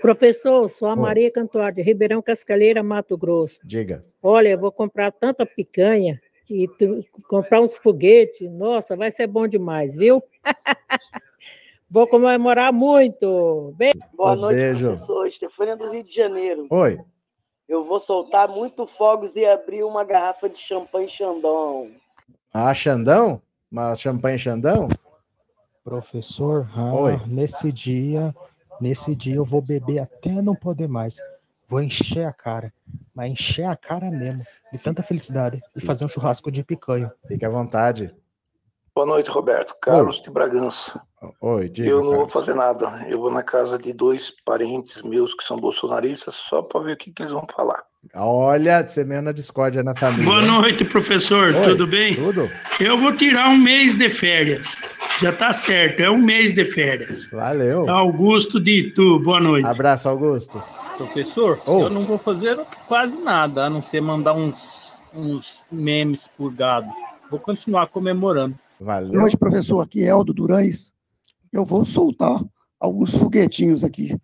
Professor, 0.00 0.68
sou 0.68 0.88
a 0.88 0.96
Maria 0.96 1.30
Cantuar, 1.30 1.72
de 1.72 1.82
Ribeirão 1.82 2.22
Cascaleira, 2.22 2.82
Mato 2.82 3.16
Grosso. 3.16 3.58
Diga. 3.64 4.02
Olha, 4.22 4.50
eu 4.50 4.58
vou 4.58 4.70
comprar 4.70 5.10
tanta 5.10 5.46
picanha 5.46 6.20
e 6.48 6.68
tu, 6.68 7.02
comprar 7.28 7.60
uns 7.62 7.76
foguetes. 7.78 8.50
Nossa, 8.50 8.94
vai 8.96 9.10
ser 9.10 9.26
bom 9.26 9.48
demais, 9.48 9.96
viu? 9.96 10.22
Vou 11.90 12.06
comemorar 12.06 12.72
muito. 12.72 13.72
Beijo. 13.76 13.98
Boa 14.14 14.36
noite, 14.36 14.56
Beijo. 14.56 14.86
professor. 14.88 15.26
Estefânia 15.26 15.76
do 15.76 15.90
Rio 15.90 16.04
de 16.04 16.14
Janeiro. 16.14 16.66
Oi. 16.70 17.00
Eu 17.68 17.84
vou 17.84 17.98
soltar 17.98 18.48
muito 18.48 18.86
fogos 18.86 19.36
e 19.36 19.46
abrir 19.46 19.84
uma 19.84 20.04
garrafa 20.04 20.48
de 20.48 20.58
champanhe 20.58 21.08
Xandão. 21.08 21.90
Ah, 22.52 22.74
Xandão? 22.74 23.40
Uma 23.70 23.96
champanhe 23.96 24.38
Xandão? 24.38 24.88
Professor, 25.82 26.66
ah, 26.74 27.26
nesse 27.26 27.72
dia 27.72 28.34
Nesse 28.80 29.14
dia 29.14 29.36
eu 29.36 29.44
vou 29.44 29.62
beber 29.62 30.00
até 30.00 30.30
não 30.42 30.54
poder 30.54 30.88
mais. 30.88 31.18
Vou 31.66 31.82
encher 31.82 32.26
a 32.26 32.32
cara, 32.32 32.72
mas 33.14 33.30
encher 33.30 33.64
a 33.64 33.76
cara 33.76 34.10
mesmo, 34.10 34.44
de 34.72 34.78
tanta 34.78 35.02
felicidade, 35.02 35.62
e 35.74 35.80
fazer 35.80 36.04
um 36.04 36.08
churrasco 36.08 36.50
de 36.50 36.62
picanha. 36.62 37.12
Fique 37.26 37.44
à 37.44 37.48
vontade. 37.48 38.14
Boa 38.94 39.08
noite, 39.08 39.28
Roberto. 39.28 39.74
Carlos 39.82 40.18
Oi. 40.18 40.22
de 40.22 40.30
Bragança. 40.30 41.02
Oi, 41.40 41.68
diga, 41.68 41.88
Eu 41.88 41.96
não 41.96 42.10
Carlos. 42.10 42.18
vou 42.18 42.28
fazer 42.28 42.54
nada. 42.54 43.04
Eu 43.08 43.20
vou 43.20 43.30
na 43.30 43.42
casa 43.42 43.76
de 43.76 43.92
dois 43.92 44.32
parentes 44.44 45.02
meus 45.02 45.34
que 45.34 45.42
são 45.42 45.56
bolsonaristas 45.56 46.36
só 46.36 46.62
para 46.62 46.80
ver 46.80 46.92
o 46.92 46.96
que, 46.96 47.10
que, 47.10 47.22
eles 47.22 47.32
vão 47.32 47.44
falar. 47.56 47.82
Olha, 48.14 48.86
você 48.86 49.02
mesmo 49.02 49.24
na 49.24 49.32
discórdia 49.32 49.82
na 49.82 49.96
família. 49.96 50.24
Boa 50.26 50.42
noite, 50.42 50.84
professor. 50.84 51.52
Oi, 51.52 51.64
tudo 51.70 51.88
bem? 51.88 52.14
Tudo. 52.14 52.48
Eu 52.78 52.96
vou 52.96 53.16
tirar 53.16 53.48
um 53.48 53.58
mês 53.58 53.96
de 53.98 54.08
férias. 54.08 54.76
Já 55.20 55.32
tá 55.32 55.52
certo, 55.52 56.00
é 56.00 56.08
um 56.08 56.18
mês 56.18 56.54
de 56.54 56.64
férias. 56.64 57.26
Valeu. 57.32 57.90
Augusto 57.90 58.60
de 58.60 58.88
Itu, 58.88 59.18
boa 59.18 59.40
noite. 59.40 59.66
Abraço, 59.66 60.08
Augusto. 60.08 60.62
Professor, 60.96 61.58
oh. 61.66 61.80
eu 61.80 61.90
não 61.90 62.02
vou 62.02 62.16
fazer 62.16 62.56
quase 62.86 63.20
nada, 63.20 63.64
a 63.64 63.70
não 63.70 63.82
ser 63.82 64.00
mandar 64.00 64.34
uns, 64.34 64.92
uns 65.12 65.66
memes 65.72 66.28
por 66.28 66.52
gado. 66.52 66.86
Vou 67.28 67.40
continuar 67.40 67.88
comemorando. 67.88 68.56
Valeu. 68.80 69.10
Boa 69.10 69.22
noite, 69.22 69.36
professor. 69.36 69.80
Aqui 69.80 70.02
é 70.02 70.08
Eldo 70.08 70.32
Durães. 70.32 70.92
Eu 71.52 71.64
vou 71.64 71.86
soltar 71.86 72.42
alguns 72.78 73.14
foguetinhos 73.14 73.84
aqui 73.84 74.16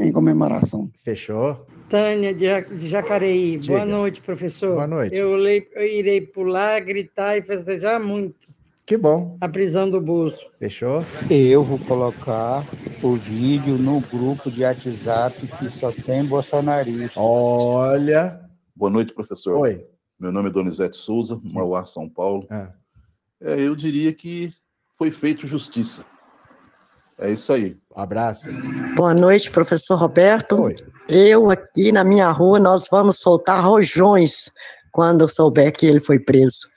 em 0.00 0.12
comemoração. 0.12 0.88
Fechou? 1.02 1.66
Tânia 1.88 2.32
de 2.32 2.88
Jacareí. 2.88 3.58
Diga. 3.58 3.74
Boa 3.74 3.86
noite, 3.86 4.22
professor. 4.22 4.76
Boa 4.76 4.86
noite. 4.86 5.16
Eu, 5.16 5.36
eu 5.36 5.84
irei 5.84 6.20
pular, 6.20 6.80
gritar 6.80 7.36
e 7.36 7.42
festejar 7.42 8.00
muito. 8.00 8.48
Que 8.86 8.96
bom. 8.96 9.36
A 9.40 9.48
prisão 9.48 9.88
do 9.88 10.00
bolso. 10.00 10.38
Fechou? 10.58 11.04
Eu 11.30 11.62
vou 11.62 11.78
colocar 11.80 12.66
o 13.02 13.16
vídeo 13.16 13.76
no 13.76 14.00
grupo 14.00 14.50
de 14.50 14.62
WhatsApp 14.64 15.46
que 15.58 15.70
só 15.70 15.92
tem 15.92 16.24
bolsonaristas. 16.24 17.16
Olha. 17.16 18.40
Boa 18.74 18.90
noite, 18.90 19.12
professor. 19.12 19.58
Oi. 19.60 19.84
Meu 20.18 20.32
nome 20.32 20.48
é 20.48 20.52
Donizete 20.52 20.96
Souza, 20.96 21.40
Mauá, 21.44 21.84
São 21.84 22.08
Paulo. 22.08 22.46
Ah. 22.50 22.72
É, 23.44 23.60
eu 23.60 23.74
diria 23.74 24.12
que 24.12 24.52
foi 24.96 25.10
feito 25.10 25.46
justiça. 25.46 26.04
É 27.18 27.30
isso 27.30 27.52
aí. 27.52 27.76
Um 27.94 28.00
abraço. 28.00 28.48
Boa 28.94 29.12
noite, 29.12 29.50
professor 29.50 29.96
Roberto. 29.96 30.54
Oi. 30.62 30.76
Eu 31.08 31.50
aqui 31.50 31.90
na 31.90 32.04
minha 32.04 32.30
rua, 32.30 32.58
nós 32.58 32.86
vamos 32.90 33.18
soltar 33.18 33.64
rojões 33.64 34.50
quando 34.92 35.28
souber 35.28 35.72
que 35.72 35.86
ele 35.86 36.00
foi 36.00 36.20
preso. 36.20 36.68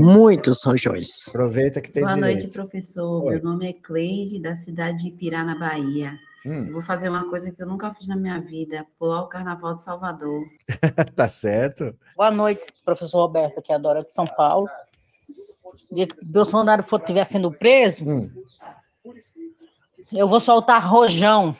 Muitos 0.00 0.64
rojões. 0.64 1.28
Aproveita 1.28 1.80
que 1.80 1.90
tem 1.90 2.02
Boa 2.02 2.14
direito. 2.14 2.42
noite, 2.42 2.52
professor. 2.52 3.24
Oi. 3.24 3.34
Meu 3.34 3.44
nome 3.44 3.68
é 3.68 3.72
Cleide, 3.72 4.42
da 4.42 4.56
cidade 4.56 4.98
de 5.04 5.08
Ipirá, 5.08 5.44
na 5.44 5.56
Bahia. 5.58 6.12
Hum. 6.44 6.66
Eu 6.66 6.72
vou 6.72 6.82
fazer 6.82 7.08
uma 7.08 7.28
coisa 7.28 7.50
que 7.50 7.62
eu 7.62 7.66
nunca 7.66 7.92
fiz 7.94 8.08
na 8.08 8.16
minha 8.16 8.40
vida, 8.40 8.84
pular 8.98 9.22
o 9.22 9.28
Carnaval 9.28 9.74
de 9.74 9.82
Salvador. 9.84 10.44
tá 11.14 11.28
certo. 11.28 11.94
Boa 12.16 12.30
noite, 12.30 12.62
professor 12.84 13.18
Roberto, 13.18 13.62
que 13.62 13.72
é 13.72 13.74
a 13.74 13.78
Dora 13.78 14.02
de 14.02 14.12
São 14.12 14.26
Paulo. 14.26 14.68
Que 15.88 16.08
Bolsonaro 16.30 16.82
for 16.82 17.00
estiver 17.00 17.24
sendo 17.24 17.50
preso, 17.50 18.04
hum. 18.04 18.30
eu 20.12 20.26
vou 20.26 20.40
soltar 20.40 20.86
rojão. 20.86 21.54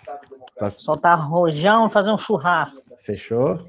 Tá. 0.57 0.71
Soltar 0.71 1.29
rojão 1.29 1.87
e 1.87 1.91
fazer 1.91 2.11
um 2.11 2.19
churrasco. 2.19 2.83
Fechou? 3.01 3.67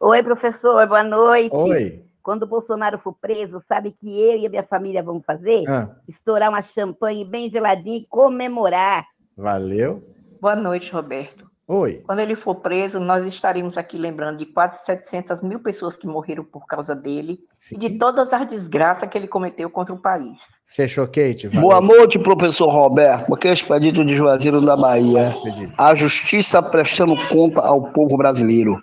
Oi, 0.00 0.22
professor, 0.22 0.86
boa 0.86 1.04
noite. 1.04 1.54
Oi. 1.54 2.02
Quando 2.22 2.44
o 2.44 2.46
Bolsonaro 2.46 2.98
for 2.98 3.14
preso, 3.14 3.60
sabe 3.66 3.92
que 3.92 4.08
eu 4.08 4.38
e 4.38 4.46
a 4.46 4.50
minha 4.50 4.62
família 4.62 5.02
vamos 5.02 5.24
fazer? 5.24 5.64
Ah. 5.68 5.90
Estourar 6.08 6.48
uma 6.48 6.62
champanhe 6.62 7.24
bem 7.24 7.50
geladinha 7.50 7.98
e 7.98 8.06
comemorar. 8.06 9.06
Valeu. 9.36 10.02
Boa 10.40 10.56
noite, 10.56 10.92
Roberto. 10.92 11.49
Oi. 11.72 12.02
Quando 12.04 12.18
ele 12.18 12.34
for 12.34 12.56
preso, 12.56 12.98
nós 12.98 13.24
estaremos 13.24 13.78
aqui 13.78 13.96
lembrando 13.96 14.38
de 14.38 14.46
quase 14.46 14.84
700 14.84 15.40
mil 15.40 15.60
pessoas 15.60 15.94
que 15.94 16.04
morreram 16.04 16.42
por 16.42 16.66
causa 16.66 16.96
dele 16.96 17.38
Sim. 17.56 17.76
e 17.76 17.78
de 17.78 17.90
todas 17.96 18.32
as 18.32 18.48
desgraças 18.48 19.08
que 19.08 19.16
ele 19.16 19.28
cometeu 19.28 19.70
contra 19.70 19.94
o 19.94 20.02
país. 20.02 20.40
Fechou, 20.66 21.06
Kate. 21.06 21.46
Valeu. 21.46 21.60
Boa 21.60 21.80
noite, 21.80 22.18
professor 22.18 22.68
Roberto. 22.70 23.32
Aqui 23.32 23.46
é 23.46 23.52
o 23.52 23.54
Expedito 23.54 24.04
de 24.04 24.16
Juazeiro 24.16 24.60
da 24.60 24.76
Bahia. 24.76 25.32
A 25.78 25.94
justiça 25.94 26.60
prestando 26.60 27.14
conta 27.28 27.60
ao 27.60 27.92
povo 27.92 28.16
brasileiro. 28.16 28.76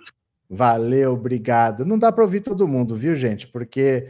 Valeu, 0.50 1.12
obrigado. 1.12 1.84
Não 1.84 1.98
dá 1.98 2.10
para 2.10 2.24
ouvir 2.24 2.40
todo 2.40 2.66
mundo, 2.66 2.94
viu, 2.96 3.14
gente? 3.14 3.46
Porque 3.46 4.08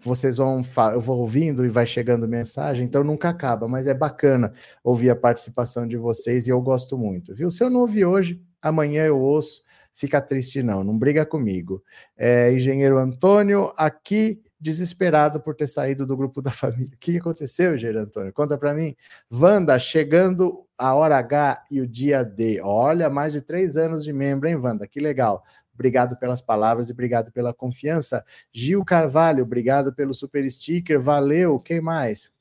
vocês 0.00 0.36
vão, 0.36 0.62
eu 0.92 1.00
vou 1.00 1.18
ouvindo 1.20 1.64
e 1.64 1.68
vai 1.68 1.86
chegando 1.86 2.28
mensagem, 2.28 2.84
então 2.84 3.04
nunca 3.04 3.28
acaba, 3.28 3.68
mas 3.68 3.86
é 3.86 3.94
bacana 3.94 4.52
ouvir 4.82 5.10
a 5.10 5.16
participação 5.16 5.86
de 5.86 5.96
vocês 5.96 6.46
e 6.46 6.50
eu 6.50 6.60
gosto 6.60 6.98
muito, 6.98 7.34
viu? 7.34 7.50
Se 7.50 7.62
eu 7.62 7.70
não 7.70 7.80
ouvir 7.80 8.04
hoje, 8.04 8.42
amanhã 8.60 9.04
eu 9.06 9.18
ouço, 9.18 9.62
fica 9.92 10.20
triste 10.20 10.62
não, 10.62 10.82
não 10.82 10.98
briga 10.98 11.24
comigo. 11.24 11.82
É, 12.16 12.52
engenheiro 12.52 12.98
Antônio, 12.98 13.72
aqui 13.76 14.42
desesperado 14.60 15.40
por 15.40 15.54
ter 15.54 15.66
saído 15.66 16.06
do 16.06 16.16
grupo 16.16 16.40
da 16.40 16.50
família. 16.52 16.94
O 16.94 16.98
que 16.98 17.18
aconteceu, 17.18 17.74
engenheiro 17.74 18.02
Antônio? 18.02 18.32
Conta 18.32 18.56
para 18.56 18.74
mim. 18.74 18.94
Wanda, 19.32 19.78
chegando 19.78 20.66
a 20.76 20.94
hora 20.94 21.18
H 21.18 21.64
e 21.70 21.80
o 21.80 21.86
dia 21.86 22.24
D. 22.24 22.60
Olha, 22.62 23.08
mais 23.08 23.32
de 23.32 23.40
três 23.40 23.76
anos 23.76 24.04
de 24.04 24.12
membro, 24.12 24.48
hein, 24.48 24.56
Wanda? 24.56 24.86
Que 24.86 25.00
legal. 25.00 25.44
Obrigado 25.74 26.16
pelas 26.16 26.40
palavras 26.40 26.88
e 26.88 26.92
obrigado 26.92 27.32
pela 27.32 27.52
confiança. 27.52 28.24
Gil 28.52 28.84
Carvalho, 28.84 29.42
obrigado 29.42 29.92
pelo 29.92 30.14
super 30.14 30.48
sticker. 30.50 31.00
Valeu. 31.00 31.58
Quem 31.58 31.80
mais? 31.80 32.33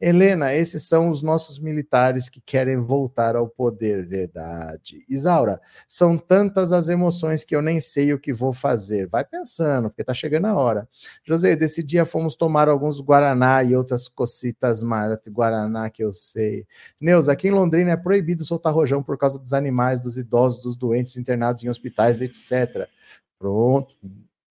Helena, 0.00 0.54
esses 0.54 0.84
são 0.84 1.10
os 1.10 1.22
nossos 1.24 1.58
militares 1.58 2.28
que 2.28 2.40
querem 2.40 2.76
voltar 2.76 3.34
ao 3.34 3.48
poder, 3.48 4.06
verdade. 4.06 5.04
Isaura, 5.08 5.60
são 5.88 6.16
tantas 6.16 6.70
as 6.72 6.88
emoções 6.88 7.42
que 7.42 7.56
eu 7.56 7.60
nem 7.60 7.80
sei 7.80 8.12
o 8.12 8.18
que 8.18 8.32
vou 8.32 8.52
fazer. 8.52 9.08
Vai 9.08 9.24
pensando, 9.24 9.90
porque 9.90 10.04
tá 10.04 10.14
chegando 10.14 10.46
a 10.46 10.54
hora. 10.54 10.88
José, 11.24 11.56
desse 11.56 11.82
dia 11.82 12.04
fomos 12.04 12.36
tomar 12.36 12.68
alguns 12.68 13.00
Guaraná 13.00 13.64
e 13.64 13.74
outras 13.74 14.06
cocitas 14.08 14.84
mais. 14.84 15.18
Guaraná 15.28 15.90
que 15.90 16.04
eu 16.04 16.12
sei. 16.12 16.64
Neuza, 17.00 17.32
aqui 17.32 17.48
em 17.48 17.52
Londrina 17.52 17.90
é 17.90 17.96
proibido 17.96 18.44
soltar 18.44 18.72
rojão 18.72 19.02
por 19.02 19.18
causa 19.18 19.36
dos 19.36 19.52
animais, 19.52 19.98
dos 20.00 20.16
idosos, 20.16 20.62
dos 20.62 20.76
doentes 20.76 21.16
internados 21.16 21.64
em 21.64 21.68
hospitais, 21.68 22.20
etc. 22.20 22.88
Pronto. 23.36 23.94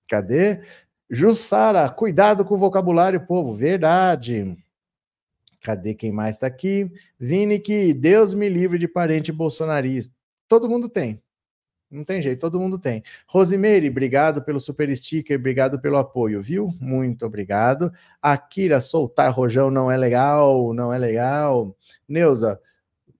Cadê? 0.09 0.61
Jussara, 1.09 1.89
cuidado 1.89 2.43
com 2.43 2.55
o 2.55 2.57
vocabulário, 2.57 3.25
povo. 3.25 3.53
Verdade. 3.53 4.57
Cadê 5.67 5.93
quem 5.93 6.13
mais 6.13 6.35
está 6.35 6.47
aqui? 6.47 6.89
Vini, 7.19 7.59
que 7.59 7.93
Deus 7.93 8.33
me 8.33 8.47
livre 8.47 8.79
de 8.79 8.87
parente 8.87 9.33
bolsonarista. 9.33 10.15
Todo 10.47 10.69
mundo 10.69 10.87
tem. 10.87 11.21
Não 11.91 12.05
tem 12.05 12.21
jeito, 12.21 12.39
todo 12.39 12.57
mundo 12.57 12.79
tem. 12.79 13.03
Rosimeire, 13.27 13.89
obrigado 13.89 14.41
pelo 14.41 14.61
super 14.61 14.95
sticker, 14.95 15.37
obrigado 15.37 15.77
pelo 15.81 15.97
apoio, 15.97 16.41
viu? 16.41 16.73
Muito 16.79 17.25
obrigado. 17.25 17.91
Akira, 18.21 18.79
soltar 18.79 19.29
rojão 19.33 19.69
não 19.69 19.91
é 19.91 19.97
legal, 19.97 20.73
não 20.73 20.93
é 20.93 20.97
legal. 20.97 21.75
Neuza, 22.07 22.57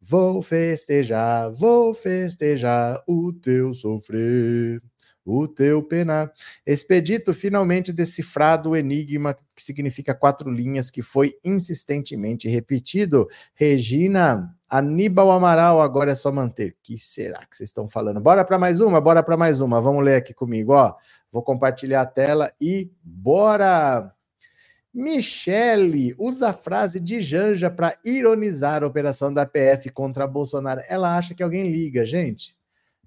vou 0.01 0.41
festejar, 0.41 1.51
vou 1.51 1.93
festejar 1.93 3.03
o 3.05 3.33
teu 3.33 3.73
sofrer 3.73 4.81
o 5.27 5.47
teu 5.47 5.83
penar. 5.83 6.31
Expedito 6.65 7.33
finalmente 7.33 7.91
decifrado 7.91 8.69
o 8.69 8.75
enigma 8.75 9.35
que 9.53 9.61
significa 9.61 10.15
quatro 10.15 10.49
linhas 10.49 10.89
que 10.89 11.01
foi 11.01 11.33
insistentemente 11.43 12.47
repetido. 12.47 13.27
Regina, 13.53 14.55
Aníbal 14.69 15.31
Amaral, 15.31 15.81
agora 15.81 16.13
é 16.13 16.15
só 16.15 16.31
manter. 16.31 16.77
Que 16.81 16.97
será 16.97 17.45
que 17.45 17.57
vocês 17.57 17.69
estão 17.69 17.89
falando? 17.89 18.21
Bora 18.21 18.45
para 18.45 18.57
mais 18.57 18.79
uma, 18.79 19.01
bora 19.01 19.21
para 19.21 19.35
mais 19.35 19.59
uma. 19.59 19.81
Vamos 19.81 20.03
ler 20.03 20.15
aqui 20.15 20.33
comigo, 20.33 20.71
ó. 20.71 20.95
Vou 21.29 21.43
compartilhar 21.43 22.01
a 22.01 22.05
tela 22.05 22.53
e 22.61 22.89
bora. 23.03 24.13
Michele 24.93 26.15
usa 26.17 26.49
a 26.49 26.53
frase 26.53 26.99
de 26.99 27.19
Janja 27.19 27.69
para 27.69 27.97
ironizar 28.03 28.83
a 28.83 28.87
operação 28.87 29.31
da 29.31 29.45
PF 29.45 29.89
contra 29.91 30.25
Bolsonaro. 30.25 30.81
Ela 30.87 31.17
acha 31.17 31.35
que 31.35 31.43
alguém 31.43 31.69
liga, 31.69 32.05
gente 32.05 32.56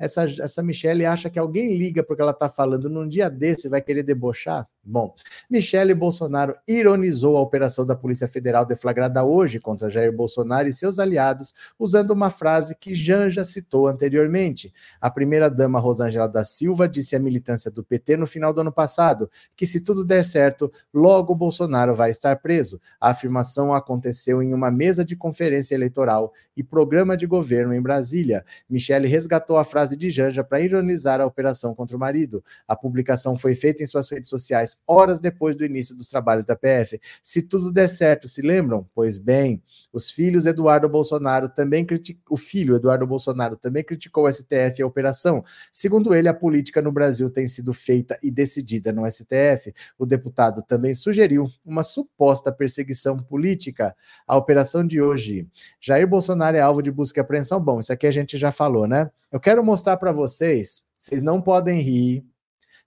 essa, 0.00 0.24
essa 0.24 0.62
Michelle 0.62 1.04
acha 1.04 1.28
que 1.28 1.38
alguém 1.38 1.76
liga 1.76 2.02
porque 2.02 2.22
ela 2.22 2.30
está 2.30 2.48
falando 2.48 2.88
num 2.88 3.06
dia 3.06 3.28
desse 3.28 3.68
vai 3.68 3.82
querer 3.82 4.02
debochar? 4.02 4.66
Bom, 4.82 5.14
Michele 5.48 5.94
Bolsonaro 5.94 6.56
ironizou 6.66 7.36
a 7.36 7.40
operação 7.40 7.84
da 7.84 7.94
Polícia 7.94 8.26
Federal 8.26 8.64
deflagrada 8.64 9.22
hoje 9.22 9.60
contra 9.60 9.90
Jair 9.90 10.10
Bolsonaro 10.10 10.68
e 10.68 10.72
seus 10.72 10.98
aliados, 10.98 11.54
usando 11.78 12.12
uma 12.12 12.30
frase 12.30 12.74
que 12.74 12.94
Janja 12.94 13.44
citou 13.44 13.86
anteriormente. 13.86 14.72
A 14.98 15.10
primeira-dama 15.10 15.78
Rosângela 15.78 16.26
da 16.26 16.44
Silva 16.44 16.88
disse 16.88 17.14
à 17.14 17.18
militância 17.18 17.70
do 17.70 17.84
PT 17.84 18.16
no 18.16 18.26
final 18.26 18.54
do 18.54 18.62
ano 18.62 18.72
passado 18.72 19.30
que, 19.54 19.66
se 19.66 19.80
tudo 19.80 20.02
der 20.02 20.24
certo, 20.24 20.72
logo 20.94 21.34
Bolsonaro 21.34 21.94
vai 21.94 22.10
estar 22.10 22.36
preso. 22.36 22.80
A 22.98 23.10
afirmação 23.10 23.74
aconteceu 23.74 24.42
em 24.42 24.54
uma 24.54 24.70
mesa 24.70 25.04
de 25.04 25.14
conferência 25.14 25.74
eleitoral 25.74 26.32
e 26.56 26.64
programa 26.64 27.18
de 27.18 27.26
governo 27.26 27.74
em 27.74 27.82
Brasília. 27.82 28.46
Michele 28.68 29.06
resgatou 29.06 29.58
a 29.58 29.64
frase 29.64 29.94
de 29.94 30.08
Janja 30.08 30.42
para 30.42 30.60
ironizar 30.60 31.20
a 31.20 31.26
operação 31.26 31.74
contra 31.74 31.96
o 31.96 32.00
marido. 32.00 32.42
A 32.66 32.74
publicação 32.74 33.36
foi 33.36 33.54
feita 33.54 33.82
em 33.82 33.86
suas 33.86 34.10
redes 34.10 34.30
sociais 34.30 34.70
horas 34.86 35.20
depois 35.20 35.54
do 35.54 35.64
início 35.64 35.96
dos 35.96 36.08
trabalhos 36.08 36.44
da 36.44 36.56
PF. 36.56 37.00
Se 37.22 37.42
tudo 37.42 37.72
der 37.72 37.88
certo, 37.88 38.26
se 38.26 38.42
lembram? 38.42 38.86
Pois 38.94 39.18
bem, 39.18 39.62
os 39.92 40.10
filhos 40.10 40.46
Eduardo 40.46 40.88
Bolsonaro 40.88 41.48
também 41.48 41.84
criticou, 41.84 42.34
o 42.34 42.36
filho 42.36 42.76
Eduardo 42.76 43.06
Bolsonaro 43.06 43.56
também 43.56 43.84
criticou 43.84 44.24
o 44.24 44.32
STF 44.32 44.78
e 44.78 44.82
a 44.82 44.86
operação. 44.86 45.44
Segundo 45.72 46.14
ele, 46.14 46.28
a 46.28 46.34
política 46.34 46.82
no 46.82 46.90
Brasil 46.90 47.30
tem 47.30 47.46
sido 47.46 47.72
feita 47.72 48.18
e 48.22 48.30
decidida 48.30 48.92
no 48.92 49.08
STF. 49.10 49.72
O 49.98 50.04
deputado 50.04 50.62
também 50.62 50.94
sugeriu 50.94 51.48
uma 51.64 51.82
suposta 51.82 52.52
perseguição 52.52 53.16
política. 53.16 53.94
A 54.26 54.36
operação 54.36 54.86
de 54.86 55.00
hoje, 55.00 55.46
Jair 55.80 56.06
Bolsonaro 56.06 56.56
é 56.56 56.60
alvo 56.60 56.82
de 56.82 56.90
busca 56.90 57.20
e 57.20 57.22
apreensão. 57.22 57.60
Bom, 57.60 57.80
isso 57.80 57.92
aqui 57.92 58.06
a 58.06 58.10
gente 58.10 58.38
já 58.38 58.50
falou, 58.50 58.86
né? 58.86 59.10
Eu 59.30 59.38
quero 59.38 59.64
mostrar 59.64 59.96
para 59.96 60.10
vocês, 60.10 60.82
vocês 60.98 61.22
não 61.22 61.40
podem 61.40 61.80
rir, 61.80 62.24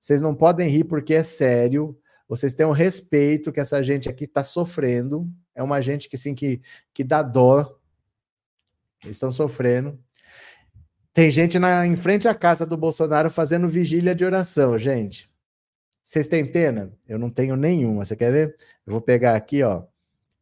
vocês 0.04 0.22
não 0.22 0.36
podem 0.36 0.68
rir 0.68 0.84
porque 0.84 1.14
é 1.14 1.24
sério. 1.24 1.98
Vocês 2.28 2.54
têm 2.54 2.66
um 2.66 2.72
respeito 2.72 3.54
que 3.54 3.60
essa 3.62 3.82
gente 3.82 4.10
aqui 4.10 4.26
está 4.26 4.44
sofrendo. 4.44 5.32
É 5.56 5.64
uma 5.64 5.80
gente 5.80 6.10
que, 6.10 6.18
assim, 6.18 6.36
que, 6.36 6.62
que 6.94 7.06
dá 7.06 7.24
dó. 7.24 7.80
Eles 9.02 9.16
estão 9.16 9.32
sofrendo. 9.32 9.98
Tem 11.14 11.32
gente 11.32 11.58
na, 11.58 11.88
em 11.88 11.96
frente 11.96 12.28
à 12.28 12.36
casa 12.36 12.66
do 12.66 12.76
Bolsonaro 12.76 13.30
fazendo 13.30 13.66
vigília 13.66 14.14
de 14.14 14.26
oração, 14.26 14.78
gente. 14.78 15.32
Vocês 16.04 16.28
têm 16.28 16.46
pena? 16.46 16.92
Eu 17.08 17.18
não 17.18 17.30
tenho 17.30 17.56
nenhuma. 17.56 18.04
Você 18.04 18.18
quer 18.18 18.34
ver? 18.34 18.58
Eu 18.86 18.92
vou 18.92 19.00
pegar 19.00 19.38
aqui, 19.38 19.64
ó. 19.64 19.84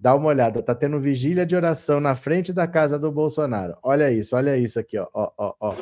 Dá 0.02 0.16
uma 0.16 0.30
olhada, 0.30 0.64
tá 0.64 0.74
tendo 0.74 1.00
vigília 1.00 1.46
de 1.46 1.56
oração 1.56 2.00
na 2.00 2.16
frente 2.16 2.52
da 2.52 2.68
casa 2.68 2.98
do 2.98 3.12
Bolsonaro. 3.12 3.78
Olha 3.84 4.12
isso, 4.12 4.36
olha 4.36 4.58
isso 4.58 4.80
aqui, 4.80 4.98
ó, 4.98 5.08
ó, 5.14 5.32
ó, 5.38 5.54
ó. 5.60 5.76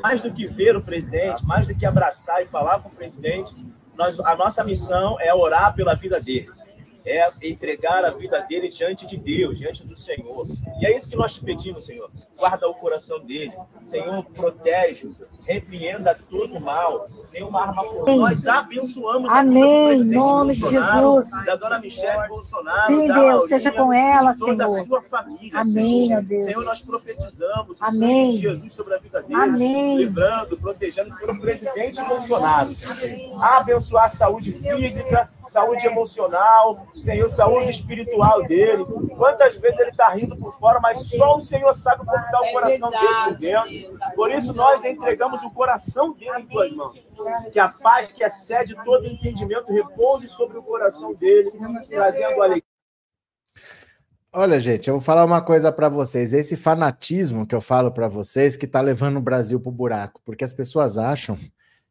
Mais 0.00 0.22
do 0.22 0.32
que 0.32 0.46
ver 0.46 0.76
o 0.76 0.80
presidente, 0.80 1.44
mais 1.44 1.66
do 1.66 1.74
que 1.76 1.84
abraçar 1.84 2.40
e 2.40 2.46
falar 2.46 2.78
com 2.78 2.88
o 2.88 2.92
presidente, 2.92 3.52
nós, 3.96 4.16
a 4.20 4.36
nossa 4.36 4.62
missão 4.62 5.20
é 5.20 5.34
orar 5.34 5.74
pela 5.74 5.94
vida 5.94 6.20
dele 6.20 6.59
é 7.04 7.28
entregar 7.42 8.04
a 8.04 8.10
vida 8.10 8.40
dele 8.42 8.68
diante 8.68 9.06
de 9.06 9.16
Deus, 9.16 9.58
diante 9.58 9.86
do 9.86 9.96
Senhor. 9.96 10.46
E 10.80 10.86
é 10.86 10.96
isso 10.96 11.10
que 11.10 11.16
nós 11.16 11.32
te 11.32 11.44
pedimos, 11.44 11.86
Senhor. 11.86 12.10
Guarda 12.36 12.68
o 12.68 12.74
coração 12.74 13.20
dele. 13.20 13.52
Senhor, 13.82 14.24
protege, 14.24 15.08
repreenda 15.46 16.14
todo 16.28 16.60
mal. 16.60 17.06
Nenhuma 17.32 17.62
arma 17.62 17.84
por 17.84 18.08
nós 18.16 18.46
abençoamos 18.46 19.30
Amém. 19.30 19.92
Em 19.92 20.04
nome 20.04 20.54
de 20.54 20.60
Jesus. 20.60 21.30
Da 21.44 21.56
dona 21.56 21.78
Michelle 21.78 22.28
Bolsonaro. 22.28 22.96
Sim, 22.98 23.12
Deus, 23.12 23.48
seja 23.48 23.72
com 23.72 23.92
ela, 23.92 24.32
Senhor. 24.32 24.50
Toda 24.50 24.64
a 24.64 24.84
sua 24.84 25.02
família, 25.02 25.60
Amém, 25.60 26.08
Senhor. 26.08 26.22
Deus. 26.22 26.44
Senhor, 26.44 26.64
nós 26.64 26.82
profetizamos 26.82 27.76
Amém. 27.80 28.32
de 28.32 28.40
Jesus 28.42 28.72
sobre 28.72 28.94
a 28.94 28.98
vida 28.98 29.22
dele. 29.22 29.34
Amém. 29.34 29.96
Livrando, 29.98 30.56
protegendo 30.56 31.14
pelo 31.16 31.40
presidente 31.40 32.02
Bolsonaro. 32.02 32.70
Senhor. 32.70 33.44
Abençoar 33.44 34.04
a 34.04 34.08
saúde 34.08 34.52
física, 34.52 35.28
saúde 35.46 35.86
emocional, 35.86 36.86
Senhor, 36.98 37.28
saúde 37.28 37.70
espiritual 37.70 38.46
dele. 38.46 38.84
Quantas 39.16 39.56
vezes 39.58 39.78
ele 39.78 39.90
está 39.90 40.08
rindo 40.10 40.36
por 40.36 40.58
fora, 40.58 40.80
mas 40.80 40.98
só 41.06 41.36
o 41.36 41.40
Senhor 41.40 41.72
sabe 41.74 42.04
como 42.04 42.18
está 42.18 42.40
o 42.40 42.52
coração 42.52 42.90
dele 42.90 43.24
por 43.24 43.36
dentro. 43.36 44.14
Por 44.14 44.30
isso 44.30 44.52
nós 44.52 44.84
entregamos 44.84 45.42
o 45.42 45.50
coração 45.50 46.12
dele 46.12 46.40
em 46.40 46.46
tuas 46.46 46.72
mãos. 46.72 46.98
Que 47.52 47.58
a 47.58 47.68
paz 47.68 48.12
que 48.12 48.24
excede 48.24 48.76
todo 48.84 49.06
entendimento 49.06 49.72
repouse 49.72 50.28
sobre 50.28 50.58
o 50.58 50.62
coração 50.62 51.14
dele, 51.14 51.52
trazendo 51.88 52.42
alegria. 52.42 52.70
Olha, 54.32 54.60
gente, 54.60 54.88
eu 54.88 54.94
vou 54.94 55.00
falar 55.00 55.24
uma 55.24 55.42
coisa 55.42 55.72
para 55.72 55.88
vocês. 55.88 56.32
Esse 56.32 56.56
fanatismo 56.56 57.44
que 57.44 57.54
eu 57.54 57.60
falo 57.60 57.90
para 57.90 58.06
vocês 58.06 58.56
que 58.56 58.64
está 58.64 58.80
levando 58.80 59.16
o 59.16 59.20
Brasil 59.20 59.60
para 59.60 59.68
o 59.68 59.72
buraco, 59.72 60.20
porque 60.24 60.44
as 60.44 60.52
pessoas 60.52 60.96
acham 60.96 61.36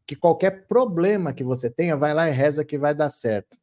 que 0.08 0.16
qualquer 0.16 0.66
problema 0.66 1.34
que 1.34 1.44
você 1.44 1.70
tenha, 1.70 1.98
vai 1.98 2.14
lá 2.14 2.30
e 2.30 2.32
reza 2.32 2.64
que 2.64 2.78
vai 2.78 2.96
dar 2.96 3.10
certo. 3.10 3.58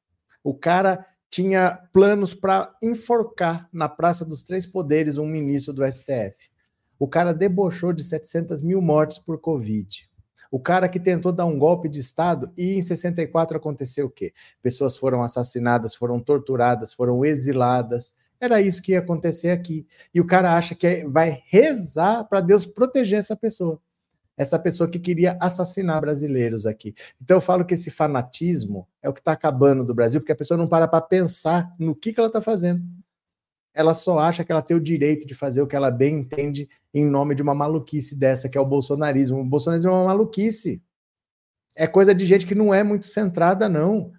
O 0.45 0.55
cara 0.55 1.05
tinha 1.31 1.79
planos 1.93 2.33
para 2.33 2.75
enforcar 2.83 3.69
na 3.73 3.89
Praça 3.89 4.25
dos 4.25 4.43
Três 4.43 4.65
Poderes 4.65 5.19
um 5.19 5.27
ministro 5.27 5.73
do 5.73 5.85
STF. 5.85 6.51
O 6.99 7.07
cara 7.07 7.35
debochou 7.35 7.93
de 7.93 8.03
700 8.03 8.63
mil 8.63 8.81
mortes 8.81 9.19
por 9.19 9.39
Covid. 9.39 10.09
O 10.51 10.61
cara 10.61 10.89
que 10.89 11.01
tentou 11.01 11.33
dar 11.33 11.45
um 11.45 11.59
golpe 11.59 11.89
de 11.89 12.01
Estado 12.01 12.47
e 12.57 12.75
em 12.75 12.83
64 12.83 13.57
aconteceu 13.57 14.07
o 14.07 14.11
quê? 14.11 14.33
Pessoas 14.63 14.97
foram 14.97 15.23
assassinadas, 15.23 15.95
foram 15.95 16.21
torturadas, 16.21 16.95
foram 16.95 17.25
exiladas. 17.25 18.15
Era 18.41 18.61
isso 18.61 18.83
que 18.83 18.93
ia 18.93 19.01
acontecer 19.01 19.51
aqui. 19.51 19.87
E 20.15 20.21
o 20.21 20.27
cara 20.27 20.57
acha 20.57 20.75
que 20.75 21.05
vai 21.07 21.43
rezar 21.47 22.25
para 22.25 22.41
Deus 22.41 22.65
proteger 22.65 23.19
essa 23.19 23.37
pessoa 23.37 23.81
essa 24.37 24.59
pessoa 24.59 24.89
que 24.89 24.99
queria 24.99 25.37
assassinar 25.41 26.01
brasileiros 26.01 26.67
aqui. 26.67 26.95
Então 27.21 27.39
eu 27.39 27.41
falo 27.41 27.65
que 27.65 27.75
esse 27.75 27.91
fanatismo 27.91 28.87
é 29.03 29.09
o 29.09 29.13
que 29.13 29.21
está 29.21 29.33
acabando 29.33 29.85
do 29.85 29.95
Brasil, 29.95 30.21
porque 30.21 30.33
a 30.33 30.37
pessoa 30.37 30.59
não 30.59 30.69
para 30.69 30.87
para 30.87 31.01
pensar 31.01 31.73
no 31.79 31.95
que, 31.95 32.13
que 32.13 32.21
ela 32.21 32.29
está 32.29 32.43
fazendo. 32.43 32.83
Ela 33.73 33.95
só 33.95 34.19
acha 34.19 34.45
que 34.45 34.53
ela 34.53 34.63
tem 34.63 34.77
o 34.77 34.81
direito 34.81 35.27
de 35.27 35.35
fazer 35.35 35.63
o 35.63 35.67
que 35.67 35.77
ela 35.77 35.91
bem 35.91 36.21
entende 36.21 36.69
em 36.95 37.05
nome 37.05 37.35
de 37.35 37.43
uma 37.43 37.55
maluquice 37.55 38.17
dessa, 38.17 38.49
que 38.49 38.57
é 38.57 38.61
o 38.61 38.67
bolsonarismo. 38.67 39.41
O 39.41 39.45
bolsonarismo 39.45 39.91
é 39.91 39.95
uma 39.95 40.07
maluquice. 40.07 40.83
É 41.75 41.87
coisa 41.87 42.15
de 42.15 42.25
gente 42.25 42.47
que 42.47 42.55
não 42.55 42.73
é 42.73 42.83
muito 42.83 43.05
centrada, 43.05 43.69
não. 43.69 44.13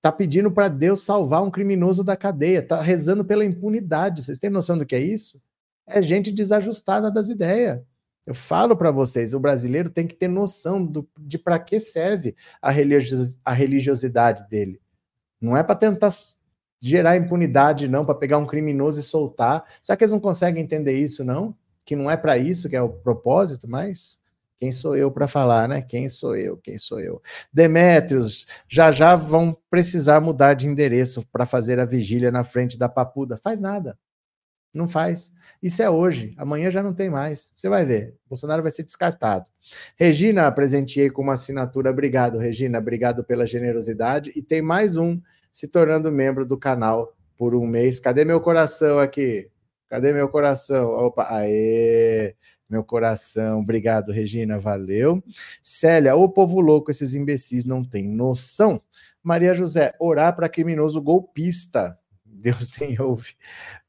Tá 0.00 0.12
pedindo 0.12 0.52
para 0.52 0.68
Deus 0.68 1.02
salvar 1.02 1.42
um 1.42 1.50
criminoso 1.50 2.04
da 2.04 2.16
cadeia, 2.16 2.62
tá 2.62 2.80
rezando 2.80 3.24
pela 3.24 3.44
impunidade. 3.44 4.22
Vocês 4.22 4.38
têm 4.38 4.50
noção 4.50 4.78
do 4.78 4.86
que 4.86 4.94
é 4.94 5.00
isso? 5.00 5.42
É 5.84 6.00
gente 6.00 6.30
desajustada 6.30 7.10
das 7.10 7.28
ideias. 7.28 7.80
Eu 8.26 8.34
falo 8.34 8.76
para 8.76 8.90
vocês, 8.90 9.32
o 9.32 9.40
brasileiro 9.40 9.88
tem 9.88 10.06
que 10.06 10.14
ter 10.14 10.26
noção 10.26 10.84
do, 10.84 11.08
de 11.16 11.38
para 11.38 11.60
que 11.60 11.78
serve 11.78 12.34
a, 12.60 12.72
religios, 12.72 13.38
a 13.44 13.52
religiosidade 13.52 14.48
dele. 14.48 14.80
Não 15.40 15.56
é 15.56 15.62
para 15.62 15.76
tentar 15.76 16.10
gerar 16.80 17.16
impunidade, 17.16 17.86
não, 17.86 18.04
para 18.04 18.16
pegar 18.16 18.38
um 18.38 18.46
criminoso 18.46 18.98
e 18.98 19.02
soltar. 19.02 19.64
Será 19.80 19.96
que 19.96 20.02
eles 20.02 20.10
não 20.10 20.18
conseguem 20.18 20.62
entender 20.62 20.98
isso, 20.98 21.24
não? 21.24 21.54
Que 21.84 21.94
não 21.94 22.10
é 22.10 22.16
para 22.16 22.36
isso 22.36 22.68
que 22.68 22.74
é 22.74 22.82
o 22.82 22.88
propósito, 22.88 23.68
mas 23.68 24.18
quem 24.58 24.72
sou 24.72 24.96
eu 24.96 25.10
para 25.10 25.28
falar, 25.28 25.68
né? 25.68 25.82
Quem 25.82 26.08
sou 26.08 26.34
eu? 26.34 26.56
Quem 26.56 26.78
sou 26.78 26.98
eu? 26.98 27.22
Demétrios, 27.52 28.46
já 28.68 28.90
já 28.90 29.14
vão 29.14 29.56
precisar 29.70 30.20
mudar 30.20 30.54
de 30.54 30.66
endereço 30.66 31.24
para 31.28 31.46
fazer 31.46 31.78
a 31.78 31.84
vigília 31.84 32.32
na 32.32 32.42
frente 32.42 32.78
da 32.78 32.88
Papuda. 32.88 33.36
Faz 33.36 33.60
nada. 33.60 33.96
Não 34.76 34.86
faz. 34.86 35.32
Isso 35.62 35.82
é 35.82 35.88
hoje, 35.88 36.34
amanhã 36.36 36.70
já 36.70 36.82
não 36.82 36.92
tem 36.92 37.08
mais. 37.08 37.50
Você 37.56 37.68
vai 37.68 37.84
ver, 37.84 38.14
Bolsonaro 38.28 38.62
vai 38.62 38.70
ser 38.70 38.82
descartado. 38.84 39.50
Regina, 39.96 40.52
presenteei 40.52 41.08
com 41.08 41.22
uma 41.22 41.34
assinatura. 41.34 41.90
Obrigado, 41.90 42.38
Regina. 42.38 42.78
Obrigado 42.78 43.24
pela 43.24 43.46
generosidade. 43.46 44.32
E 44.36 44.42
tem 44.42 44.60
mais 44.60 44.96
um 44.96 45.20
se 45.50 45.66
tornando 45.66 46.12
membro 46.12 46.44
do 46.44 46.58
canal 46.58 47.16
por 47.36 47.54
um 47.54 47.66
mês. 47.66 47.98
Cadê 47.98 48.24
meu 48.24 48.40
coração 48.40 48.98
aqui? 48.98 49.50
Cadê 49.88 50.12
meu 50.12 50.28
coração? 50.28 50.90
Opa, 50.90 51.26
aê! 51.30 52.34
Meu 52.68 52.82
coração, 52.82 53.60
obrigado, 53.60 54.10
Regina, 54.10 54.58
valeu. 54.58 55.22
Célia, 55.62 56.16
o 56.16 56.28
povo 56.28 56.60
louco, 56.60 56.90
esses 56.90 57.14
imbecis 57.14 57.64
não 57.64 57.84
têm 57.84 58.08
noção. 58.08 58.82
Maria 59.22 59.54
José, 59.54 59.94
orar 60.00 60.34
para 60.34 60.48
criminoso 60.48 61.00
golpista. 61.00 61.96
Deus 62.46 62.70
tem 62.70 63.00
ouve. 63.00 63.34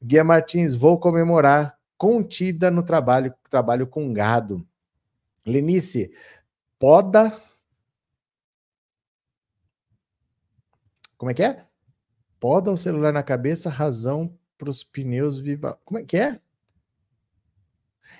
Guia 0.02 0.24
Martins, 0.24 0.74
vou 0.74 0.98
comemorar 0.98 1.78
contida 1.96 2.70
no 2.72 2.82
trabalho, 2.82 3.32
trabalho 3.48 3.86
com 3.86 4.12
gado. 4.12 4.66
Lenice, 5.46 6.12
poda. 6.76 7.40
Como 11.16 11.30
é 11.30 11.34
que 11.34 11.42
é? 11.42 11.64
Poda 12.40 12.72
o 12.72 12.76
celular 12.76 13.12
na 13.12 13.22
cabeça, 13.22 13.70
razão 13.70 14.36
para 14.56 14.70
os 14.70 14.82
pneus 14.82 15.38
viva. 15.38 15.78
Como 15.84 16.00
é 16.00 16.04
que 16.04 16.16
é? 16.16 16.40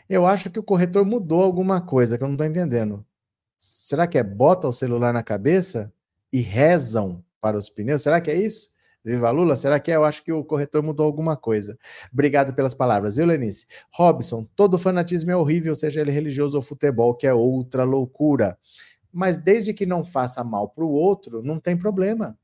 Eu 0.08 0.24
acho 0.24 0.50
que 0.50 0.58
o 0.58 0.62
corretor 0.62 1.04
mudou 1.04 1.42
alguma 1.42 1.80
coisa 1.80 2.16
que 2.16 2.22
eu 2.22 2.28
não 2.28 2.34
estou 2.34 2.46
entendendo. 2.46 3.04
Será 3.58 4.06
que 4.06 4.16
é 4.16 4.22
bota 4.22 4.68
o 4.68 4.72
celular 4.72 5.12
na 5.12 5.22
cabeça 5.22 5.92
e 6.32 6.40
rezam 6.40 7.24
para 7.40 7.56
os 7.56 7.68
pneus? 7.68 8.02
Será 8.02 8.20
que 8.20 8.30
é 8.30 8.36
isso? 8.36 8.70
Viva 9.08 9.30
Lula? 9.30 9.56
Será 9.56 9.80
que 9.80 9.90
é? 9.90 9.96
Eu 9.96 10.04
acho 10.04 10.22
que 10.22 10.30
o 10.30 10.44
corretor 10.44 10.82
mudou 10.82 11.06
alguma 11.06 11.34
coisa. 11.34 11.78
Obrigado 12.12 12.52
pelas 12.54 12.74
palavras, 12.74 13.16
viu, 13.16 13.24
Lenice? 13.24 13.66
Robson, 13.90 14.46
todo 14.54 14.76
fanatismo 14.76 15.30
é 15.30 15.36
horrível, 15.36 15.74
seja 15.74 16.02
ele 16.02 16.10
religioso 16.10 16.58
ou 16.58 16.62
futebol, 16.62 17.14
que 17.14 17.26
é 17.26 17.32
outra 17.32 17.84
loucura. 17.84 18.58
Mas 19.10 19.38
desde 19.38 19.72
que 19.72 19.86
não 19.86 20.04
faça 20.04 20.44
mal 20.44 20.68
para 20.68 20.84
o 20.84 20.90
outro, 20.90 21.42
não 21.42 21.58
tem 21.58 21.74
problema. 21.74 22.38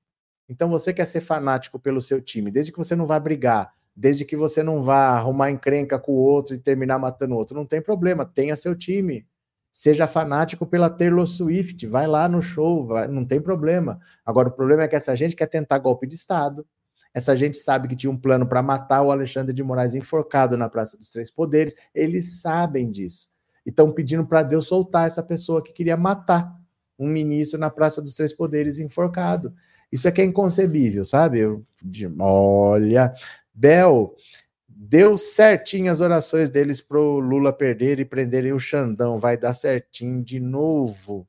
Então 0.48 0.70
você 0.70 0.92
quer 0.92 1.06
ser 1.06 1.20
fanático 1.20 1.78
pelo 1.78 2.00
seu 2.00 2.20
time, 2.20 2.50
desde 2.50 2.72
que 2.72 2.78
você 2.78 2.96
não 2.96 3.06
vá 3.06 3.18
brigar, 3.18 3.70
desde 3.94 4.24
que 4.24 4.34
você 4.34 4.62
não 4.62 4.80
vá 4.80 5.08
arrumar 5.08 5.50
encrenca 5.50 5.98
com 5.98 6.12
o 6.12 6.16
outro 6.16 6.54
e 6.54 6.58
terminar 6.58 6.98
matando 6.98 7.34
o 7.34 7.36
outro, 7.36 7.54
não 7.54 7.66
tem 7.66 7.82
problema, 7.82 8.24
tenha 8.24 8.56
seu 8.56 8.74
time. 8.74 9.26
Seja 9.76 10.06
fanático 10.06 10.64
pela 10.64 10.88
Taylor 10.88 11.26
Swift, 11.26 11.84
vai 11.88 12.06
lá 12.06 12.28
no 12.28 12.40
show, 12.40 12.86
vai, 12.86 13.08
não 13.08 13.24
tem 13.24 13.40
problema. 13.40 13.98
Agora, 14.24 14.48
o 14.48 14.52
problema 14.52 14.84
é 14.84 14.88
que 14.88 14.94
essa 14.94 15.16
gente 15.16 15.34
quer 15.34 15.48
tentar 15.48 15.78
golpe 15.78 16.06
de 16.06 16.14
Estado. 16.14 16.64
Essa 17.12 17.36
gente 17.36 17.56
sabe 17.56 17.88
que 17.88 17.96
tinha 17.96 18.08
um 18.08 18.16
plano 18.16 18.46
para 18.46 18.62
matar 18.62 19.02
o 19.02 19.10
Alexandre 19.10 19.52
de 19.52 19.64
Moraes 19.64 19.96
enforcado 19.96 20.56
na 20.56 20.68
Praça 20.68 20.96
dos 20.96 21.10
Três 21.10 21.28
Poderes. 21.28 21.74
Eles 21.92 22.40
sabem 22.40 22.88
disso. 22.88 23.28
E 23.66 23.70
estão 23.70 23.90
pedindo 23.90 24.24
para 24.24 24.44
Deus 24.44 24.68
soltar 24.68 25.08
essa 25.08 25.24
pessoa 25.24 25.60
que 25.60 25.72
queria 25.72 25.96
matar 25.96 26.56
um 26.96 27.08
ministro 27.08 27.58
na 27.58 27.68
Praça 27.68 28.00
dos 28.00 28.14
Três 28.14 28.32
Poderes 28.32 28.78
enforcado. 28.78 29.52
Isso 29.90 30.06
é 30.06 30.12
que 30.12 30.20
é 30.20 30.24
inconcebível, 30.24 31.04
sabe? 31.04 31.40
Eu, 31.40 31.66
olha, 32.20 33.12
Bel, 33.52 34.14
Deu 34.86 35.16
certinho 35.16 35.90
as 35.90 36.02
orações 36.02 36.50
deles 36.50 36.82
pro 36.82 37.18
Lula 37.18 37.54
perder 37.54 38.00
e 38.00 38.04
prenderem 38.04 38.52
o 38.52 38.58
Xandão. 38.58 39.16
Vai 39.16 39.34
dar 39.34 39.54
certinho 39.54 40.22
de 40.22 40.38
novo. 40.38 41.26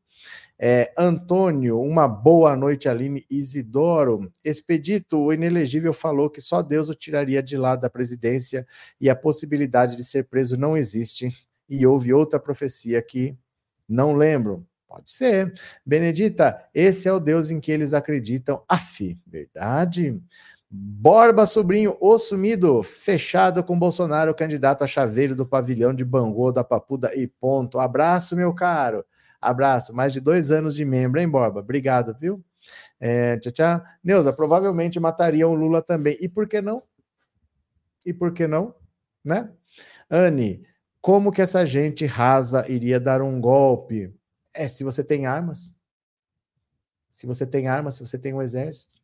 É, 0.60 0.92
Antônio, 0.98 1.80
uma 1.80 2.06
boa 2.06 2.54
noite, 2.54 2.90
Aline 2.90 3.26
Isidoro. 3.30 4.30
Expedito, 4.44 5.18
o 5.18 5.32
inelegível 5.32 5.94
falou 5.94 6.30
que 6.30 6.42
só 6.42 6.62
Deus 6.62 6.90
o 6.90 6.94
tiraria 6.94 7.42
de 7.42 7.56
lá 7.56 7.78
da 7.78 7.90
presidência 7.90 8.68
e 9.00 9.10
a 9.10 9.16
possibilidade 9.16 9.96
de 9.96 10.04
ser 10.04 10.26
preso 10.26 10.58
não 10.58 10.76
existe. 10.76 11.34
E 11.70 11.88
houve 11.88 12.14
outra 12.14 12.38
profecia 12.38 13.02
que 13.02 13.38
não 13.88 14.18
lembro. 14.18 14.68
Pode 14.86 15.12
ser. 15.12 15.54
Benedita, 15.86 16.62
esse 16.74 17.08
é 17.08 17.12
o 17.12 17.20
Deus 17.22 17.52
em 17.52 17.62
que 17.62 17.72
eles 17.72 17.94
acreditam. 17.94 18.62
Af, 18.68 19.18
verdade. 19.26 20.22
Borba 20.78 21.46
Sobrinho, 21.46 21.96
o 22.02 22.18
sumido, 22.18 22.82
fechado 22.82 23.64
com 23.64 23.78
Bolsonaro, 23.78 24.34
candidato 24.34 24.84
a 24.84 24.88
chaveiro 24.88 25.36
do 25.36 25.46
pavilhão 25.46 25.94
de 25.94 26.04
Bangu, 26.04 26.52
da 26.52 26.64
Papuda 26.64 27.14
e 27.16 27.28
ponto. 27.28 27.80
Abraço, 27.80 28.36
meu 28.36 28.54
caro. 28.54 29.06
Abraço. 29.40 29.94
Mais 29.94 30.12
de 30.12 30.20
dois 30.20 30.50
anos 30.50 30.76
de 30.76 30.84
membro, 30.84 31.22
hein, 31.22 31.30
Borba? 31.30 31.60
Obrigado, 31.60 32.16
viu? 32.20 32.44
É, 33.00 33.38
tchau, 33.38 33.52
tchau. 33.52 33.82
Neuza, 34.04 34.34
provavelmente 34.34 35.00
matariam 35.00 35.52
o 35.52 35.56
Lula 35.56 35.82
também. 35.82 36.18
E 36.20 36.28
por 36.28 36.48
que 36.48 36.60
não? 36.60 36.82
E 38.04 38.12
por 38.12 38.34
que 38.34 38.48
não? 38.48 38.74
Né? 39.24 39.50
Anne, 40.10 40.64
como 41.00 41.32
que 41.32 41.42
essa 41.42 41.64
gente 41.66 42.06
rasa 42.08 42.68
iria 42.68 43.00
dar 43.00 43.22
um 43.22 43.40
golpe? 43.40 44.12
É, 44.54 44.68
se 44.68 44.84
você 44.84 45.04
tem 45.04 45.28
armas. 45.28 45.72
Se 47.14 47.28
você 47.28 47.46
tem 47.46 47.68
armas, 47.68 47.94
se 47.94 48.00
você 48.00 48.18
tem 48.18 48.34
um 48.34 48.42
exército. 48.42 48.95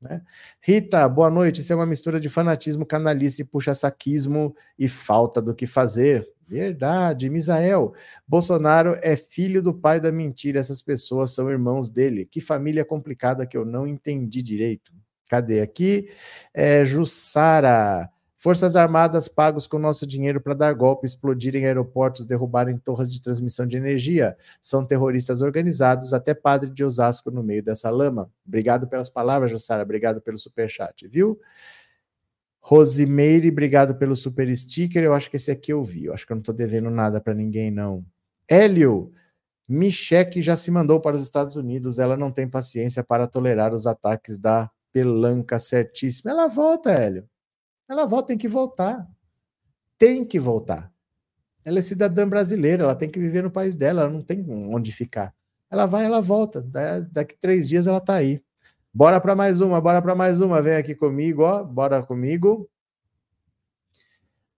Né? 0.00 0.22
Rita, 0.60 1.06
boa 1.08 1.28
noite. 1.28 1.60
Isso 1.60 1.72
é 1.72 1.76
uma 1.76 1.86
mistura 1.86 2.18
de 2.18 2.28
fanatismo, 2.28 2.86
canalice, 2.86 3.44
puxa-saquismo 3.44 4.54
e 4.78 4.88
falta 4.88 5.42
do 5.42 5.54
que 5.54 5.66
fazer. 5.66 6.26
Verdade. 6.48 7.28
Misael, 7.28 7.92
Bolsonaro 8.26 8.98
é 9.02 9.14
filho 9.14 9.62
do 9.62 9.74
pai 9.74 10.00
da 10.00 10.10
mentira. 10.10 10.58
Essas 10.58 10.82
pessoas 10.82 11.30
são 11.30 11.50
irmãos 11.50 11.90
dele. 11.90 12.24
Que 12.24 12.40
família 12.40 12.84
complicada 12.84 13.46
que 13.46 13.56
eu 13.56 13.64
não 13.64 13.86
entendi 13.86 14.42
direito. 14.42 14.92
Cadê 15.28 15.60
aqui? 15.60 16.10
É, 16.52 16.84
Jussara. 16.84 18.10
Forças 18.42 18.74
Armadas 18.74 19.28
pagos 19.28 19.66
com 19.66 19.78
nosso 19.78 20.06
dinheiro 20.06 20.40
para 20.40 20.54
dar 20.54 20.72
golpe, 20.72 21.04
explodirem 21.04 21.66
aeroportos, 21.66 22.24
derrubarem 22.24 22.78
torres 22.78 23.12
de 23.12 23.20
transmissão 23.20 23.66
de 23.66 23.76
energia. 23.76 24.34
São 24.62 24.82
terroristas 24.82 25.42
organizados, 25.42 26.14
até 26.14 26.32
padre 26.32 26.70
de 26.70 26.82
Osasco 26.82 27.30
no 27.30 27.42
meio 27.42 27.62
dessa 27.62 27.90
lama. 27.90 28.32
Obrigado 28.46 28.88
pelas 28.88 29.10
palavras, 29.10 29.50
Jussara. 29.50 29.82
Obrigado 29.82 30.22
pelo 30.22 30.38
superchat, 30.38 31.06
viu? 31.06 31.38
Rosimeire, 32.62 33.50
obrigado 33.50 33.96
pelo 33.96 34.16
super 34.16 34.56
sticker. 34.56 35.04
Eu 35.04 35.12
acho 35.12 35.28
que 35.28 35.36
esse 35.36 35.50
aqui 35.50 35.70
eu 35.70 35.84
vi. 35.84 36.06
Eu 36.06 36.14
acho 36.14 36.26
que 36.26 36.32
eu 36.32 36.36
não 36.36 36.40
estou 36.40 36.54
devendo 36.54 36.88
nada 36.88 37.20
para 37.20 37.34
ninguém, 37.34 37.70
não. 37.70 38.02
Hélio, 38.48 39.12
Micheque 39.68 40.40
já 40.40 40.56
se 40.56 40.70
mandou 40.70 40.98
para 40.98 41.14
os 41.14 41.20
Estados 41.20 41.56
Unidos. 41.56 41.98
Ela 41.98 42.16
não 42.16 42.30
tem 42.30 42.48
paciência 42.48 43.04
para 43.04 43.26
tolerar 43.26 43.74
os 43.74 43.86
ataques 43.86 44.38
da 44.38 44.70
pelanca 44.90 45.58
certíssima. 45.58 46.30
Ela 46.30 46.48
volta, 46.48 46.90
Hélio. 46.90 47.28
Ela 47.90 48.06
volta, 48.06 48.28
tem 48.28 48.38
que 48.38 48.46
voltar. 48.46 49.04
Tem 49.98 50.24
que 50.24 50.38
voltar. 50.38 50.92
Ela 51.64 51.80
é 51.80 51.82
cidadã 51.82 52.26
brasileira, 52.26 52.84
ela 52.84 52.94
tem 52.94 53.10
que 53.10 53.18
viver 53.18 53.42
no 53.42 53.50
país 53.50 53.74
dela, 53.74 54.02
ela 54.02 54.10
não 54.10 54.22
tem 54.22 54.46
onde 54.48 54.92
ficar. 54.92 55.34
Ela 55.68 55.86
vai, 55.86 56.04
ela 56.04 56.20
volta. 56.20 56.64
Daqui 57.10 57.36
três 57.38 57.68
dias 57.68 57.88
ela 57.88 58.00
tá 58.00 58.14
aí. 58.14 58.40
Bora 58.94 59.20
para 59.20 59.34
mais 59.34 59.60
uma, 59.60 59.80
bora 59.80 60.00
para 60.00 60.14
mais 60.14 60.40
uma. 60.40 60.62
Vem 60.62 60.76
aqui 60.76 60.94
comigo, 60.94 61.42
ó. 61.42 61.64
Bora 61.64 62.00
comigo. 62.00 62.70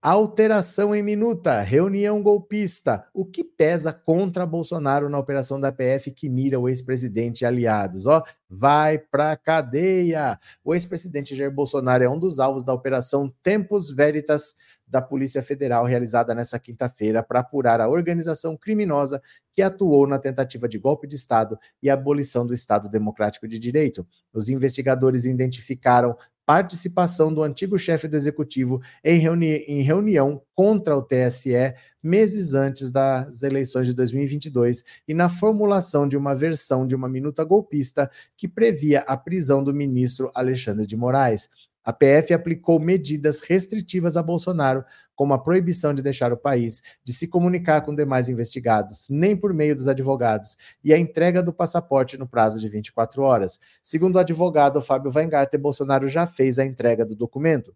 Alteração 0.05 0.93
em 0.93 1.01
minuta, 1.01 1.61
reunião 1.61 2.21
golpista. 2.21 3.05
O 3.13 3.25
que 3.25 3.41
pesa 3.41 3.93
contra 3.93 4.45
Bolsonaro 4.45 5.07
na 5.07 5.17
operação 5.17 5.57
da 5.57 5.71
PF 5.71 6.11
que 6.11 6.27
mira 6.27 6.59
o 6.59 6.67
ex-presidente 6.67 7.45
aliados? 7.45 8.05
Ó, 8.05 8.21
vai 8.49 8.97
pra 8.97 9.37
cadeia. 9.37 10.37
O 10.61 10.73
ex-presidente 10.75 11.33
Jair 11.37 11.49
Bolsonaro 11.49 12.03
é 12.03 12.09
um 12.09 12.19
dos 12.19 12.37
alvos 12.37 12.65
da 12.65 12.73
operação 12.73 13.33
Tempus 13.41 13.91
Veritas 13.91 14.55
da 14.85 15.01
Polícia 15.01 15.41
Federal 15.41 15.85
realizada 15.85 16.35
nesta 16.35 16.59
quinta-feira 16.59 17.23
para 17.23 17.39
apurar 17.39 17.79
a 17.79 17.87
organização 17.87 18.57
criminosa 18.57 19.21
que 19.53 19.61
atuou 19.61 20.05
na 20.05 20.19
tentativa 20.19 20.67
de 20.67 20.77
golpe 20.77 21.07
de 21.07 21.15
Estado 21.15 21.57
e 21.81 21.89
abolição 21.89 22.45
do 22.45 22.53
Estado 22.53 22.89
Democrático 22.89 23.47
de 23.47 23.57
Direito. 23.57 24.05
Os 24.33 24.49
investigadores 24.49 25.23
identificaram 25.25 26.15
participação 26.45 27.33
do 27.33 27.41
antigo 27.41 27.77
chefe 27.77 28.07
do 28.07 28.15
executivo 28.15 28.81
em, 29.03 29.17
reuni 29.17 29.57
em, 29.67 29.81
reunião 29.81 30.41
contra 30.53 30.95
o 30.97 31.01
TSE 31.01 31.73
meses 32.01 32.53
antes 32.53 32.91
das 32.91 33.43
eleições 33.43 33.87
de 33.87 33.93
2022 33.93 34.83
e 35.07 35.13
na 35.13 35.29
formulação 35.29 36.07
de 36.07 36.17
uma 36.17 36.35
versão 36.35 36.85
de 36.85 36.95
uma 36.95 37.07
minuta 37.07 37.43
golpista 37.43 38.11
que 38.35 38.47
previa 38.47 38.99
a 39.01 39.15
prisão 39.15 39.63
do 39.63 39.73
ministro 39.73 40.29
Alexandre 40.35 40.85
de 40.85 40.97
Moraes. 40.97 41.49
A 41.83 41.91
PF 41.91 42.33
aplicou 42.33 42.79
medidas 42.79 43.41
restritivas 43.41 44.15
a 44.15 44.23
Bolsonaro, 44.23 44.85
como 45.15 45.33
a 45.33 45.37
proibição 45.37 45.93
de 45.93 46.01
deixar 46.01 46.31
o 46.31 46.37
país, 46.37 46.81
de 47.03 47.13
se 47.13 47.27
comunicar 47.27 47.81
com 47.81 47.93
demais 47.93 48.29
investigados, 48.29 49.07
nem 49.09 49.35
por 49.35 49.53
meio 49.53 49.75
dos 49.75 49.87
advogados, 49.87 50.57
e 50.83 50.93
a 50.93 50.97
entrega 50.97 51.43
do 51.43 51.53
passaporte 51.53 52.17
no 52.17 52.27
prazo 52.27 52.59
de 52.59 52.69
24 52.69 53.21
horas. 53.21 53.59
Segundo 53.81 54.15
o 54.15 54.19
advogado 54.19 54.81
Fábio 54.81 55.11
Weingarten, 55.13 55.59
Bolsonaro 55.59 56.07
já 56.07 56.25
fez 56.25 56.57
a 56.57 56.65
entrega 56.65 57.05
do 57.05 57.15
documento. 57.15 57.75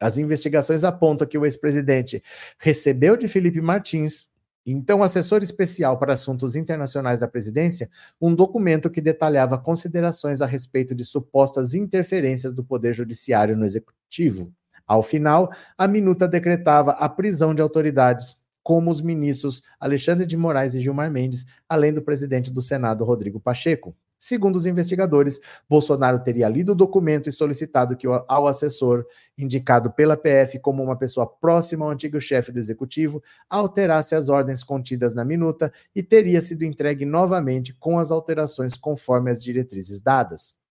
As 0.00 0.18
investigações 0.18 0.82
apontam 0.82 1.28
que 1.28 1.38
o 1.38 1.44
ex-presidente 1.44 2.22
recebeu 2.58 3.16
de 3.16 3.28
Felipe 3.28 3.60
Martins, 3.60 4.26
então 4.64 5.02
assessor 5.02 5.42
especial 5.42 5.98
para 5.98 6.14
assuntos 6.14 6.54
internacionais 6.54 7.18
da 7.20 7.26
presidência, 7.26 7.90
um 8.20 8.34
documento 8.34 8.90
que 8.90 9.00
detalhava 9.00 9.58
considerações 9.58 10.40
a 10.40 10.46
respeito 10.46 10.94
de 10.94 11.04
supostas 11.04 11.74
interferências 11.74 12.54
do 12.54 12.62
Poder 12.62 12.92
Judiciário 12.92 13.56
no 13.56 13.64
Executivo. 13.64 14.52
Ao 14.86 15.02
final, 15.02 15.50
a 15.76 15.88
minuta 15.88 16.28
decretava 16.28 16.92
a 16.92 17.08
prisão 17.08 17.54
de 17.54 17.62
autoridades, 17.62 18.36
como 18.62 18.90
os 18.90 19.00
ministros 19.00 19.62
Alexandre 19.80 20.26
de 20.26 20.36
Moraes 20.36 20.74
e 20.74 20.80
Gilmar 20.80 21.10
Mendes, 21.10 21.44
além 21.68 21.92
do 21.92 22.02
presidente 22.02 22.52
do 22.52 22.62
Senado, 22.62 23.04
Rodrigo 23.04 23.40
Pacheco. 23.40 23.96
Segundo 24.24 24.54
os 24.54 24.66
investigadores, 24.66 25.40
Bolsonaro 25.68 26.22
teria 26.22 26.48
lido 26.48 26.70
o 26.70 26.74
documento 26.76 27.28
e 27.28 27.32
solicitado 27.32 27.96
que 27.96 28.06
ao 28.06 28.46
assessor, 28.46 29.04
indicado 29.36 29.90
pela 29.90 30.16
PF 30.16 30.60
como 30.60 30.80
uma 30.80 30.96
pessoa 30.96 31.26
próxima 31.26 31.84
ao 31.84 31.90
antigo 31.90 32.20
chefe 32.20 32.52
do 32.52 32.58
executivo, 32.60 33.20
alterasse 33.50 34.14
as 34.14 34.28
ordens 34.28 34.62
contidas 34.62 35.12
na 35.12 35.24
minuta 35.24 35.72
e 35.92 36.04
teria 36.04 36.40
sido 36.40 36.64
entregue 36.64 37.04
novamente 37.04 37.74
com 37.74 37.98
as 37.98 38.12
alterações 38.12 38.74
conforme 38.74 39.28
as 39.28 39.42
diretrizes 39.42 40.00
dadas. 40.00 40.61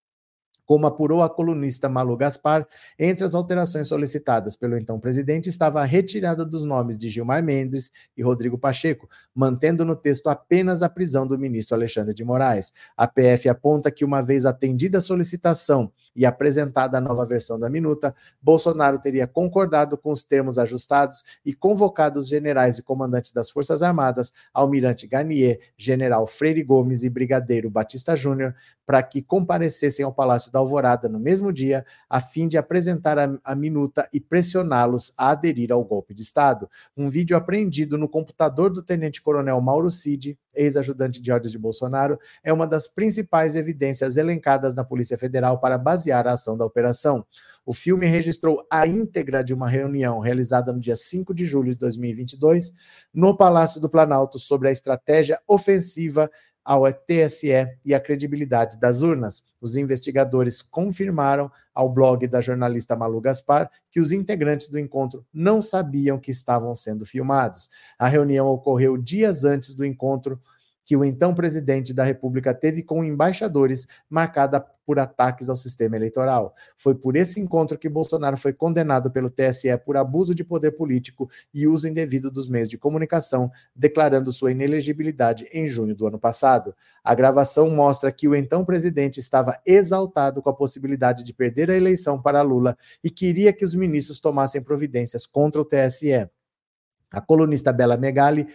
Como 0.66 0.88
apurou 0.88 1.22
a 1.22 1.30
colunista 1.30 1.90
Malu 1.90 2.16
Gaspar, 2.16 2.68
entre 2.98 3.26
as 3.26 3.36
alterações 3.36 3.88
solicitadas 3.88 4.56
pelo 4.56 4.78
então 4.78 5.00
presidente 5.00 5.50
estava 5.50 5.82
a 5.82 5.86
retirada 5.86 6.46
dos 6.46 6.64
nomes 6.64 6.98
de 6.98 7.10
Gilmar 7.10 7.44
Mendes 7.44 7.92
e 8.16 8.24
Rodrigo 8.24 8.58
Pacheco, 8.58 9.10
mantendo 9.34 9.84
no 9.84 9.96
texto 9.96 10.28
apenas 10.28 10.82
a 10.82 10.90
prisão 10.90 11.28
do 11.28 11.38
ministro 11.38 11.76
Alexandre 11.76 12.14
de 12.14 12.24
Moraes. 12.24 12.72
A 12.96 13.08
PF 13.08 13.50
aponta 13.50 13.92
que, 13.92 14.06
uma 14.06 14.22
vez 14.22 14.46
atendida 14.46 15.00
a 15.00 15.02
solicitação 15.02 15.92
e 16.16 16.26
apresentada 16.26 16.98
a 16.98 17.02
nova 17.02 17.26
versão 17.26 17.60
da 17.60 17.70
minuta, 17.70 18.16
Bolsonaro 18.42 19.00
teria 19.00 19.28
concordado 19.28 19.98
com 19.98 20.12
os 20.12 20.24
termos 20.24 20.58
ajustados 20.58 21.24
e 21.46 21.54
convocado 21.54 22.20
os 22.20 22.28
generais 22.28 22.78
e 22.78 22.84
comandantes 22.84 23.32
das 23.32 23.50
Forças 23.50 23.82
Armadas, 23.82 24.32
Almirante 24.54 25.08
Garnier, 25.08 25.60
General 25.78 26.26
Freire 26.28 26.64
Gomes 26.64 27.04
e 27.04 27.10
Brigadeiro 27.10 27.70
Batista 27.70 28.16
Júnior, 28.16 28.56
para 28.86 29.02
que 29.02 29.22
comparecessem 29.22 30.04
ao 30.04 30.14
Palácio 30.14 30.52
da 30.52 30.60
Alvorada 30.60 31.08
no 31.08 31.20
mesmo 31.20 31.54
dia, 31.54 31.86
a 32.10 32.20
fim 32.20 32.48
de 32.48 32.58
apresentar 32.58 33.18
a, 33.18 33.40
a 33.44 33.56
minuta 33.56 34.08
e 34.12 34.20
pressioná-los 34.20 35.14
a 35.18 35.30
aderir 35.32 35.72
ao 35.72 35.84
golpe 35.84 36.14
de 36.14 36.22
Estado. 36.22 36.70
Um 36.98 37.10
vídeo 37.10 37.38
apreendido 37.38 37.98
no 37.98 38.10
computador 38.10 38.70
do 38.70 38.84
tenente-coronel 38.84 39.62
Mauro 39.62 39.90
Cid, 39.90 40.38
ex-ajudante 40.54 41.22
de 41.22 41.32
ordens 41.32 41.54
de 41.54 41.58
Bolsonaro, 41.58 42.20
é 42.44 42.52
uma 42.52 42.68
das 42.68 42.86
principais 42.88 43.56
evidências 43.56 44.18
elencadas 44.18 44.76
na 44.76 44.84
Polícia 44.84 45.18
Federal 45.18 45.60
para 45.60 45.78
basear 45.78 46.01
a 46.10 46.22
ação 46.32 46.58
da 46.58 46.66
operação. 46.66 47.26
O 47.66 47.74
filme 47.74 48.08
registrou 48.08 48.66
a 48.72 48.88
íntegra 48.88 49.44
de 49.44 49.54
uma 49.54 49.70
reunião 49.70 50.20
realizada 50.20 50.74
no 50.74 50.80
dia 50.80 50.96
5 50.96 51.34
de 51.34 51.46
julho 51.46 51.74
de 51.74 51.80
2022 51.80 52.74
no 53.14 53.38
Palácio 53.38 53.80
do 53.80 53.90
Planalto 53.90 54.40
sobre 54.40 54.70
a 54.70 54.72
estratégia 54.72 55.40
ofensiva 55.48 56.32
ao 56.64 56.92
TSE 56.92 57.52
e 57.84 57.94
a 57.94 58.00
credibilidade 58.00 58.80
das 58.80 59.02
urnas. 59.02 59.44
Os 59.60 59.76
investigadores 59.76 60.62
confirmaram 60.62 61.52
ao 61.74 61.90
blog 61.90 62.28
da 62.28 62.42
jornalista 62.42 62.96
Malu 62.96 63.20
Gaspar 63.22 63.70
que 63.92 64.00
os 64.00 64.12
integrantes 64.12 64.68
do 64.68 64.80
encontro 64.80 65.26
não 65.34 65.62
sabiam 65.62 66.20
que 66.20 66.32
estavam 66.32 66.74
sendo 66.76 67.06
filmados. 67.06 67.70
A 67.98 68.08
reunião 68.08 68.48
ocorreu 68.48 68.98
dias 68.98 69.44
antes 69.44 69.74
do 69.74 69.86
encontro 69.86 70.40
que 70.92 70.98
o 70.98 71.06
então 71.06 71.34
presidente 71.34 71.94
da 71.94 72.04
República 72.04 72.54
teve 72.54 72.84
com 72.84 73.02
embaixadores, 73.02 73.88
marcada 74.10 74.60
por 74.60 75.00
ataques 75.00 75.48
ao 75.48 75.56
sistema 75.56 75.96
eleitoral. 75.96 76.54
Foi 76.76 76.94
por 76.94 77.16
esse 77.16 77.40
encontro 77.40 77.78
que 77.78 77.88
Bolsonaro 77.88 78.36
foi 78.36 78.52
condenado 78.52 79.10
pelo 79.10 79.30
TSE 79.30 79.70
por 79.86 79.96
abuso 79.96 80.36
de 80.36 80.44
poder 80.44 80.72
político 80.72 81.30
e 81.54 81.66
uso 81.66 81.88
indevido 81.88 82.30
dos 82.30 82.50
meios 82.50 82.68
de 82.68 82.78
comunicação, 82.78 83.50
declarando 83.74 84.34
sua 84.34 84.52
inelegibilidade 84.52 85.48
em 85.54 85.66
junho 85.66 85.96
do 85.96 86.08
ano 86.08 86.20
passado. 86.20 86.76
A 87.02 87.16
gravação 87.16 87.70
mostra 87.70 88.12
que 88.12 88.28
o 88.28 88.36
então 88.36 88.66
presidente 88.66 89.18
estava 89.18 89.58
exaltado 89.66 90.42
com 90.42 90.50
a 90.50 90.54
possibilidade 90.54 91.24
de 91.24 91.34
perder 91.34 91.72
a 91.72 91.78
eleição 91.78 92.22
para 92.22 92.42
Lula 92.42 92.78
e 93.02 93.10
queria 93.10 93.54
que 93.54 93.64
os 93.64 93.74
ministros 93.74 94.20
tomassem 94.20 94.62
providências 94.62 95.26
contra 95.26 95.62
o 95.62 95.64
TSE. 95.64 96.30
A 97.10 97.22
colunista 97.22 97.72
Bela 97.72 97.96
Megali 97.96 98.48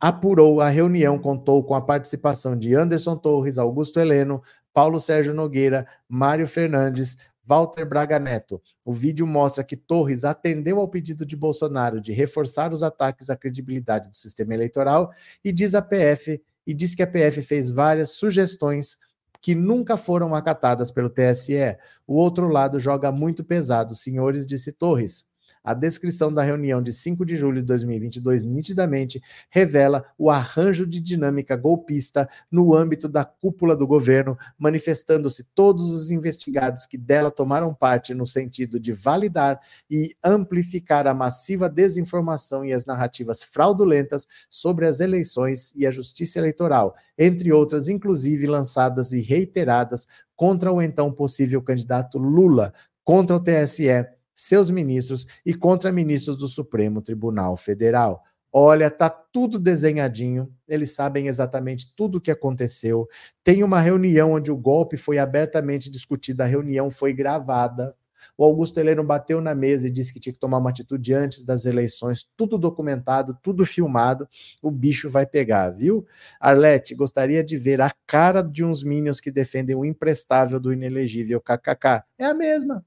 apurou 0.00 0.60
a 0.60 0.68
reunião 0.68 1.18
contou 1.18 1.62
com 1.62 1.74
a 1.74 1.82
participação 1.82 2.56
de 2.56 2.74
Anderson 2.74 3.16
Torres, 3.16 3.58
Augusto 3.58 4.00
Heleno, 4.00 4.42
Paulo 4.72 4.98
Sérgio 4.98 5.34
Nogueira, 5.34 5.86
Mário 6.08 6.46
Fernandes, 6.46 7.16
Walter 7.44 7.84
Braga 7.84 8.18
Neto. 8.18 8.62
O 8.84 8.92
vídeo 8.92 9.26
mostra 9.26 9.64
que 9.64 9.76
Torres 9.76 10.24
atendeu 10.24 10.78
ao 10.78 10.88
pedido 10.88 11.26
de 11.26 11.36
Bolsonaro 11.36 12.00
de 12.00 12.12
reforçar 12.12 12.72
os 12.72 12.82
ataques 12.82 13.28
à 13.28 13.36
credibilidade 13.36 14.08
do 14.08 14.16
sistema 14.16 14.54
eleitoral 14.54 15.12
e 15.44 15.52
diz 15.52 15.74
a 15.74 15.82
PF 15.82 16.40
e 16.66 16.72
diz 16.72 16.94
que 16.94 17.02
a 17.02 17.06
PF 17.06 17.42
fez 17.42 17.68
várias 17.68 18.10
sugestões 18.10 18.96
que 19.42 19.54
nunca 19.54 19.96
foram 19.96 20.34
acatadas 20.34 20.90
pelo 20.90 21.10
TSE. 21.10 21.76
O 22.06 22.14
outro 22.14 22.46
lado 22.46 22.78
joga 22.78 23.10
muito 23.10 23.42
pesado, 23.42 23.94
senhores, 23.94 24.46
disse 24.46 24.70
Torres. 24.70 25.29
A 25.62 25.74
descrição 25.74 26.32
da 26.32 26.42
reunião 26.42 26.82
de 26.82 26.90
5 26.90 27.24
de 27.24 27.36
julho 27.36 27.60
de 27.60 27.66
2022 27.66 28.44
nitidamente 28.44 29.22
revela 29.50 30.06
o 30.16 30.30
arranjo 30.30 30.86
de 30.86 31.00
dinâmica 31.00 31.54
golpista 31.54 32.28
no 32.50 32.74
âmbito 32.74 33.06
da 33.06 33.26
cúpula 33.26 33.76
do 33.76 33.86
governo, 33.86 34.38
manifestando-se 34.58 35.44
todos 35.54 35.90
os 35.90 36.10
investigados 36.10 36.86
que 36.86 36.96
dela 36.96 37.30
tomaram 37.30 37.74
parte 37.74 38.14
no 38.14 38.24
sentido 38.24 38.80
de 38.80 38.90
validar 38.92 39.60
e 39.90 40.16
amplificar 40.24 41.06
a 41.06 41.12
massiva 41.12 41.68
desinformação 41.68 42.64
e 42.64 42.72
as 42.72 42.86
narrativas 42.86 43.42
fraudulentas 43.42 44.26
sobre 44.48 44.86
as 44.86 44.98
eleições 44.98 45.74
e 45.76 45.86
a 45.86 45.90
justiça 45.90 46.38
eleitoral, 46.38 46.94
entre 47.18 47.52
outras, 47.52 47.86
inclusive 47.86 48.46
lançadas 48.46 49.12
e 49.12 49.20
reiteradas 49.20 50.08
contra 50.34 50.72
o 50.72 50.80
então 50.80 51.12
possível 51.12 51.60
candidato 51.60 52.16
Lula, 52.16 52.72
contra 53.04 53.36
o 53.36 53.40
TSE 53.40 54.19
seus 54.40 54.70
ministros 54.70 55.26
e 55.44 55.52
contra 55.52 55.92
ministros 55.92 56.36
do 56.36 56.48
Supremo 56.48 57.02
Tribunal 57.02 57.56
Federal. 57.58 58.22
Olha, 58.50 58.90
tá 58.90 59.10
tudo 59.10 59.60
desenhadinho, 59.60 60.50
eles 60.66 60.92
sabem 60.92 61.28
exatamente 61.28 61.94
tudo 61.94 62.16
o 62.18 62.20
que 62.20 62.30
aconteceu. 62.30 63.06
Tem 63.44 63.62
uma 63.62 63.78
reunião 63.78 64.32
onde 64.32 64.50
o 64.50 64.56
golpe 64.56 64.96
foi 64.96 65.18
abertamente 65.18 65.90
discutido, 65.90 66.42
a 66.42 66.46
reunião 66.46 66.90
foi 66.90 67.12
gravada. 67.12 67.94
O 68.36 68.42
Augusto 68.42 68.80
Heleno 68.80 69.04
bateu 69.04 69.40
na 69.40 69.54
mesa 69.54 69.86
e 69.86 69.90
disse 69.90 70.12
que 70.12 70.18
tinha 70.18 70.32
que 70.32 70.38
tomar 70.38 70.58
uma 70.58 70.70
atitude 70.70 71.12
antes 71.14 71.44
das 71.44 71.64
eleições, 71.66 72.26
tudo 72.36 72.58
documentado, 72.58 73.38
tudo 73.42 73.64
filmado. 73.66 74.26
O 74.62 74.70
bicho 74.70 75.08
vai 75.08 75.26
pegar, 75.26 75.70
viu? 75.70 76.06
Arlete, 76.40 76.94
gostaria 76.94 77.44
de 77.44 77.56
ver 77.56 77.80
a 77.80 77.92
cara 78.06 78.42
de 78.42 78.64
uns 78.64 78.82
minions 78.82 79.20
que 79.20 79.30
defendem 79.30 79.76
o 79.76 79.84
imprestável 79.84 80.58
do 80.58 80.72
inelegível 80.72 81.40
KKK. 81.40 82.04
É 82.18 82.24
a 82.24 82.34
mesma. 82.34 82.84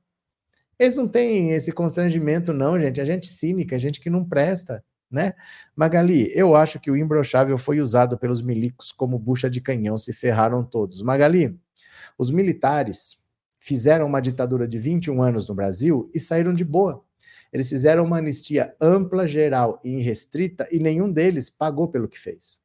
Eles 0.84 0.98
não 0.98 1.08
têm 1.08 1.52
esse 1.52 1.72
constrangimento, 1.72 2.52
não, 2.52 2.78
gente. 2.78 3.00
A 3.00 3.06
gente 3.06 3.28
cínica, 3.28 3.74
a 3.74 3.80
gente 3.80 4.02
que 4.02 4.10
não 4.10 4.26
presta, 4.26 4.84
né? 5.10 5.34
Magali, 5.74 6.30
eu 6.36 6.58
acho 6.58 6.78
que 6.78 6.92
o 6.92 6.98
imbrochável 6.98 7.58
foi 7.58 7.80
usado 7.80 8.18
pelos 8.18 8.42
milicos 8.42 8.92
como 8.92 9.18
bucha 9.18 9.50
de 9.50 9.62
canhão, 9.62 9.98
se 9.98 10.12
ferraram 10.12 10.62
todos. 10.62 11.02
Magali, 11.02 11.58
os 12.18 12.32
militares 12.32 13.18
fizeram 13.58 14.06
uma 14.06 14.20
ditadura 14.20 14.68
de 14.68 14.78
21 14.78 15.22
anos 15.22 15.48
no 15.48 15.56
Brasil 15.56 16.12
e 16.14 16.20
saíram 16.20 16.54
de 16.54 16.66
boa. 16.66 17.02
Eles 17.54 17.70
fizeram 17.70 18.04
uma 18.04 18.18
anistia 18.18 18.76
ampla, 18.82 19.26
geral 19.26 19.80
e 19.86 20.00
irrestrita 20.00 20.68
e 20.70 20.80
nenhum 20.80 21.10
deles 21.10 21.50
pagou 21.50 21.88
pelo 21.88 22.10
que 22.10 22.20
fez. 22.20 22.60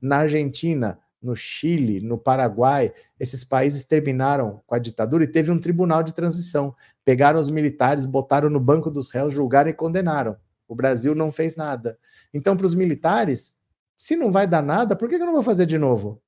Na 0.00 0.18
Argentina, 0.18 1.00
no 1.24 1.34
Chile, 1.34 2.00
no 2.00 2.18
Paraguai, 2.18 2.92
esses 3.18 3.42
países 3.42 3.84
terminaram 3.84 4.60
com 4.66 4.74
a 4.74 4.78
ditadura 4.78 5.24
e 5.24 5.26
teve 5.26 5.50
um 5.50 5.58
tribunal 5.58 6.02
de 6.02 6.12
transição. 6.12 6.74
Pegaram 7.04 7.40
os 7.40 7.50
militares, 7.50 8.04
botaram 8.04 8.50
no 8.50 8.60
banco 8.60 8.90
dos 8.90 9.10
réus, 9.10 9.32
julgaram 9.32 9.70
e 9.70 9.74
condenaram. 9.74 10.36
O 10.68 10.74
Brasil 10.74 11.14
não 11.14 11.32
fez 11.32 11.56
nada. 11.56 11.98
Então, 12.32 12.56
para 12.56 12.66
os 12.66 12.74
militares, 12.74 13.56
se 13.96 14.16
não 14.16 14.30
vai 14.30 14.46
dar 14.46 14.62
nada, 14.62 14.94
por 14.94 15.08
que 15.08 15.14
eu 15.14 15.20
não 15.20 15.32
vou 15.32 15.42
fazer 15.42 15.66
de 15.66 15.78
novo? 15.78 16.20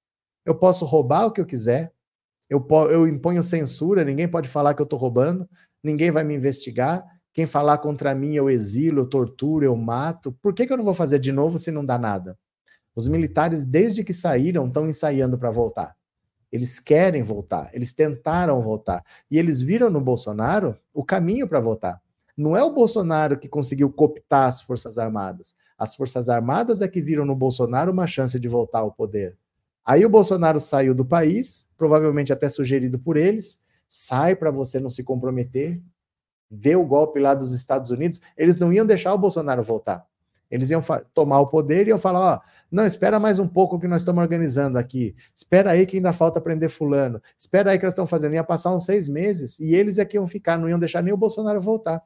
Eu 0.44 0.54
posso 0.54 0.84
roubar 0.84 1.26
o 1.26 1.30
que 1.30 1.40
eu 1.40 1.46
quiser, 1.46 1.92
eu, 2.48 2.64
eu 2.90 3.06
imponho 3.08 3.42
censura, 3.42 4.04
ninguém 4.04 4.28
pode 4.28 4.48
falar 4.48 4.74
que 4.74 4.80
eu 4.80 4.84
estou 4.84 4.98
roubando, 4.98 5.48
ninguém 5.82 6.10
vai 6.10 6.24
me 6.24 6.34
investigar. 6.34 7.04
Quem 7.32 7.44
falar 7.44 7.78
contra 7.78 8.14
mim, 8.14 8.34
eu 8.34 8.48
exilo, 8.48 9.00
eu 9.00 9.06
torturo, 9.06 9.64
eu 9.64 9.76
mato. 9.76 10.32
Por 10.40 10.54
que, 10.54 10.66
que 10.66 10.72
eu 10.72 10.76
não 10.76 10.84
vou 10.84 10.94
fazer 10.94 11.18
de 11.18 11.32
novo 11.32 11.58
se 11.58 11.70
não 11.70 11.84
dá 11.84 11.98
nada? 11.98 12.38
Os 12.96 13.06
militares, 13.06 13.62
desde 13.62 14.02
que 14.02 14.14
saíram, 14.14 14.66
estão 14.66 14.88
ensaiando 14.88 15.36
para 15.36 15.50
voltar. 15.50 15.94
Eles 16.50 16.80
querem 16.80 17.22
voltar, 17.22 17.68
eles 17.74 17.92
tentaram 17.92 18.62
voltar. 18.62 19.04
E 19.30 19.38
eles 19.38 19.60
viram 19.60 19.90
no 19.90 20.00
Bolsonaro 20.00 20.74
o 20.94 21.04
caminho 21.04 21.46
para 21.46 21.60
voltar. 21.60 22.00
Não 22.34 22.56
é 22.56 22.62
o 22.62 22.72
Bolsonaro 22.72 23.38
que 23.38 23.48
conseguiu 23.48 23.92
cooptar 23.92 24.48
as 24.48 24.62
Forças 24.62 24.96
Armadas. 24.96 25.54
As 25.76 25.94
Forças 25.94 26.30
Armadas 26.30 26.80
é 26.80 26.88
que 26.88 27.02
viram 27.02 27.26
no 27.26 27.36
Bolsonaro 27.36 27.92
uma 27.92 28.06
chance 28.06 28.40
de 28.40 28.48
voltar 28.48 28.78
ao 28.78 28.92
poder. 28.92 29.36
Aí 29.84 30.04
o 30.04 30.10
Bolsonaro 30.10 30.58
saiu 30.58 30.94
do 30.94 31.04
país, 31.04 31.68
provavelmente 31.76 32.32
até 32.32 32.48
sugerido 32.48 32.98
por 32.98 33.16
eles, 33.16 33.60
sai 33.88 34.34
para 34.34 34.50
você 34.50 34.80
não 34.80 34.90
se 34.90 35.04
comprometer, 35.04 35.80
vê 36.50 36.74
o 36.74 36.84
golpe 36.84 37.20
lá 37.20 37.34
dos 37.34 37.52
Estados 37.52 37.90
Unidos, 37.90 38.20
eles 38.36 38.56
não 38.56 38.72
iam 38.72 38.86
deixar 38.86 39.14
o 39.14 39.18
Bolsonaro 39.18 39.62
voltar. 39.62 40.04
Eles 40.50 40.70
iam 40.70 40.82
tomar 41.12 41.40
o 41.40 41.46
poder 41.48 41.86
e 41.86 41.90
iam 41.90 41.98
falar: 41.98 42.36
ó, 42.36 42.40
não, 42.70 42.86
espera 42.86 43.18
mais 43.18 43.38
um 43.38 43.48
pouco 43.48 43.78
que 43.78 43.88
nós 43.88 44.02
estamos 44.02 44.22
organizando 44.22 44.78
aqui. 44.78 45.14
Espera 45.34 45.72
aí 45.72 45.86
que 45.86 45.96
ainda 45.96 46.12
falta 46.12 46.40
prender 46.40 46.70
Fulano. 46.70 47.20
Espera 47.38 47.70
aí 47.70 47.78
que 47.78 47.84
nós 47.84 47.92
estamos 47.92 48.10
fazendo. 48.10 48.34
Ia 48.34 48.44
passar 48.44 48.74
uns 48.74 48.84
seis 48.84 49.08
meses 49.08 49.58
e 49.58 49.74
eles 49.74 49.98
é 49.98 50.04
que 50.04 50.16
iam 50.16 50.26
ficar, 50.26 50.56
não 50.56 50.68
iam 50.68 50.78
deixar 50.78 51.02
nem 51.02 51.12
o 51.12 51.16
Bolsonaro 51.16 51.60
voltar. 51.60 52.02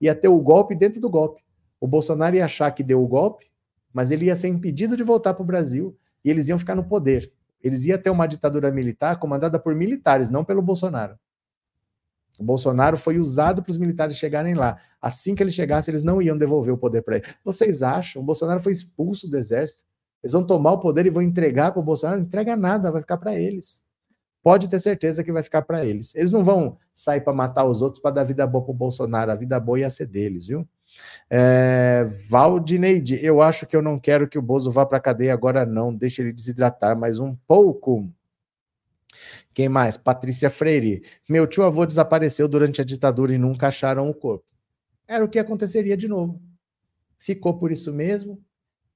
Ia 0.00 0.14
ter 0.14 0.28
o 0.28 0.38
golpe 0.40 0.74
dentro 0.74 1.00
do 1.00 1.08
golpe. 1.08 1.42
O 1.80 1.86
Bolsonaro 1.86 2.36
ia 2.36 2.44
achar 2.44 2.70
que 2.72 2.82
deu 2.82 3.02
o 3.02 3.06
golpe, 3.06 3.46
mas 3.92 4.10
ele 4.10 4.26
ia 4.26 4.34
ser 4.34 4.48
impedido 4.48 4.96
de 4.96 5.02
voltar 5.02 5.34
para 5.34 5.42
o 5.42 5.46
Brasil 5.46 5.96
e 6.24 6.30
eles 6.30 6.48
iam 6.48 6.58
ficar 6.58 6.74
no 6.74 6.84
poder. 6.84 7.32
Eles 7.62 7.84
iam 7.84 7.98
ter 7.98 8.10
uma 8.10 8.26
ditadura 8.26 8.70
militar 8.70 9.18
comandada 9.18 9.58
por 9.58 9.74
militares, 9.74 10.28
não 10.28 10.44
pelo 10.44 10.60
Bolsonaro. 10.62 11.18
O 12.38 12.44
Bolsonaro 12.44 12.96
foi 12.96 13.18
usado 13.18 13.62
para 13.62 13.70
os 13.70 13.78
militares 13.78 14.16
chegarem 14.16 14.54
lá. 14.54 14.78
Assim 15.00 15.34
que 15.34 15.42
ele 15.42 15.50
chegasse, 15.50 15.90
eles 15.90 16.02
não 16.02 16.20
iam 16.20 16.36
devolver 16.36 16.72
o 16.72 16.78
poder 16.78 17.02
para 17.02 17.16
ele. 17.16 17.26
Vocês 17.44 17.82
acham? 17.82 18.22
O 18.22 18.24
Bolsonaro 18.24 18.60
foi 18.60 18.72
expulso 18.72 19.28
do 19.28 19.36
exército. 19.36 19.84
Eles 20.22 20.32
vão 20.32 20.44
tomar 20.44 20.72
o 20.72 20.80
poder 20.80 21.06
e 21.06 21.10
vão 21.10 21.22
entregar 21.22 21.72
para 21.72 21.80
o 21.80 21.84
Bolsonaro? 21.84 22.20
Não 22.20 22.26
entrega 22.26 22.56
nada, 22.56 22.90
vai 22.90 23.00
ficar 23.00 23.16
para 23.16 23.34
eles. 23.34 23.82
Pode 24.42 24.68
ter 24.68 24.78
certeza 24.78 25.24
que 25.24 25.32
vai 25.32 25.42
ficar 25.42 25.62
para 25.62 25.84
eles. 25.84 26.14
Eles 26.14 26.30
não 26.30 26.44
vão 26.44 26.78
sair 26.92 27.20
para 27.20 27.32
matar 27.32 27.64
os 27.64 27.82
outros 27.82 28.00
para 28.00 28.12
dar 28.12 28.24
vida 28.24 28.46
boa 28.46 28.64
para 28.64 28.72
o 28.72 28.74
Bolsonaro. 28.74 29.32
A 29.32 29.34
vida 29.34 29.58
boa 29.58 29.80
ia 29.80 29.90
ser 29.90 30.06
deles, 30.06 30.46
viu? 30.46 30.66
É, 31.28 32.06
Valdineide, 32.28 33.18
eu 33.24 33.42
acho 33.42 33.66
que 33.66 33.74
eu 33.74 33.82
não 33.82 33.98
quero 33.98 34.28
que 34.28 34.38
o 34.38 34.42
Bozo 34.42 34.70
vá 34.70 34.86
para 34.86 34.98
a 34.98 35.00
cadeia 35.00 35.32
agora, 35.32 35.66
não. 35.66 35.94
Deixa 35.94 36.22
ele 36.22 36.32
desidratar 36.32 36.96
mais 36.96 37.18
um 37.18 37.34
pouco. 37.46 38.08
Quem 39.56 39.70
mais? 39.70 39.96
Patrícia 39.96 40.50
Freire. 40.50 41.02
Meu 41.26 41.46
tio 41.46 41.62
avô 41.62 41.86
desapareceu 41.86 42.46
durante 42.46 42.82
a 42.82 42.84
ditadura 42.84 43.34
e 43.34 43.38
nunca 43.38 43.68
acharam 43.68 44.06
o 44.06 44.12
corpo. 44.12 44.44
Era 45.08 45.24
o 45.24 45.28
que 45.30 45.38
aconteceria 45.38 45.96
de 45.96 46.06
novo. 46.06 46.42
Ficou 47.16 47.58
por 47.58 47.72
isso 47.72 47.90
mesmo, 47.90 48.38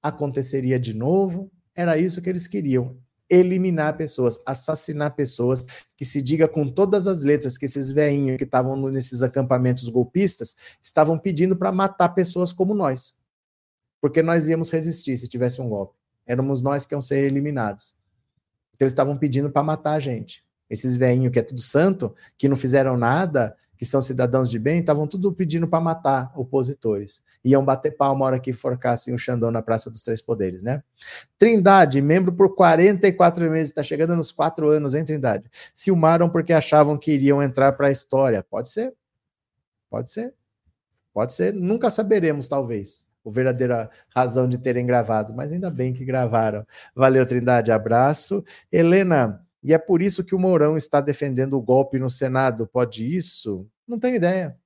aconteceria 0.02 0.78
de 0.78 0.92
novo. 0.92 1.50
Era 1.74 1.96
isso 1.96 2.20
que 2.20 2.28
eles 2.28 2.46
queriam 2.46 2.98
eliminar 3.30 3.96
pessoas, 3.96 4.38
assassinar 4.44 5.14
pessoas, 5.14 5.64
que 5.96 6.04
se 6.04 6.20
diga 6.20 6.46
com 6.46 6.70
todas 6.70 7.06
as 7.06 7.22
letras 7.22 7.56
que 7.56 7.64
esses 7.64 7.90
veinhos 7.90 8.36
que 8.36 8.44
estavam 8.44 8.76
nesses 8.90 9.22
acampamentos 9.22 9.88
golpistas 9.88 10.54
estavam 10.82 11.18
pedindo 11.18 11.56
para 11.56 11.72
matar 11.72 12.10
pessoas 12.10 12.52
como 12.52 12.74
nós. 12.74 13.16
Porque 13.98 14.22
nós 14.22 14.46
íamos 14.46 14.68
resistir 14.68 15.16
se 15.16 15.26
tivesse 15.26 15.58
um 15.62 15.70
golpe. 15.70 15.94
Éramos 16.26 16.60
nós 16.60 16.84
que 16.84 16.92
iam 16.92 17.00
ser 17.00 17.24
eliminados. 17.24 17.96
Então 18.74 18.84
eles 18.84 18.92
estavam 18.92 19.16
pedindo 19.16 19.50
para 19.50 19.62
matar 19.62 19.92
a 19.92 19.98
gente. 19.98 20.44
Esses 20.70 20.96
veinhos 20.96 21.32
que 21.32 21.38
é 21.40 21.42
tudo 21.42 21.60
santo, 21.60 22.14
que 22.38 22.48
não 22.48 22.56
fizeram 22.56 22.96
nada, 22.96 23.56
que 23.80 23.86
são 23.86 24.02
cidadãos 24.02 24.50
de 24.50 24.58
bem, 24.58 24.80
estavam 24.80 25.06
tudo 25.06 25.32
pedindo 25.32 25.66
para 25.66 25.80
matar 25.80 26.30
opositores. 26.36 27.22
Iam 27.42 27.64
bater 27.64 27.92
palma 27.96 28.26
a 28.26 28.28
hora 28.28 28.38
que 28.38 28.52
forcassem 28.52 29.14
o 29.14 29.18
Xandão 29.18 29.50
na 29.50 29.62
Praça 29.62 29.90
dos 29.90 30.02
Três 30.02 30.20
Poderes, 30.20 30.62
né? 30.62 30.82
Trindade, 31.38 32.02
membro 32.02 32.30
por 32.30 32.54
44 32.54 33.50
meses, 33.50 33.70
está 33.70 33.82
chegando 33.82 34.14
nos 34.14 34.30
quatro 34.30 34.68
anos, 34.68 34.94
hein, 34.94 35.02
Trindade? 35.02 35.50
Filmaram 35.74 36.28
porque 36.28 36.52
achavam 36.52 36.94
que 36.96 37.12
iriam 37.12 37.42
entrar 37.42 37.72
para 37.72 37.88
a 37.88 37.90
história. 37.90 38.42
Pode 38.42 38.68
ser. 38.68 38.92
Pode 39.88 40.10
ser. 40.10 40.34
Pode 41.12 41.32
ser. 41.32 41.54
Nunca 41.54 41.88
saberemos, 41.88 42.48
talvez, 42.48 43.06
a 43.26 43.30
verdadeira 43.30 43.90
razão 44.14 44.46
de 44.46 44.58
terem 44.58 44.84
gravado, 44.84 45.32
mas 45.34 45.52
ainda 45.52 45.70
bem 45.70 45.94
que 45.94 46.04
gravaram. 46.04 46.66
Valeu, 46.94 47.24
Trindade. 47.24 47.72
Abraço. 47.72 48.44
Helena, 48.70 49.42
e 49.62 49.74
é 49.74 49.78
por 49.78 50.00
isso 50.00 50.24
que 50.24 50.34
o 50.34 50.38
Mourão 50.38 50.76
está 50.76 51.00
defendendo 51.00 51.54
o 51.54 51.60
golpe 51.60 51.98
no 51.98 52.08
Senado. 52.08 52.66
Pode 52.66 53.04
isso? 53.04 53.66
Não 53.86 53.98
tenho 53.98 54.16
ideia. 54.16 54.58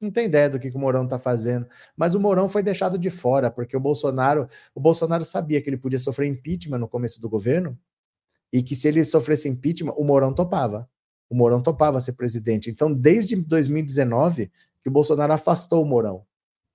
Não 0.00 0.10
tem 0.10 0.26
ideia 0.26 0.50
do 0.50 0.58
que, 0.58 0.68
que 0.68 0.76
o 0.76 0.80
Mourão 0.80 1.04
está 1.04 1.18
fazendo. 1.18 1.66
Mas 1.96 2.14
o 2.14 2.20
Mourão 2.20 2.48
foi 2.48 2.62
deixado 2.62 2.98
de 2.98 3.08
fora, 3.08 3.50
porque 3.52 3.76
o 3.76 3.80
Bolsonaro, 3.80 4.48
o 4.74 4.80
Bolsonaro 4.80 5.24
sabia 5.24 5.62
que 5.62 5.70
ele 5.70 5.76
podia 5.76 5.98
sofrer 5.98 6.26
impeachment 6.26 6.78
no 6.78 6.88
começo 6.88 7.20
do 7.20 7.28
governo, 7.28 7.78
e 8.52 8.62
que 8.62 8.74
se 8.74 8.88
ele 8.88 9.04
sofresse 9.04 9.48
impeachment, 9.48 9.94
o 9.96 10.04
Mourão 10.04 10.34
topava. 10.34 10.90
O 11.30 11.36
Mourão 11.36 11.62
topava 11.62 12.00
ser 12.00 12.14
presidente. 12.14 12.68
Então, 12.68 12.92
desde 12.92 13.36
2019, 13.36 14.50
que 14.82 14.88
o 14.88 14.92
Bolsonaro 14.92 15.32
afastou 15.32 15.82
o 15.82 15.86
Mourão. 15.86 16.26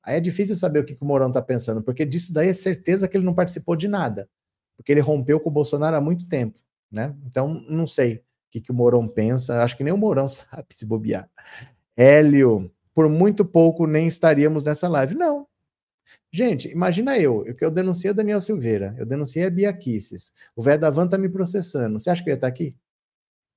Aí 0.01 0.15
é 0.15 0.19
difícil 0.21 0.55
saber 0.55 0.79
o 0.79 0.85
que, 0.85 0.95
que 0.95 1.03
o 1.03 1.05
Mourão 1.05 1.27
está 1.27 1.41
pensando, 1.41 1.83
porque 1.83 2.05
disso 2.05 2.33
daí 2.33 2.47
é 2.47 2.53
certeza 2.53 3.09
que 3.09 3.17
ele 3.17 3.25
não 3.25 3.33
participou 3.33 3.75
de 3.75 3.89
nada. 3.89 4.29
Porque 4.77 4.91
ele 4.91 5.01
rompeu 5.01 5.37
com 5.37 5.49
o 5.49 5.51
Bolsonaro 5.51 5.97
há 5.97 6.01
muito 6.01 6.25
tempo 6.29 6.57
né? 6.91 7.15
Então, 7.25 7.53
não 7.69 7.85
sei 7.87 8.15
o 8.15 8.21
que, 8.51 8.61
que 8.61 8.71
o 8.71 8.75
Mourão 8.75 9.07
pensa, 9.07 9.63
acho 9.63 9.75
que 9.75 9.83
nem 9.83 9.93
o 9.93 9.97
Mourão 9.97 10.27
sabe 10.29 10.67
se 10.71 10.85
bobear. 10.85 11.29
Hélio, 11.95 12.71
por 12.93 13.09
muito 13.09 13.45
pouco 13.45 13.85
nem 13.87 14.07
estaríamos 14.07 14.63
nessa 14.63 14.87
live. 14.87 15.15
Não. 15.15 15.47
Gente, 16.31 16.69
imagina 16.69 17.17
eu, 17.17 17.43
que 17.55 17.63
eu 17.63 17.71
denunciei 17.71 18.11
o 18.11 18.13
Daniel 18.13 18.39
Silveira, 18.39 18.95
eu 18.97 19.05
denunciei 19.05 19.45
a 19.45 19.49
Bia 19.49 19.73
Kisses, 19.73 20.33
o 20.55 20.61
velho 20.61 20.79
da 20.79 20.89
Van 20.89 21.07
tá 21.07 21.17
me 21.17 21.29
processando. 21.29 21.99
Você 21.99 22.09
acha 22.09 22.23
que 22.23 22.29
eu 22.29 22.33
ia 22.33 22.35
estar 22.35 22.47
aqui? 22.47 22.75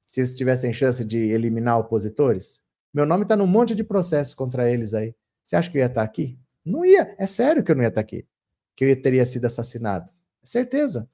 Se 0.04 0.20
eles 0.20 0.34
tivessem 0.34 0.72
chance 0.72 1.04
de 1.04 1.18
eliminar 1.18 1.78
opositores? 1.78 2.62
Meu 2.92 3.06
nome 3.06 3.22
está 3.22 3.36
num 3.36 3.46
monte 3.46 3.74
de 3.74 3.84
processos 3.84 4.34
contra 4.34 4.68
eles 4.70 4.94
aí. 4.94 5.14
Você 5.42 5.56
acha 5.56 5.70
que 5.70 5.78
eu 5.78 5.80
ia 5.80 5.86
estar 5.86 6.02
aqui? 6.02 6.38
Não 6.64 6.84
ia, 6.84 7.14
é 7.18 7.26
sério 7.26 7.62
que 7.62 7.70
eu 7.70 7.76
não 7.76 7.82
ia 7.82 7.88
estar 7.88 8.00
aqui. 8.00 8.26
Que 8.74 8.84
eu 8.84 9.00
teria 9.00 9.24
sido 9.24 9.44
assassinado. 9.46 10.10
É 10.42 10.46
certeza. 10.46 11.08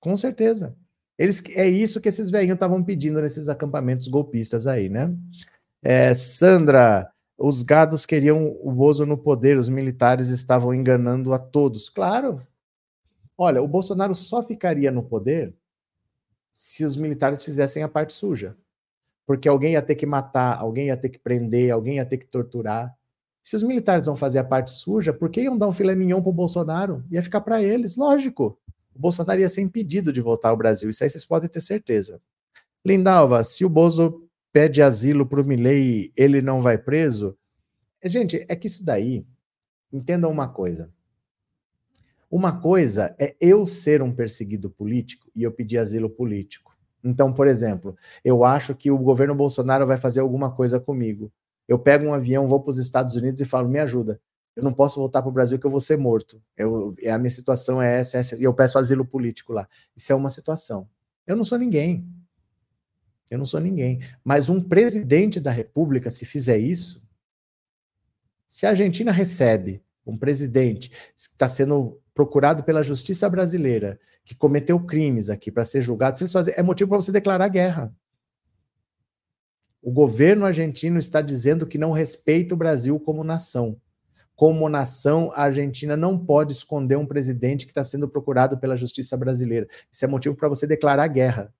Com 0.00 0.16
certeza. 0.16 0.76
Eles, 1.18 1.42
é 1.54 1.66
isso 1.66 2.00
que 2.00 2.08
esses 2.08 2.28
velhinhos 2.28 2.56
estavam 2.56 2.82
pedindo 2.82 3.20
nesses 3.20 3.48
acampamentos 3.48 4.06
golpistas 4.06 4.66
aí, 4.66 4.88
né? 4.88 5.14
É, 5.82 6.12
Sandra, 6.12 7.10
os 7.38 7.62
gados 7.62 8.04
queriam 8.04 8.56
o 8.62 8.70
Bozo 8.70 9.06
no 9.06 9.16
poder, 9.16 9.56
os 9.56 9.68
militares 9.68 10.28
estavam 10.28 10.74
enganando 10.74 11.32
a 11.32 11.38
todos. 11.38 11.88
Claro. 11.88 12.40
Olha, 13.36 13.62
o 13.62 13.68
Bolsonaro 13.68 14.14
só 14.14 14.42
ficaria 14.42 14.90
no 14.90 15.02
poder 15.02 15.54
se 16.52 16.84
os 16.84 16.96
militares 16.96 17.42
fizessem 17.42 17.82
a 17.82 17.88
parte 17.88 18.12
suja. 18.12 18.56
Porque 19.26 19.48
alguém 19.48 19.72
ia 19.72 19.82
ter 19.82 19.94
que 19.94 20.06
matar, 20.06 20.58
alguém 20.58 20.86
ia 20.86 20.96
ter 20.96 21.08
que 21.08 21.18
prender, 21.18 21.70
alguém 21.70 21.96
ia 21.96 22.06
ter 22.06 22.18
que 22.18 22.26
torturar. 22.26 22.94
Se 23.42 23.56
os 23.56 23.62
militares 23.62 24.06
vão 24.06 24.16
fazer 24.16 24.38
a 24.38 24.44
parte 24.44 24.70
suja, 24.70 25.12
por 25.12 25.30
que 25.30 25.42
iam 25.42 25.56
dar 25.56 25.68
um 25.68 25.72
filé 25.72 25.94
mignon 25.94 26.22
pro 26.22 26.32
Bolsonaro? 26.32 27.04
Ia 27.10 27.22
ficar 27.22 27.40
para 27.40 27.62
eles, 27.62 27.96
lógico 27.96 28.58
o 28.96 29.00
Bolsonaro 29.00 29.40
ia 29.40 29.48
ser 29.48 29.60
impedido 29.60 30.12
de 30.12 30.20
voltar 30.20 30.48
ao 30.48 30.56
Brasil. 30.56 30.88
Isso 30.88 31.04
aí 31.04 31.10
vocês 31.10 31.24
podem 31.24 31.48
ter 31.48 31.60
certeza. 31.60 32.20
Lindalva, 32.84 33.44
se 33.44 33.64
o 33.64 33.68
Bozo 33.68 34.26
pede 34.52 34.80
asilo 34.80 35.26
para 35.26 35.40
o 35.40 35.44
Milley, 35.44 36.12
ele 36.16 36.40
não 36.40 36.62
vai 36.62 36.78
preso? 36.78 37.36
É, 38.00 38.08
gente, 38.08 38.44
é 38.48 38.56
que 38.56 38.66
isso 38.66 38.84
daí, 38.84 39.26
entendam 39.92 40.30
uma 40.30 40.48
coisa. 40.48 40.90
Uma 42.30 42.60
coisa 42.60 43.14
é 43.18 43.36
eu 43.40 43.66
ser 43.66 44.02
um 44.02 44.12
perseguido 44.12 44.70
político 44.70 45.30
e 45.34 45.42
eu 45.42 45.52
pedir 45.52 45.78
asilo 45.78 46.08
político. 46.08 46.74
Então, 47.04 47.32
por 47.32 47.46
exemplo, 47.46 47.96
eu 48.24 48.44
acho 48.44 48.74
que 48.74 48.90
o 48.90 48.98
governo 48.98 49.34
Bolsonaro 49.34 49.86
vai 49.86 49.96
fazer 49.96 50.20
alguma 50.20 50.50
coisa 50.50 50.80
comigo. 50.80 51.30
Eu 51.68 51.78
pego 51.78 52.06
um 52.06 52.14
avião, 52.14 52.48
vou 52.48 52.60
para 52.60 52.70
os 52.70 52.78
Estados 52.78 53.14
Unidos 53.14 53.40
e 53.40 53.44
falo: 53.44 53.68
me 53.68 53.78
ajuda 53.78 54.20
eu 54.56 54.64
não 54.64 54.72
posso 54.72 54.98
voltar 54.98 55.20
para 55.20 55.28
o 55.28 55.32
Brasil 55.32 55.58
que 55.58 55.66
eu 55.66 55.70
vou 55.70 55.80
ser 55.80 55.98
morto. 55.98 56.42
Eu, 56.56 56.94
é, 57.02 57.10
a 57.10 57.18
minha 57.18 57.30
situação 57.30 57.80
é 57.80 58.00
essa, 58.00 58.16
essa, 58.16 58.34
e 58.36 58.42
eu 58.42 58.54
peço 58.54 58.78
asilo 58.78 59.04
político 59.04 59.52
lá. 59.52 59.68
Isso 59.94 60.10
é 60.10 60.14
uma 60.14 60.30
situação. 60.30 60.88
Eu 61.26 61.36
não 61.36 61.44
sou 61.44 61.58
ninguém. 61.58 62.08
Eu 63.30 63.36
não 63.36 63.44
sou 63.44 63.60
ninguém. 63.60 64.00
Mas 64.24 64.48
um 64.48 64.58
presidente 64.58 65.38
da 65.38 65.50
República, 65.50 66.10
se 66.10 66.24
fizer 66.24 66.56
isso, 66.56 67.06
se 68.46 68.64
a 68.64 68.70
Argentina 68.70 69.12
recebe 69.12 69.84
um 70.06 70.16
presidente 70.16 70.88
que 70.88 70.96
está 71.16 71.48
sendo 71.48 72.00
procurado 72.14 72.64
pela 72.64 72.82
justiça 72.82 73.28
brasileira, 73.28 74.00
que 74.24 74.34
cometeu 74.34 74.80
crimes 74.80 75.28
aqui 75.28 75.50
para 75.50 75.66
ser 75.66 75.82
julgado, 75.82 76.16
se 76.16 76.24
eles 76.24 76.32
fazerem, 76.32 76.58
é 76.58 76.62
motivo 76.62 76.88
para 76.88 77.00
você 77.00 77.12
declarar 77.12 77.48
guerra. 77.48 77.94
O 79.82 79.92
governo 79.92 80.46
argentino 80.46 80.98
está 80.98 81.20
dizendo 81.20 81.66
que 81.66 81.76
não 81.76 81.92
respeita 81.92 82.54
o 82.54 82.56
Brasil 82.56 82.98
como 82.98 83.22
nação 83.22 83.78
como 84.36 84.68
nação, 84.68 85.32
a 85.34 85.44
Argentina 85.44 85.96
não 85.96 86.18
pode 86.18 86.52
esconder 86.52 86.96
um 86.96 87.06
presidente 87.06 87.64
que 87.64 87.72
está 87.72 87.82
sendo 87.82 88.06
procurado 88.06 88.58
pela 88.58 88.76
justiça 88.76 89.16
brasileira. 89.16 89.66
Isso 89.90 90.04
é 90.04 90.08
motivo 90.08 90.36
para 90.36 90.46
você 90.46 90.66
declarar 90.66 91.08
guerra. 91.08 91.52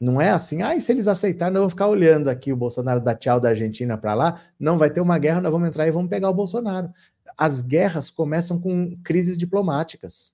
Não 0.00 0.20
é 0.20 0.30
assim, 0.30 0.62
ah, 0.62 0.74
e 0.74 0.80
se 0.80 0.90
eles 0.90 1.06
aceitarem, 1.06 1.52
nós 1.52 1.60
vamos 1.60 1.74
ficar 1.74 1.86
olhando 1.86 2.28
aqui 2.28 2.50
o 2.52 2.56
Bolsonaro 2.56 3.00
dar 3.00 3.14
tchau 3.14 3.38
da 3.38 3.50
Argentina 3.50 3.96
para 3.96 4.14
lá, 4.14 4.40
não 4.58 4.76
vai 4.76 4.90
ter 4.90 5.00
uma 5.00 5.16
guerra, 5.18 5.40
nós 5.40 5.52
vamos 5.52 5.68
entrar 5.68 5.86
e 5.86 5.92
vamos 5.92 6.08
pegar 6.08 6.30
o 6.30 6.34
Bolsonaro. 6.34 6.90
As 7.36 7.60
guerras 7.60 8.10
começam 8.10 8.58
com 8.58 8.96
crises 9.04 9.36
diplomáticas. 9.36 10.32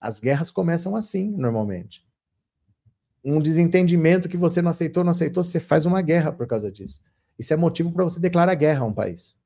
As 0.00 0.20
guerras 0.20 0.50
começam 0.50 0.94
assim, 0.94 1.30
normalmente. 1.32 2.06
Um 3.24 3.40
desentendimento 3.40 4.28
que 4.28 4.36
você 4.36 4.62
não 4.62 4.70
aceitou, 4.70 5.02
não 5.02 5.10
aceitou, 5.10 5.42
você 5.42 5.58
faz 5.58 5.84
uma 5.84 6.00
guerra 6.00 6.32
por 6.32 6.46
causa 6.46 6.70
disso. 6.70 7.02
Isso 7.36 7.52
é 7.52 7.56
motivo 7.56 7.92
para 7.92 8.04
você 8.04 8.18
declarar 8.18 8.54
guerra 8.54 8.84
a 8.84 8.86
um 8.86 8.94
país. 8.94 9.37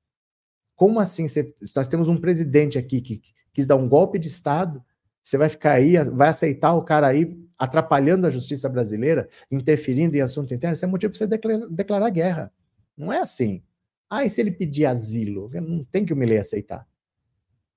Como 0.75 0.99
assim? 1.01 1.29
Você, 1.29 1.55
nós 1.75 1.87
temos 1.87 2.09
um 2.09 2.16
presidente 2.16 2.79
aqui 2.79 3.01
que, 3.01 3.18
que 3.18 3.33
quis 3.53 3.66
dar 3.66 3.77
um 3.77 3.89
golpe 3.89 4.18
de 4.18 4.29
Estado, 4.29 4.83
você 5.23 5.37
vai 5.37 5.49
ficar 5.49 5.73
aí, 5.73 5.97
vai 6.11 6.29
aceitar 6.29 6.75
o 6.75 6.83
cara 6.83 7.07
aí 7.07 7.39
atrapalhando 7.57 8.27
a 8.27 8.31
justiça 8.31 8.68
brasileira, 8.68 9.29
interferindo 9.51 10.16
em 10.16 10.20
assunto 10.20 10.53
interno? 10.53 10.75
Isso 10.75 10.85
é 10.85 10.89
motivo 10.89 11.12
para 11.12 11.18
você 11.18 11.27
declarar, 11.27 11.66
declarar 11.68 12.11
guerra. 12.11 12.53
Não 12.97 13.12
é 13.12 13.20
assim. 13.20 13.62
Ah, 14.11 14.25
e 14.25 14.31
se 14.31 14.41
ele 14.41 14.51
pedir 14.51 14.85
asilo? 14.85 15.49
Não 15.55 15.85
tem 15.85 16.05
que 16.05 16.12
o 16.12 16.16
Milei 16.16 16.39
aceitar. 16.39 16.87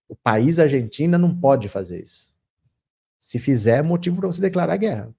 O 0.07 0.15
país 0.15 0.59
Argentina 0.59 1.17
não 1.17 1.35
pode 1.39 1.69
fazer 1.69 2.03
isso. 2.03 2.33
Se 3.19 3.39
fizer, 3.39 3.79
é 3.79 3.81
motivo 3.81 4.17
para 4.17 4.27
você 4.27 4.41
declarar 4.41 4.77
guerra. 4.77 5.13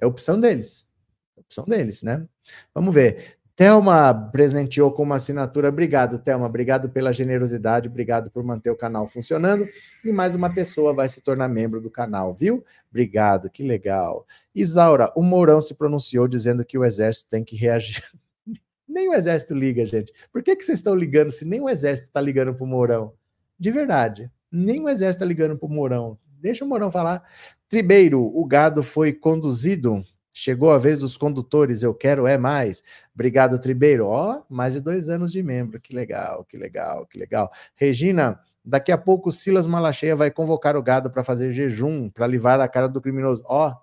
É 0.00 0.06
opção 0.06 0.40
deles. 0.40 0.88
É 1.36 1.40
opção 1.40 1.64
deles, 1.64 2.02
né? 2.02 2.26
Vamos 2.74 2.94
ver. 2.94 3.37
Thelma 3.58 4.14
presenteou 4.30 4.92
com 4.92 5.02
uma 5.02 5.16
assinatura. 5.16 5.68
Obrigado, 5.68 6.16
Thelma. 6.20 6.46
Obrigado 6.46 6.88
pela 6.88 7.12
generosidade, 7.12 7.88
obrigado 7.88 8.30
por 8.30 8.44
manter 8.44 8.70
o 8.70 8.76
canal 8.76 9.08
funcionando. 9.08 9.66
E 10.04 10.12
mais 10.12 10.32
uma 10.32 10.48
pessoa 10.48 10.94
vai 10.94 11.08
se 11.08 11.20
tornar 11.20 11.48
membro 11.48 11.80
do 11.80 11.90
canal, 11.90 12.32
viu? 12.32 12.64
Obrigado, 12.88 13.50
que 13.50 13.64
legal. 13.64 14.24
Isaura, 14.54 15.12
o 15.16 15.24
Mourão 15.24 15.60
se 15.60 15.74
pronunciou 15.74 16.28
dizendo 16.28 16.64
que 16.64 16.78
o 16.78 16.84
exército 16.84 17.30
tem 17.30 17.42
que 17.42 17.56
reagir. 17.56 18.04
nem 18.88 19.08
o 19.08 19.12
exército 19.12 19.54
liga, 19.54 19.84
gente. 19.84 20.12
Por 20.32 20.40
que, 20.40 20.54
que 20.54 20.64
vocês 20.64 20.78
estão 20.78 20.94
ligando 20.94 21.32
se 21.32 21.44
nem 21.44 21.60
o 21.60 21.68
exército 21.68 22.06
está 22.06 22.20
ligando 22.20 22.54
para 22.54 22.62
o 22.62 22.68
Mourão? 22.68 23.12
De 23.58 23.72
verdade, 23.72 24.30
nem 24.52 24.80
o 24.80 24.88
exército 24.88 25.24
está 25.24 25.26
ligando 25.26 25.58
para 25.58 25.66
o 25.66 25.72
Mourão. 25.72 26.16
Deixa 26.40 26.64
o 26.64 26.68
Mourão 26.68 26.92
falar. 26.92 27.24
Tribeiro, 27.68 28.22
o 28.22 28.46
gado 28.46 28.84
foi 28.84 29.12
conduzido 29.12 30.04
Chegou 30.40 30.70
a 30.70 30.78
vez 30.78 31.00
dos 31.00 31.16
condutores, 31.16 31.82
eu 31.82 31.92
quero 31.92 32.24
é 32.24 32.38
mais. 32.38 32.80
Obrigado, 33.12 33.58
Tribeiro. 33.58 34.06
Ó, 34.06 34.40
mais 34.48 34.72
de 34.72 34.80
dois 34.80 35.08
anos 35.08 35.32
de 35.32 35.42
membro. 35.42 35.80
Que 35.80 35.92
legal, 35.92 36.44
que 36.44 36.56
legal, 36.56 37.04
que 37.06 37.18
legal. 37.18 37.50
Regina, 37.74 38.38
daqui 38.64 38.92
a 38.92 38.96
pouco 38.96 39.32
Silas 39.32 39.66
Malacheia 39.66 40.14
vai 40.14 40.30
convocar 40.30 40.76
o 40.76 40.82
gado 40.82 41.10
para 41.10 41.24
fazer 41.24 41.50
jejum, 41.50 42.08
para 42.08 42.24
livrar 42.28 42.60
a 42.60 42.68
cara 42.68 42.88
do 42.88 43.00
criminoso. 43.00 43.42
Ó, 43.46 43.74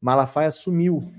Malafaia 0.00 0.52
sumiu. 0.52 1.12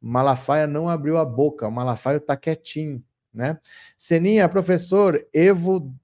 Malafaia 0.00 0.66
não 0.66 0.88
abriu 0.88 1.18
a 1.18 1.24
boca. 1.26 1.68
O 1.68 1.70
Malafaia 1.70 2.16
está 2.16 2.38
quietinho, 2.38 3.04
né? 3.34 3.58
Seninha, 3.98 4.48
professor, 4.48 5.22
Evo 5.30 5.94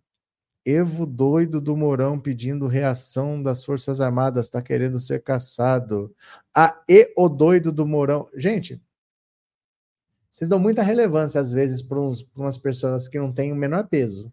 Evo 0.65 1.05
doido 1.05 1.61
do 1.61 1.77
Mourão 1.77 2.19
pedindo 2.19 2.67
reação 2.67 3.43
das 3.43 3.65
Forças 3.65 4.01
Armadas, 4.01 4.47
está 4.47 4.63
querendo 4.63 4.99
ser 4.99 5.23
caçado. 5.23 6.15
Ah, 6.55 6.83
e 6.89 7.13
o 7.17 7.29
doido 7.29 7.71
do 7.71 7.87
Mourão. 7.87 8.29
Gente, 8.35 8.81
vocês 10.31 10.49
dão 10.49 10.59
muita 10.59 10.83
relevância, 10.83 11.41
às 11.41 11.53
vezes, 11.53 11.81
para 11.81 11.99
umas 12.35 12.59
pessoas 12.59 13.07
que 13.07 13.19
não 13.19 13.33
têm 13.33 13.53
o 13.53 13.57
menor 13.57 13.87
peso. 13.87 14.33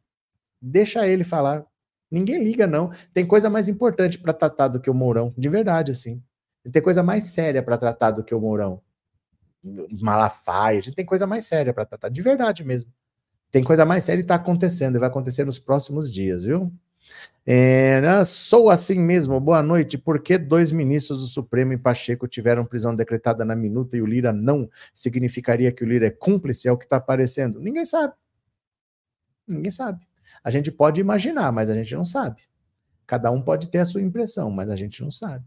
Deixa 0.61 1.07
ele 1.07 1.23
falar. 1.23 1.65
Ninguém 2.09 2.43
liga, 2.43 2.65
não. 2.65 2.91
Tem 3.13 3.25
coisa 3.25 3.49
mais 3.49 3.69
importante 3.69 4.17
para 4.17 4.34
tratar 4.34 4.69
do 4.69 4.79
que 4.79 4.89
o 4.89 4.93
Mourão, 4.93 5.34
de 5.38 5.47
verdade, 5.49 5.91
assim. 5.91 6.23
Tem 6.71 6.82
coisa 6.82 7.03
mais 7.03 7.25
séria 7.25 7.61
para 7.61 7.77
tratar 7.77 8.11
do 8.11 8.23
que 8.23 8.34
o 8.34 8.39
Mourão. 8.39 8.82
Malafaia, 10.01 10.79
a 10.79 10.82
gente 10.82 10.95
tem 10.95 11.05
coisa 11.05 11.27
mais 11.27 11.45
séria 11.45 11.73
para 11.73 11.86
tratar, 11.86 12.09
de 12.09 12.21
verdade 12.21 12.63
mesmo. 12.63 12.91
Tem 13.52 13.64
coisa 13.64 13.86
mais 13.86 14.06
séria 14.06 14.22
e 14.22 14.24
está 14.24 14.36
acontecendo, 14.36 14.95
e 14.95 14.99
vai 14.99 15.10
acontecer 15.10 15.45
nos 15.45 15.60
próximos 15.60 16.12
dias, 16.12 16.45
viu? 16.45 16.72
É, 17.45 18.02
ah, 18.06 18.24
sou 18.24 18.70
assim 18.70 18.99
mesmo, 18.99 19.39
boa 19.39 19.62
noite. 19.62 19.97
Por 19.97 20.22
que 20.22 20.38
dois 20.38 20.72
ministros 20.72 21.20
do 21.20 21.26
Supremo 21.26 21.74
e 21.74 21.78
Pacheco 21.78 22.28
tiveram 22.28 22.66
prisão 22.66 22.95
decretada 22.95 23.43
na 23.43 23.56
minuta 23.56 23.97
e 23.97 24.02
o 24.02 24.06
Lira 24.06 24.32
não? 24.32 24.70
Significaria 24.93 25.72
que 25.72 25.84
o 25.84 25.88
Lira 25.88 26.08
é 26.08 26.12
cúmplice? 26.12 26.68
É 26.68 26.72
o 26.72 26.78
que 26.78 26.86
está 26.86 26.97
aparecendo? 26.97 27.60
Ninguém 27.60 27.86
sabe. 27.86 28.14
Ninguém 29.47 29.72
sabe. 29.72 30.08
A 30.43 30.49
gente 30.49 30.72
pode 30.72 31.02
imaginar, 31.02 31.52
mas 31.52 31.70
a 31.70 31.76
gente 31.76 31.93
não 31.95 32.06
sabe. 32.06 32.43
Cada 33.08 33.32
um 33.32 33.41
pode 33.41 33.70
ter 33.70 33.80
a 33.80 33.86
sua 33.86 34.02
impressão, 34.02 34.49
mas 34.52 34.70
a 34.70 34.76
gente 34.76 35.02
não 35.02 35.12
sabe. 35.12 35.43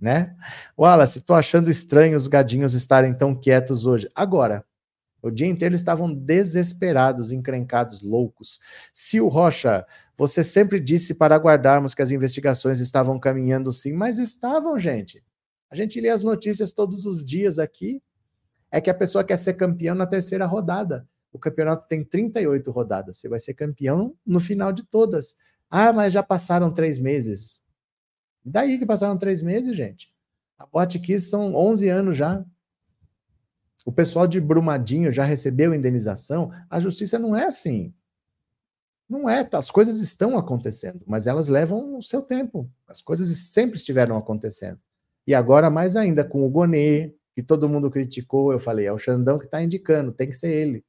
Né? 0.00 0.34
Wallace, 0.76 1.20
tô 1.20 1.34
achando 1.34 1.70
estranho 1.70 2.16
os 2.16 2.26
gadinhos 2.26 2.74
estarem 2.74 3.14
tão 3.14 3.34
quietos 3.34 3.86
hoje. 3.86 4.10
Agora, 4.14 4.64
o 5.28 5.30
dia 5.30 5.46
inteiro 5.46 5.72
eles 5.72 5.80
estavam 5.80 6.12
desesperados, 6.12 7.32
encrencados, 7.32 8.02
loucos. 8.02 8.60
Sil 8.94 9.26
Rocha, 9.28 9.86
você 10.16 10.44
sempre 10.44 10.80
disse 10.80 11.14
para 11.14 11.34
aguardarmos 11.34 11.94
que 11.94 12.02
as 12.02 12.10
investigações 12.10 12.80
estavam 12.80 13.18
caminhando 13.18 13.72
sim, 13.72 13.92
mas 13.92 14.18
estavam, 14.18 14.78
gente. 14.78 15.22
A 15.70 15.74
gente 15.74 16.00
lê 16.00 16.08
as 16.08 16.22
notícias 16.22 16.72
todos 16.72 17.06
os 17.06 17.24
dias 17.24 17.58
aqui. 17.58 18.02
É 18.70 18.80
que 18.80 18.90
a 18.90 18.94
pessoa 18.94 19.24
quer 19.24 19.36
ser 19.36 19.54
campeão 19.54 19.94
na 19.94 20.06
terceira 20.06 20.46
rodada. 20.46 21.08
O 21.32 21.38
campeonato 21.38 21.86
tem 21.86 22.04
38 22.04 22.70
rodadas. 22.70 23.18
Você 23.18 23.28
vai 23.28 23.38
ser 23.38 23.54
campeão 23.54 24.16
no 24.24 24.40
final 24.40 24.72
de 24.72 24.84
todas. 24.84 25.36
Ah, 25.70 25.92
mas 25.92 26.12
já 26.12 26.22
passaram 26.22 26.72
três 26.72 26.98
meses. 26.98 27.62
Daí 28.44 28.78
que 28.78 28.86
passaram 28.86 29.18
três 29.18 29.42
meses, 29.42 29.76
gente. 29.76 30.12
A 30.58 30.86
Kiss 30.86 31.28
são 31.28 31.54
11 31.54 31.88
anos 31.88 32.16
já. 32.16 32.44
O 33.86 33.92
pessoal 33.92 34.26
de 34.26 34.40
Brumadinho 34.40 35.12
já 35.12 35.22
recebeu 35.22 35.72
indenização. 35.72 36.50
A 36.68 36.80
justiça 36.80 37.20
não 37.20 37.36
é 37.36 37.44
assim. 37.44 37.94
Não 39.08 39.30
é, 39.30 39.44
tá, 39.44 39.58
as 39.58 39.70
coisas 39.70 40.00
estão 40.00 40.36
acontecendo, 40.36 41.04
mas 41.06 41.28
elas 41.28 41.46
levam 41.46 41.96
o 41.96 42.02
seu 42.02 42.20
tempo. 42.20 42.68
As 42.88 43.00
coisas 43.00 43.28
sempre 43.28 43.76
estiveram 43.76 44.16
acontecendo. 44.16 44.80
E 45.24 45.32
agora, 45.32 45.70
mais 45.70 45.94
ainda, 45.94 46.24
com 46.24 46.44
o 46.44 46.50
Gonê, 46.50 47.14
que 47.32 47.44
todo 47.44 47.68
mundo 47.68 47.88
criticou, 47.88 48.52
eu 48.52 48.58
falei, 48.58 48.86
é 48.86 48.92
o 48.92 48.98
Xandão 48.98 49.38
que 49.38 49.44
está 49.44 49.62
indicando, 49.62 50.10
tem 50.10 50.28
que 50.28 50.36
ser 50.36 50.50
ele. 50.50 50.84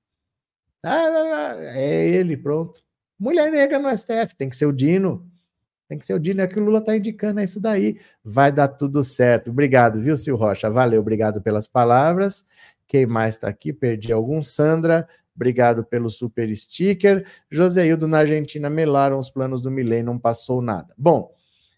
Ah, 0.83 1.53
é 1.59 2.09
ele, 2.09 2.35
pronto. 2.35 2.81
Mulher 3.19 3.51
negra 3.51 3.77
no 3.77 3.95
STF, 3.95 4.35
tem 4.35 4.49
que 4.49 4.57
ser 4.57 4.65
o 4.65 4.73
Dino. 4.73 5.23
Tem 5.87 5.99
que 5.99 6.05
ser 6.05 6.15
o 6.15 6.19
Dino, 6.19 6.41
é 6.41 6.47
que 6.47 6.59
o 6.59 6.63
Lula 6.63 6.79
está 6.79 6.97
indicando, 6.97 7.39
é 7.39 7.43
isso 7.43 7.61
daí. 7.61 7.99
Vai 8.23 8.51
dar 8.51 8.67
tudo 8.67 9.03
certo. 9.03 9.51
Obrigado, 9.51 10.01
viu, 10.01 10.17
Sil 10.17 10.35
Rocha? 10.35 10.69
Valeu, 10.69 10.99
obrigado 10.99 11.41
pelas 11.41 11.67
palavras. 11.67 12.43
Quem 12.87 13.05
mais 13.05 13.35
está 13.35 13.47
aqui? 13.47 13.73
Perdi 13.73 14.13
algum. 14.13 14.41
Sandra, 14.41 15.07
obrigado 15.35 15.83
pelo 15.83 16.09
super 16.09 16.53
sticker. 16.55 17.25
Joseildo, 17.51 18.07
na 18.07 18.19
Argentina, 18.19 18.69
melaram 18.69 19.19
os 19.19 19.29
planos 19.29 19.61
do 19.61 19.69
Milei, 19.69 20.01
não 20.01 20.17
passou 20.17 20.61
nada. 20.61 20.93
Bom, 20.97 21.31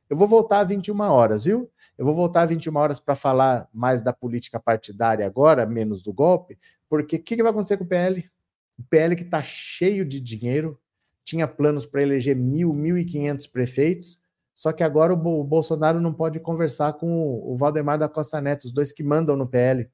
eu 0.09 0.17
vou 0.17 0.27
voltar 0.27 0.59
a 0.59 0.63
21 0.63 0.99
horas, 1.01 1.43
viu? 1.43 1.69
Eu 1.97 2.05
vou 2.05 2.13
voltar 2.13 2.43
a 2.43 2.45
21 2.45 2.75
horas 2.77 2.99
para 2.99 3.15
falar 3.15 3.67
mais 3.73 4.01
da 4.01 4.13
política 4.13 4.59
partidária 4.59 5.25
agora, 5.25 5.65
menos 5.65 6.01
do 6.01 6.13
golpe, 6.13 6.57
porque 6.87 7.17
o 7.17 7.23
que, 7.23 7.35
que 7.35 7.43
vai 7.43 7.51
acontecer 7.51 7.77
com 7.77 7.83
o 7.83 7.87
PL? 7.87 8.29
O 8.77 8.83
PL 8.83 9.15
que 9.15 9.23
está 9.23 9.41
cheio 9.43 10.05
de 10.05 10.19
dinheiro, 10.19 10.79
tinha 11.25 11.47
planos 11.47 11.85
para 11.85 12.01
eleger 12.01 12.35
mil, 12.35 12.73
mil 12.73 12.97
e 12.97 13.05
quinhentos 13.05 13.45
prefeitos, 13.45 14.21
só 14.55 14.71
que 14.71 14.83
agora 14.83 15.13
o 15.13 15.43
Bolsonaro 15.43 16.01
não 16.01 16.13
pode 16.13 16.39
conversar 16.39 16.93
com 16.93 17.07
o 17.43 17.55
Valdemar 17.55 17.99
da 17.99 18.09
Costa 18.09 18.41
Neto, 18.41 18.65
os 18.65 18.71
dois 18.71 18.91
que 18.91 19.03
mandam 19.03 19.35
no 19.35 19.47
PL. 19.47 19.89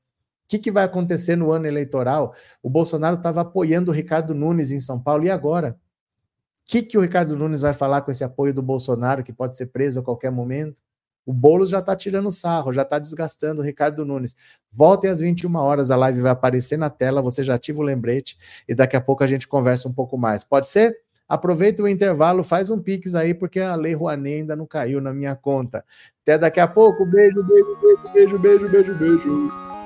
O 0.46 0.48
que, 0.48 0.60
que 0.60 0.72
vai 0.72 0.84
acontecer 0.84 1.36
no 1.36 1.52
ano 1.52 1.66
eleitoral? 1.66 2.36
O 2.62 2.70
Bolsonaro 2.70 3.18
estava 3.18 3.42
apoiando 3.42 3.90
o 3.90 3.94
Ricardo 3.94 4.36
Nunes 4.36 4.70
em 4.70 4.80
São 4.80 5.00
Paulo, 5.00 5.26
e 5.26 5.30
agora? 5.32 5.72
O 6.62 6.72
que, 6.72 6.84
que 6.84 6.98
o 6.98 7.02
Ricardo 7.02 7.36
Nunes 7.36 7.62
vai 7.62 7.74
falar 7.74 8.02
com 8.02 8.12
esse 8.12 8.24
apoio 8.24 8.54
do 8.54 8.62
Bolsonaro, 8.62 9.24
que 9.24 9.34
pode 9.34 9.58
ser 9.58 9.68
preso 9.68 10.00
a 10.00 10.04
qualquer 10.04 10.32
momento? 10.32 10.82
O 11.26 11.34
Boulos 11.34 11.72
já 11.72 11.80
está 11.80 11.96
tirando 11.96 12.32
sarro, 12.32 12.72
já 12.72 12.84
está 12.84 13.00
desgastando 13.00 13.62
o 13.62 13.66
Ricardo 13.66 14.06
Nunes. 14.06 14.36
Voltem 14.72 15.10
às 15.10 15.20
21 15.20 15.56
horas, 15.56 15.90
a 15.90 15.96
live 15.96 16.22
vai 16.22 16.32
aparecer 16.32 16.78
na 16.78 16.90
tela, 16.90 17.22
você 17.24 17.44
já 17.44 17.56
ativa 17.56 17.80
o 17.82 17.84
lembrete 17.84 18.38
e 18.68 18.76
daqui 18.76 18.96
a 18.96 19.02
pouco 19.02 19.24
a 19.24 19.28
gente 19.28 19.48
conversa 19.48 19.90
um 19.90 19.94
pouco 19.94 20.16
mais. 20.16 20.44
Pode 20.44 20.68
ser? 20.68 20.96
Aproveita 21.28 21.82
o 21.82 21.88
intervalo, 21.88 22.44
faz 22.44 22.70
um 22.70 22.80
pix 22.80 23.16
aí, 23.16 23.34
porque 23.34 23.60
a 23.60 23.74
Lei 23.74 23.96
Rouanet 23.96 24.42
ainda 24.42 24.56
não 24.56 24.68
caiu 24.68 25.02
na 25.02 25.12
minha 25.12 25.36
conta. 25.36 25.84
Até 26.22 26.38
daqui 26.38 26.60
a 26.60 26.68
pouco. 26.68 27.04
Beijo, 27.04 27.44
beijo, 27.44 27.78
beijo, 27.82 28.14
beijo, 28.14 28.40
beijo, 28.40 28.70
beijo, 28.70 28.96
beijo. 28.96 29.85